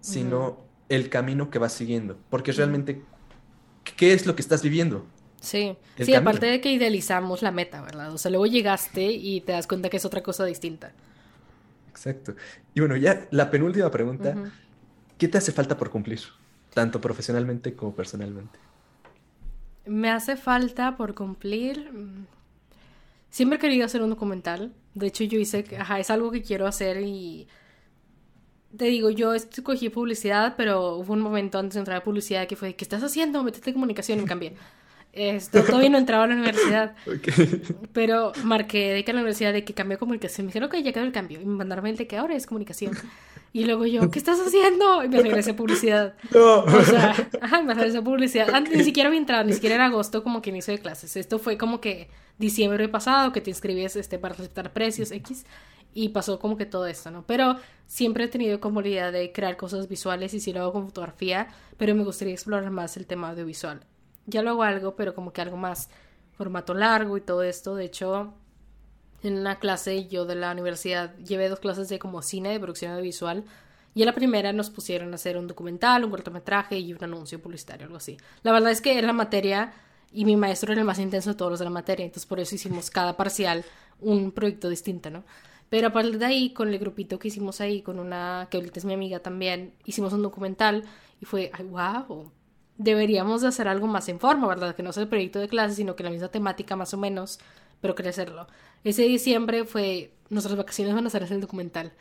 sino 0.00 0.58
el 0.88 1.08
camino 1.08 1.50
que 1.50 1.58
vas 1.58 1.72
siguiendo, 1.72 2.18
porque 2.30 2.52
realmente, 2.52 3.02
¿qué 3.96 4.12
es 4.12 4.26
lo 4.26 4.34
que 4.34 4.42
estás 4.42 4.62
viviendo? 4.62 5.06
Sí, 5.40 5.76
sí, 5.98 6.14
aparte 6.14 6.46
de 6.46 6.60
que 6.62 6.72
idealizamos 6.72 7.42
la 7.42 7.50
meta, 7.50 7.82
¿verdad? 7.82 8.12
O 8.12 8.18
sea, 8.18 8.30
luego 8.30 8.46
llegaste 8.46 9.12
y 9.12 9.42
te 9.42 9.52
das 9.52 9.66
cuenta 9.66 9.90
que 9.90 9.98
es 9.98 10.04
otra 10.06 10.22
cosa 10.22 10.44
distinta. 10.46 10.92
Exacto. 11.94 12.34
Y 12.74 12.80
bueno, 12.80 12.96
ya 12.96 13.28
la 13.30 13.50
penúltima 13.52 13.88
pregunta, 13.88 14.34
¿qué 15.16 15.28
te 15.28 15.38
hace 15.38 15.52
falta 15.52 15.76
por 15.76 15.90
cumplir? 15.90 16.20
Tanto 16.74 17.00
profesionalmente 17.00 17.74
como 17.74 17.94
personalmente. 17.94 18.58
Me 19.86 20.10
hace 20.10 20.36
falta 20.36 20.96
por 20.96 21.14
cumplir... 21.14 21.92
Mm, 21.92 22.26
siempre 23.30 23.58
he 23.58 23.60
querido 23.60 23.86
hacer 23.86 24.02
un 24.02 24.10
documental. 24.10 24.72
De 24.94 25.06
hecho, 25.06 25.22
yo 25.22 25.38
hice, 25.38 25.64
ajá, 25.78 26.00
es 26.00 26.10
algo 26.10 26.32
que 26.32 26.42
quiero 26.42 26.66
hacer 26.66 27.00
y 27.02 27.46
te 28.76 28.86
digo, 28.86 29.10
yo 29.10 29.34
escogí 29.34 29.88
publicidad, 29.88 30.54
pero 30.56 30.96
hubo 30.96 31.12
un 31.12 31.20
momento 31.20 31.58
antes 31.58 31.74
de 31.74 31.80
entrar 31.80 31.98
a 31.98 32.02
publicidad 32.02 32.48
que 32.48 32.56
fue, 32.56 32.74
¿qué 32.74 32.84
estás 32.84 33.04
haciendo? 33.04 33.44
Métete 33.44 33.70
en 33.70 33.74
comunicación 33.74 34.18
y 34.18 34.22
me 34.22 34.28
cambié. 34.28 34.56
Esto, 35.14 35.62
todavía 35.62 35.90
no 35.90 35.98
entraba 35.98 36.24
a 36.24 36.26
la 36.26 36.34
universidad. 36.34 36.94
Pero 37.92 38.32
marqué 38.42 38.92
de 38.92 39.04
que 39.04 39.12
a 39.12 39.14
la 39.14 39.20
universidad 39.20 39.52
de 39.52 39.64
que 39.64 39.72
cambió 39.72 39.98
comunicación. 39.98 40.46
Me 40.46 40.50
dijeron, 40.50 40.68
ok, 40.68 40.76
ya 40.82 40.92
quedó 40.92 41.04
el 41.04 41.12
cambio. 41.12 41.40
Y 41.40 41.44
me 41.44 41.54
mandaron 41.54 41.86
el 41.86 41.96
de 41.96 42.06
que 42.06 42.16
ahora 42.16 42.34
es 42.34 42.46
comunicación. 42.46 42.96
Y 43.52 43.64
luego 43.64 43.86
yo, 43.86 44.10
¿qué 44.10 44.18
estás 44.18 44.40
haciendo? 44.40 45.04
Y 45.04 45.08
me 45.08 45.22
regresé 45.22 45.52
a 45.52 45.56
publicidad. 45.56 46.14
O 46.34 46.82
sea, 46.82 47.14
ajá, 47.40 47.62
me 47.62 47.74
regresé 47.74 47.98
a 47.98 48.02
publicidad. 48.02 48.52
Antes 48.52 48.76
ni 48.76 48.82
siquiera 48.82 49.06
había 49.06 49.20
entrado, 49.20 49.44
ni 49.44 49.52
siquiera 49.52 49.76
era 49.76 49.86
agosto 49.86 50.24
como 50.24 50.42
que 50.42 50.50
inicio 50.50 50.74
de 50.74 50.80
clases. 50.80 51.16
Esto 51.16 51.38
fue 51.38 51.56
como 51.56 51.80
que 51.80 52.08
diciembre 52.36 52.88
pasado 52.88 53.30
que 53.32 53.40
te 53.40 53.50
inscribías 53.50 53.94
este, 53.94 54.18
para 54.18 54.34
aceptar 54.34 54.72
precios 54.72 55.12
X. 55.12 55.46
y 55.94 56.08
pasó 56.08 56.40
como 56.40 56.56
que 56.56 56.66
todo 56.66 56.88
esto, 56.88 57.12
¿no? 57.12 57.24
Pero 57.24 57.56
siempre 57.86 58.24
he 58.24 58.28
tenido 58.28 58.58
como 58.58 58.82
la 58.82 58.88
idea 58.88 59.12
de 59.12 59.30
crear 59.30 59.56
cosas 59.56 59.88
visuales 59.88 60.34
y 60.34 60.40
si 60.40 60.52
lo 60.52 60.62
hago 60.62 60.72
con 60.72 60.86
fotografía, 60.86 61.46
pero 61.76 61.94
me 61.94 62.02
gustaría 62.02 62.34
explorar 62.34 62.68
más 62.72 62.96
el 62.96 63.06
tema 63.06 63.30
audiovisual. 63.30 63.80
Ya 64.26 64.42
lo 64.42 64.50
hago 64.50 64.62
algo, 64.62 64.96
pero 64.96 65.14
como 65.14 65.32
que 65.32 65.40
algo 65.42 65.56
más 65.56 65.88
formato 66.32 66.74
largo 66.74 67.16
y 67.16 67.20
todo 67.20 67.42
esto. 67.42 67.74
De 67.74 67.84
hecho, 67.84 68.34
en 69.22 69.38
una 69.38 69.58
clase 69.58 70.08
yo 70.08 70.24
de 70.26 70.34
la 70.34 70.52
universidad 70.52 71.16
llevé 71.18 71.48
dos 71.48 71.60
clases 71.60 71.88
de 71.88 71.98
como 71.98 72.22
cine 72.22 72.50
de 72.50 72.60
producción 72.60 72.92
audiovisual 72.92 73.44
y 73.94 74.02
en 74.02 74.06
la 74.06 74.14
primera 74.14 74.52
nos 74.52 74.70
pusieron 74.70 75.12
a 75.12 75.14
hacer 75.14 75.38
un 75.38 75.46
documental, 75.46 76.04
un 76.04 76.10
cortometraje 76.10 76.78
y 76.78 76.92
un 76.92 77.02
anuncio 77.04 77.40
publicitario, 77.40 77.86
algo 77.86 77.96
así. 77.96 78.16
La 78.42 78.52
verdad 78.52 78.70
es 78.70 78.80
que 78.80 78.98
en 78.98 79.06
la 79.06 79.12
materia 79.12 79.72
y 80.12 80.24
mi 80.24 80.36
maestro 80.36 80.72
era 80.72 80.80
el 80.80 80.86
más 80.86 80.98
intenso 80.98 81.30
de 81.30 81.36
todos 81.36 81.52
los 81.52 81.58
de 81.60 81.64
la 81.64 81.70
materia, 81.70 82.04
entonces 82.04 82.26
por 82.26 82.40
eso 82.40 82.54
hicimos 82.54 82.90
cada 82.90 83.16
parcial 83.16 83.64
un 84.00 84.32
proyecto 84.32 84.68
distinto, 84.68 85.10
¿no? 85.10 85.24
Pero 85.70 85.88
a 85.88 85.92
partir 85.92 86.18
de 86.18 86.26
ahí, 86.26 86.50
con 86.50 86.68
el 86.68 86.78
grupito 86.78 87.18
que 87.18 87.28
hicimos 87.28 87.60
ahí, 87.60 87.82
con 87.82 87.98
una 87.98 88.46
que 88.50 88.58
ahorita 88.58 88.78
es 88.78 88.84
mi 88.84 88.94
amiga 88.94 89.20
también, 89.20 89.74
hicimos 89.84 90.12
un 90.12 90.22
documental 90.22 90.84
y 91.20 91.24
fue, 91.24 91.50
ay, 91.52 91.64
wow, 91.64 92.30
deberíamos 92.76 93.42
de 93.42 93.48
hacer 93.48 93.68
algo 93.68 93.86
más 93.86 94.08
en 94.08 94.18
forma, 94.20 94.48
¿verdad? 94.48 94.74
Que 94.74 94.82
no 94.82 94.92
sea 94.92 95.04
el 95.04 95.08
proyecto 95.08 95.38
de 95.38 95.48
clase, 95.48 95.76
sino 95.76 95.96
que 95.96 96.02
la 96.02 96.10
misma 96.10 96.28
temática 96.28 96.76
más 96.76 96.94
o 96.94 96.98
menos, 96.98 97.38
pero 97.80 97.94
crecerlo. 97.94 98.46
Ese 98.82 99.02
diciembre 99.02 99.64
fue, 99.64 100.12
nuestras 100.30 100.56
vacaciones 100.56 100.94
van 100.94 101.06
a 101.06 101.10
ser 101.10 101.22
el 101.24 101.40
documental. 101.40 101.92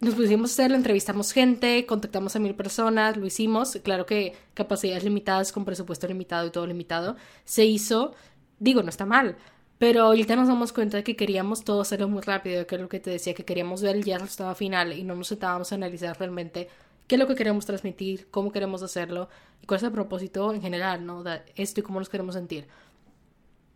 Nos 0.00 0.14
pusimos 0.14 0.50
a 0.50 0.54
hacerlo, 0.54 0.76
entrevistamos 0.76 1.32
gente, 1.32 1.84
contactamos 1.84 2.34
a 2.34 2.38
mil 2.38 2.54
personas, 2.54 3.18
lo 3.18 3.26
hicimos. 3.26 3.78
Claro 3.82 4.06
que 4.06 4.34
capacidades 4.54 5.04
limitadas, 5.04 5.52
con 5.52 5.66
presupuesto 5.66 6.06
limitado 6.06 6.46
y 6.46 6.50
todo 6.50 6.66
limitado. 6.66 7.16
Se 7.44 7.66
hizo, 7.66 8.14
digo, 8.58 8.82
no 8.82 8.88
está 8.88 9.04
mal, 9.04 9.36
pero 9.76 10.04
ahorita 10.04 10.36
nos 10.36 10.48
damos 10.48 10.72
cuenta 10.72 10.96
de 10.96 11.04
que 11.04 11.16
queríamos 11.16 11.64
todo 11.64 11.82
hacerlo 11.82 12.08
muy 12.08 12.22
rápido, 12.22 12.66
que 12.66 12.76
es 12.76 12.80
lo 12.80 12.88
que 12.88 13.00
te 13.00 13.10
decía, 13.10 13.34
que 13.34 13.44
queríamos 13.44 13.82
ver 13.82 13.96
el 13.96 14.04
ya 14.04 14.16
resultado 14.18 14.54
final 14.54 14.94
y 14.94 15.04
no 15.04 15.14
nos 15.14 15.28
sentábamos 15.28 15.70
a 15.72 15.74
analizar 15.74 16.18
realmente 16.18 16.68
qué 17.10 17.16
es 17.16 17.18
lo 17.18 17.26
que 17.26 17.34
queremos 17.34 17.66
transmitir, 17.66 18.28
cómo 18.30 18.52
queremos 18.52 18.84
hacerlo 18.84 19.28
y 19.60 19.66
cuál 19.66 19.78
es 19.78 19.82
el 19.82 19.90
propósito 19.90 20.54
en 20.54 20.62
general, 20.62 21.04
¿no? 21.04 21.24
De 21.24 21.42
esto 21.56 21.80
y 21.80 21.82
cómo 21.82 21.98
nos 21.98 22.08
queremos 22.08 22.36
sentir. 22.36 22.68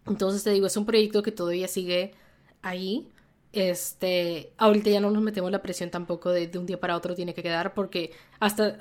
Entonces 0.06 0.44
te 0.44 0.50
digo, 0.50 0.68
es 0.68 0.76
un 0.76 0.86
proyecto 0.86 1.20
que 1.20 1.32
todavía 1.32 1.66
sigue 1.66 2.14
ahí, 2.62 3.08
este, 3.52 4.52
ahorita 4.56 4.88
ya 4.88 5.00
no 5.00 5.10
nos 5.10 5.20
metemos 5.20 5.50
la 5.50 5.62
presión 5.62 5.90
tampoco 5.90 6.30
de, 6.30 6.46
de 6.46 6.58
un 6.60 6.66
día 6.66 6.78
para 6.78 6.96
otro 6.96 7.16
tiene 7.16 7.34
que 7.34 7.42
quedar, 7.42 7.74
porque 7.74 8.12
hasta 8.38 8.78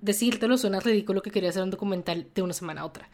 decírtelo 0.00 0.58
suena 0.58 0.80
ridículo 0.80 1.22
que 1.22 1.30
quería 1.30 1.50
hacer 1.50 1.62
un 1.62 1.70
documental 1.70 2.26
de 2.34 2.42
una 2.42 2.54
semana 2.54 2.80
a 2.80 2.86
otra. 2.86 3.08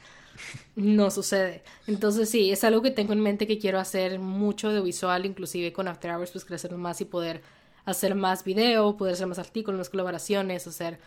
No 0.74 1.10
sucede. 1.10 1.64
Entonces 1.86 2.30
sí, 2.30 2.50
es 2.50 2.64
algo 2.64 2.80
que 2.80 2.90
tengo 2.90 3.12
en 3.12 3.20
mente 3.20 3.46
que 3.46 3.58
quiero 3.58 3.78
hacer 3.78 4.18
mucho 4.18 4.70
de 4.70 4.80
visual, 4.80 5.26
inclusive 5.26 5.70
con 5.74 5.86
After 5.86 6.12
Hours, 6.12 6.30
pues 6.30 6.46
crecer 6.46 6.74
más 6.78 7.02
y 7.02 7.04
poder 7.04 7.42
hacer 7.84 8.14
más 8.14 8.44
video, 8.44 8.96
poder 8.96 9.14
hacer 9.14 9.26
más 9.26 9.38
artículos, 9.38 9.78
más 9.78 9.90
colaboraciones, 9.90 10.66
hacer 10.66 10.98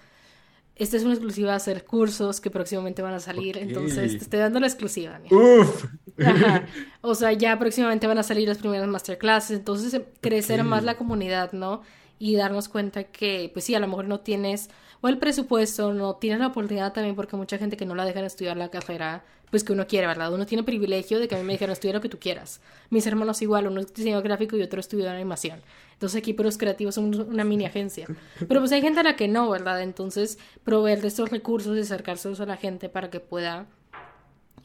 esta 0.76 0.98
es 0.98 1.04
una 1.04 1.14
exclusiva, 1.14 1.56
hacer 1.56 1.86
cursos 1.86 2.42
que 2.42 2.50
próximamente 2.50 3.02
van 3.02 3.14
a 3.14 3.20
salir. 3.22 3.58
Entonces, 3.58 4.18
te 4.18 4.24
estoy 4.24 4.40
dando 4.40 4.60
la 4.60 4.68
exclusiva. 4.68 5.20
Uf. 5.32 5.86
O 7.02 7.14
sea, 7.14 7.32
ya 7.34 7.58
próximamente 7.60 8.08
van 8.08 8.18
a 8.18 8.24
salir 8.24 8.48
las 8.48 8.58
primeras 8.58 8.88
masterclasses. 8.88 9.58
Entonces, 9.58 9.94
em, 9.94 10.04
crecer 10.22 10.64
más 10.64 10.84
la 10.84 10.96
comunidad, 10.96 11.54
¿no? 11.54 11.82
Y 12.20 12.36
darnos 12.36 12.68
cuenta 12.68 13.06
que, 13.06 13.50
pues 13.54 13.66
sí, 13.66 13.76
a 13.76 13.80
lo 13.80 13.88
mejor 13.88 14.06
no 14.06 14.20
tienes 14.20 14.70
o 15.02 15.08
el 15.08 15.18
presupuesto, 15.18 15.94
no 15.94 16.16
tienes 16.16 16.40
la 16.40 16.48
oportunidad 16.48 16.94
también 16.94 17.16
porque 17.16 17.36
mucha 17.36 17.58
gente 17.58 17.78
que 17.78 17.86
no 17.86 17.96
la 17.96 18.06
dejan 18.06 18.26
estudiar 18.26 18.58
la 18.58 18.70
carrera, 18.70 19.24
pues 19.52 19.64
que 19.64 19.74
uno 19.74 19.88
quiere, 19.88 20.08
¿verdad? 20.08 20.34
Uno 20.34 20.46
tiene 20.46 20.64
privilegio 20.64 21.20
de 21.20 21.28
que 21.28 21.36
a 21.36 21.38
mí 21.38 21.44
me 21.44 21.54
dijeron 21.54 21.74
estudiar 21.74 21.96
lo 21.96 22.02
que 22.02 22.10
tú 22.10 22.20
quieras. 22.20 22.62
Mis 22.90 23.06
hermanos 23.08 23.42
igual, 23.42 23.68
uno 23.68 23.82
es 23.82 23.94
diseñador 23.94 24.24
gráfico 24.24 24.58
y 24.58 24.62
otro 24.62 24.80
estudió 24.80 25.10
animación. 25.10 25.62
Entonces 25.94 26.20
aquí 26.20 26.34
los 26.34 26.58
creativos 26.58 26.96
son 26.96 27.16
una 27.16 27.44
mini 27.44 27.66
agencia. 27.66 28.08
Pero 28.48 28.60
pues 28.60 28.72
hay 28.72 28.82
gente 28.82 29.00
a 29.00 29.04
la 29.04 29.16
que 29.16 29.28
no, 29.28 29.50
¿verdad? 29.50 29.82
Entonces 29.82 30.40
proveer 30.64 31.02
de 31.02 31.08
estos 31.08 31.30
recursos 31.30 31.78
y 31.78 31.82
acercárselos 31.82 32.40
a 32.42 32.46
la 32.46 32.58
gente 32.58 32.90
para 32.90 33.10
que 33.10 33.20
pueda 33.20 33.68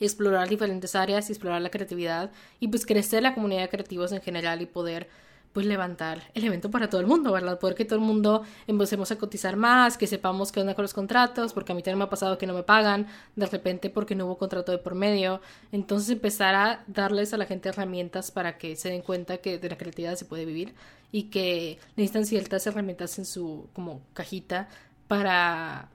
explorar 0.00 0.48
diferentes 0.48 0.96
áreas 0.96 1.28
y 1.28 1.32
explorar 1.32 1.60
la 1.60 1.70
creatividad 1.70 2.30
y 2.58 2.68
pues 2.68 2.86
crecer 2.86 3.22
la 3.22 3.34
comunidad 3.34 3.62
de 3.62 3.68
creativos 3.68 4.12
en 4.12 4.22
general 4.22 4.62
y 4.62 4.66
poder 4.66 5.08
pues 5.52 5.66
levantar 5.66 6.22
el 6.34 6.44
evento 6.44 6.70
para 6.70 6.88
todo 6.88 7.00
el 7.00 7.06
mundo, 7.06 7.32
¿verdad? 7.32 7.58
Poder 7.58 7.74
que 7.74 7.84
todo 7.84 7.98
el 7.98 8.04
mundo 8.04 8.44
empecemos 8.66 9.10
a 9.10 9.16
cotizar 9.16 9.56
más, 9.56 9.96
que 9.98 10.06
sepamos 10.06 10.52
qué 10.52 10.60
onda 10.60 10.74
con 10.74 10.82
los 10.82 10.94
contratos, 10.94 11.52
porque 11.52 11.72
a 11.72 11.74
mí 11.74 11.82
también 11.82 11.98
me 11.98 12.04
ha 12.04 12.10
pasado 12.10 12.38
que 12.38 12.46
no 12.46 12.54
me 12.54 12.62
pagan 12.62 13.06
de 13.34 13.46
repente 13.46 13.90
porque 13.90 14.14
no 14.14 14.26
hubo 14.26 14.38
contrato 14.38 14.70
de 14.70 14.78
por 14.78 14.94
medio. 14.94 15.40
Entonces 15.72 16.10
empezar 16.10 16.54
a 16.54 16.84
darles 16.86 17.34
a 17.34 17.36
la 17.36 17.46
gente 17.46 17.68
herramientas 17.68 18.30
para 18.30 18.58
que 18.58 18.76
se 18.76 18.90
den 18.90 19.02
cuenta 19.02 19.38
que 19.38 19.58
de 19.58 19.68
la 19.68 19.76
creatividad 19.76 20.14
se 20.14 20.24
puede 20.24 20.44
vivir 20.44 20.74
y 21.12 21.24
que 21.24 21.78
necesitan 21.96 22.26
ciertas 22.26 22.66
herramientas 22.66 23.18
en 23.18 23.24
su 23.24 23.68
como 23.72 24.02
cajita 24.12 24.68
para 25.08 25.88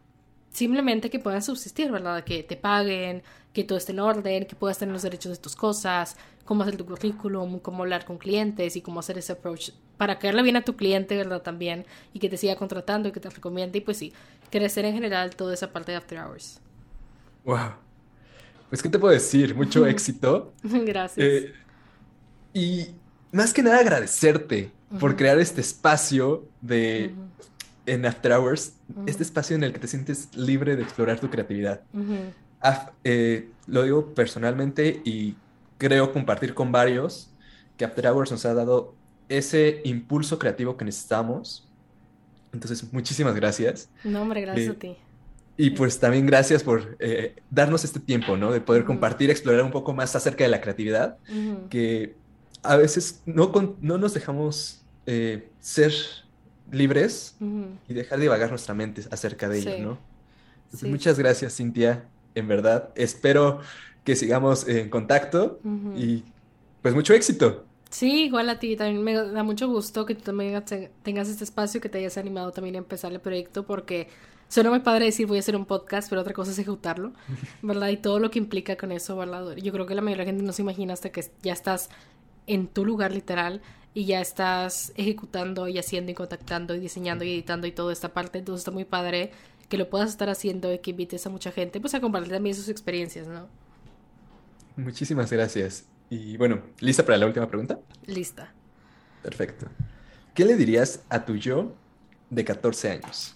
simplemente 0.56 1.10
que 1.10 1.20
puedan 1.20 1.42
subsistir, 1.42 1.92
¿verdad? 1.92 2.24
Que 2.24 2.42
te 2.42 2.56
paguen, 2.56 3.24
que 3.52 3.66
todo 3.66 3.78
esté 3.78 3.92
en 3.92 4.00
orden, 4.00 4.46
que 4.46 4.56
puedas 4.56 4.78
tener 4.78 4.94
los 4.94 5.02
derechos 5.02 5.34
de 5.34 5.38
tus 5.38 5.56
cosas, 5.56 6.16
cómo 6.46 6.64
hacer 6.64 6.78
tu 6.78 6.86
currículum, 6.86 7.60
cómo 7.60 7.84
hablar 7.84 8.06
con 8.06 8.18
clientes 8.18 8.78
y 8.78 8.82
cómo 8.82 9.02
hacer 9.02 9.18
ese 9.18 9.34
approach 9.34 9.72
para 9.98 10.18
caerle 10.18 10.44
bien 10.44 10.56
a 10.56 10.64
tu 10.64 10.78
cliente, 10.78 11.18
¿verdad? 11.18 11.42
También, 11.42 11.86
y 12.14 12.20
que 12.20 12.30
te 12.30 12.38
siga 12.38 12.56
contratando 12.56 13.10
y 13.10 13.12
que 13.12 13.20
te 13.20 13.30
recomiende, 13.30 13.80
y 13.80 13.82
pues 13.82 13.98
sí, 13.98 14.14
crecer 14.50 14.86
en 14.86 14.94
general 14.94 15.36
toda 15.36 15.54
esa 15.54 15.74
parte 15.74 15.92
de 15.92 15.98
After 15.98 16.20
Hours. 16.20 16.62
Wow. 17.44 17.72
Pues, 18.70 18.82
¿qué 18.82 18.88
te 18.88 18.98
puedo 18.98 19.14
decir? 19.14 19.56
Mucho 19.56 19.86
éxito. 19.88 20.54
Gracias. 20.64 21.18
Eh, 21.18 21.54
y 22.54 22.88
más 23.34 23.54
que 23.54 23.62
nada 23.62 23.80
agradecerte 23.80 24.72
por 25.02 25.18
crear 25.18 25.38
este 25.40 25.60
espacio 25.60 26.48
de 26.62 27.14
en 27.86 28.06
After 28.06 28.32
Hours, 28.34 28.74
este 29.06 29.24
espacio 29.24 29.56
en 29.56 29.64
el 29.64 29.74
que 29.74 29.80
te 29.80 29.88
sientes 29.88 30.36
libre 30.36 30.76
de 30.76 30.84
explorar 30.84 31.20
tu 31.20 31.30
creatividad. 31.30 31.82
Eh, 33.04 33.50
lo 33.68 33.84
digo 33.84 34.14
personalmente 34.14 35.02
y 35.06 35.36
creo 35.78 36.12
compartir 36.12 36.54
con 36.54 36.72
varios 36.72 37.30
que 37.78 37.86
After 37.86 38.08
Hours 38.08 38.32
nos 38.32 38.46
ha 38.46 38.54
dado 38.54 38.96
ese 39.30 39.82
impulso 39.84 40.40
creativo 40.40 40.78
que 40.78 40.86
necesitamos. 40.86 41.68
Entonces, 42.54 42.92
muchísimas 42.94 43.36
gracias. 43.36 43.90
No, 44.04 44.22
hombre, 44.22 44.42
gracias 44.42 44.70
a 44.70 44.72
Eh, 44.72 44.76
ti. 44.76 44.98
Y 45.58 45.70
pues 45.72 46.00
también 46.00 46.26
gracias 46.26 46.64
por 46.64 46.98
eh, 47.00 47.36
darnos 47.50 47.84
este 47.86 48.00
tiempo, 48.00 48.36
¿no? 48.36 48.52
De 48.52 48.60
poder 48.62 48.84
compartir, 48.84 49.30
explorar 49.30 49.64
un 49.64 49.72
poco 49.72 49.94
más 49.94 50.14
acerca 50.16 50.44
de 50.44 50.50
la 50.50 50.60
creatividad, 50.60 51.18
que 51.70 52.16
a 52.62 52.76
veces 52.78 53.22
no, 53.26 53.52
con- 53.52 53.76
no 53.80 53.98
nos 53.98 54.14
dejamos 54.14 54.82
ser 55.60 55.94
libres 56.72 57.36
y 57.88 57.94
dejar 57.94 58.20
divagar 58.20 58.50
nuestra 58.50 58.74
mente 58.74 59.04
acerca 59.12 59.48
de 59.50 59.60
ello, 59.60 59.72
Sí. 59.76 59.82
¿no? 59.82 59.98
Entonces, 60.66 60.80
Sí, 60.82 60.88
muchas 60.90 61.20
gracias, 61.20 61.56
Cintia, 61.56 62.06
en 62.34 62.48
verdad. 62.48 62.90
Espero 62.96 63.60
que 64.04 64.16
sigamos 64.16 64.68
en 64.68 64.90
contacto 64.90 65.60
y 65.96 66.24
pues 66.82 66.94
mucho 66.96 67.14
éxito. 67.14 67.66
Sí, 67.90 68.26
igual 68.26 68.50
a 68.50 68.60
ti. 68.60 68.76
También 68.76 69.04
me 69.04 69.14
da 69.14 69.44
mucho 69.44 69.68
gusto 69.68 70.06
que 70.06 70.16
tú 70.16 70.22
también 70.24 70.64
te- 70.66 70.92
tengas 71.04 71.30
este 71.30 71.44
espacio, 71.44 71.80
que 71.80 71.88
te 71.90 72.00
hayas 72.00 72.18
animado 72.18 72.52
también 72.52 72.76
a 72.76 72.80
empezar 72.80 73.12
el 73.14 73.20
proyecto, 73.22 73.66
porque 73.66 74.10
suena 74.50 74.70
muy 74.70 74.80
padre 74.80 75.06
decir 75.06 75.28
voy 75.28 75.38
a 75.38 75.40
hacer 75.40 75.56
un 75.56 75.66
podcast, 75.66 76.10
pero 76.10 76.22
otra 76.22 76.34
cosa 76.34 76.52
es 76.52 76.60
ejecutarlo, 76.60 77.14
¿verdad? 77.62 77.90
Y 77.90 77.98
todo 77.98 78.20
lo 78.20 78.30
que 78.32 78.40
implica 78.40 78.76
con 78.76 78.92
eso, 78.92 79.16
¿verdad? 79.16 79.56
Yo 79.56 79.72
creo 79.72 79.86
que 79.86 79.96
la 79.96 80.02
mayoría 80.02 80.24
de 80.24 80.28
la 80.32 80.32
gente 80.34 80.44
no 80.46 80.52
se 80.52 80.62
imagina 80.64 80.94
hasta 80.94 81.10
que 81.12 81.24
ya 81.42 81.54
estás 81.54 81.90
en 82.48 82.68
tu 82.68 82.86
lugar 82.86 83.12
literal 83.14 83.62
y 83.96 84.06
ya 84.06 84.20
estás 84.20 84.92
ejecutando 84.98 85.70
y 85.70 85.80
haciendo 85.80 86.12
y 86.12 86.14
contactando 86.14 86.76
y 86.76 86.80
diseñando 86.80 87.24
y 87.24 87.32
editando 87.32 87.66
y 87.66 87.72
toda 87.72 87.94
esta 87.94 88.10
parte. 88.10 88.38
Entonces 88.38 88.60
está 88.60 88.72
muy 88.72 88.84
padre 88.84 89.32
que 89.70 89.78
lo 89.78 89.90
puedas 89.90 90.10
estar 90.10 90.30
haciendo 90.30 90.72
y 90.72 90.80
que 90.80 90.92
invites 90.92 91.26
a 91.26 91.30
mucha 91.30 91.52
gente, 91.52 91.80
pues 91.80 91.96
a 91.96 92.02
compartir 92.02 92.34
también 92.34 92.56
sus 92.56 92.68
experiencias, 92.68 93.26
¿no? 93.26 93.48
Muchísimas 94.76 95.32
gracias. 95.32 95.86
Y 96.10 96.36
bueno, 96.36 96.62
¿lista 96.82 97.06
para 97.06 97.18
la 97.18 97.26
última 97.26 97.48
pregunta? 97.48 97.80
Lista. 98.06 98.54
Perfecto. 99.24 99.68
¿Qué 100.34 100.44
le 100.44 100.58
dirías 100.58 101.02
a 101.08 101.24
tu 101.24 101.38
yo 101.38 101.74
de 102.30 102.44
14 102.44 102.92
años? 102.92 103.36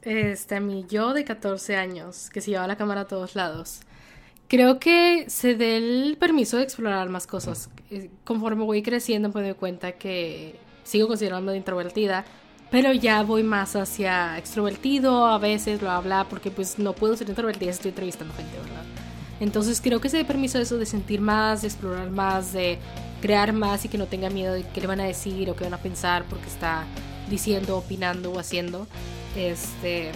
Este, 0.00 0.56
a 0.56 0.60
mi 0.60 0.86
yo 0.88 1.12
de 1.12 1.24
14 1.24 1.76
años, 1.76 2.30
que 2.30 2.40
se 2.40 2.50
llevaba 2.50 2.66
la 2.66 2.76
cámara 2.76 3.02
a 3.02 3.08
todos 3.08 3.36
lados. 3.36 3.80
Creo 4.48 4.80
que 4.80 5.26
se 5.28 5.54
dé 5.54 5.76
el 5.76 6.16
permiso 6.18 6.56
de 6.56 6.62
explorar 6.62 7.10
más 7.10 7.26
cosas. 7.26 7.68
Conforme 8.24 8.64
voy 8.64 8.82
creciendo, 8.82 9.30
me 9.30 9.42
doy 9.42 9.54
cuenta 9.54 9.92
que 9.92 10.56
sigo 10.84 11.08
considerándome 11.08 11.56
introvertida, 11.56 12.24
pero 12.70 12.92
ya 12.92 13.22
voy 13.22 13.42
más 13.42 13.76
hacia 13.76 14.38
extrovertido, 14.38 15.26
a 15.26 15.38
veces 15.38 15.82
lo 15.82 15.90
habla, 15.90 16.26
porque 16.28 16.50
pues 16.50 16.78
no 16.78 16.94
puedo 16.94 17.16
ser 17.16 17.28
introvertida 17.28 17.72
si 17.72 17.76
estoy 17.76 17.90
entrevistando 17.90 18.34
gente, 18.34 18.56
¿verdad? 18.58 18.84
Entonces 19.40 19.80
creo 19.80 20.00
que 20.00 20.08
se 20.08 20.18
dé 20.18 20.24
permiso 20.24 20.58
eso, 20.58 20.78
de 20.78 20.86
sentir 20.86 21.20
más, 21.20 21.62
de 21.62 21.68
explorar 21.68 22.10
más, 22.10 22.52
de 22.52 22.78
crear 23.20 23.52
más 23.52 23.84
y 23.84 23.88
que 23.88 23.98
no 23.98 24.06
tenga 24.06 24.30
miedo 24.30 24.54
de 24.54 24.64
qué 24.64 24.80
le 24.80 24.86
van 24.86 25.00
a 25.00 25.04
decir 25.04 25.50
o 25.50 25.56
qué 25.56 25.64
van 25.64 25.74
a 25.74 25.78
pensar 25.78 26.24
porque 26.30 26.46
está 26.46 26.84
diciendo, 27.28 27.76
opinando 27.76 28.32
o 28.32 28.38
haciendo. 28.38 28.86
Este, 29.36 30.12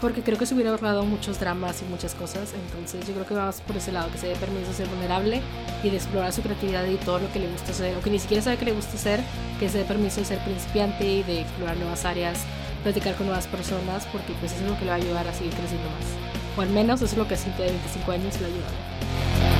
porque 0.00 0.22
creo 0.22 0.38
que 0.38 0.46
se 0.46 0.54
hubiera 0.54 0.70
ahorrado 0.70 1.04
muchos 1.04 1.38
dramas 1.38 1.82
y 1.82 1.84
muchas 1.90 2.14
cosas. 2.14 2.52
Entonces 2.54 3.06
yo 3.06 3.14
creo 3.14 3.26
que 3.26 3.34
vamos 3.34 3.60
por 3.60 3.76
ese 3.76 3.92
lado, 3.92 4.10
que 4.10 4.18
se 4.18 4.28
dé 4.28 4.36
permiso 4.36 4.68
de 4.68 4.74
ser 4.74 4.88
vulnerable 4.88 5.42
y 5.82 5.90
de 5.90 5.96
explorar 5.96 6.32
su 6.32 6.42
creatividad 6.42 6.86
y 6.86 6.96
todo 6.96 7.18
lo 7.18 7.30
que 7.32 7.40
le 7.40 7.48
gusta 7.48 7.70
hacer, 7.70 7.96
o 7.96 8.00
que 8.00 8.10
ni 8.10 8.18
siquiera 8.18 8.42
sabe 8.42 8.56
que 8.56 8.64
le 8.64 8.72
gusta 8.72 8.94
hacer, 8.94 9.20
que 9.58 9.68
se 9.68 9.78
dé 9.78 9.84
permiso 9.84 10.20
de 10.20 10.26
ser 10.26 10.38
principiante 10.40 11.04
y 11.04 11.22
de 11.22 11.42
explorar 11.42 11.76
nuevas 11.76 12.04
áreas, 12.04 12.40
platicar 12.82 13.14
con 13.16 13.26
nuevas 13.26 13.46
personas, 13.46 14.06
porque 14.12 14.32
pues 14.40 14.52
eso 14.52 14.64
es 14.64 14.70
lo 14.70 14.78
que 14.78 14.84
le 14.84 14.90
va 14.90 14.94
a 14.94 14.98
ayudar 14.98 15.28
a 15.28 15.34
seguir 15.34 15.52
creciendo 15.52 15.88
más. 15.90 16.56
O 16.56 16.62
al 16.62 16.70
menos 16.70 17.02
eso 17.02 17.12
es 17.12 17.18
lo 17.18 17.28
que 17.28 17.34
a 17.34 17.36
Cintia 17.36 17.66
de 17.66 17.72
25 17.72 18.12
años 18.12 18.40
le 18.40 18.46
ayuda. 18.46 19.59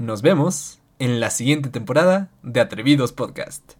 Nos 0.02 0.20
vemos 0.20 0.80
en 0.98 1.20
la 1.20 1.30
siguiente 1.30 1.68
temporada 1.68 2.28
de 2.42 2.60
Atrevidos 2.60 3.12
Podcast. 3.12 3.74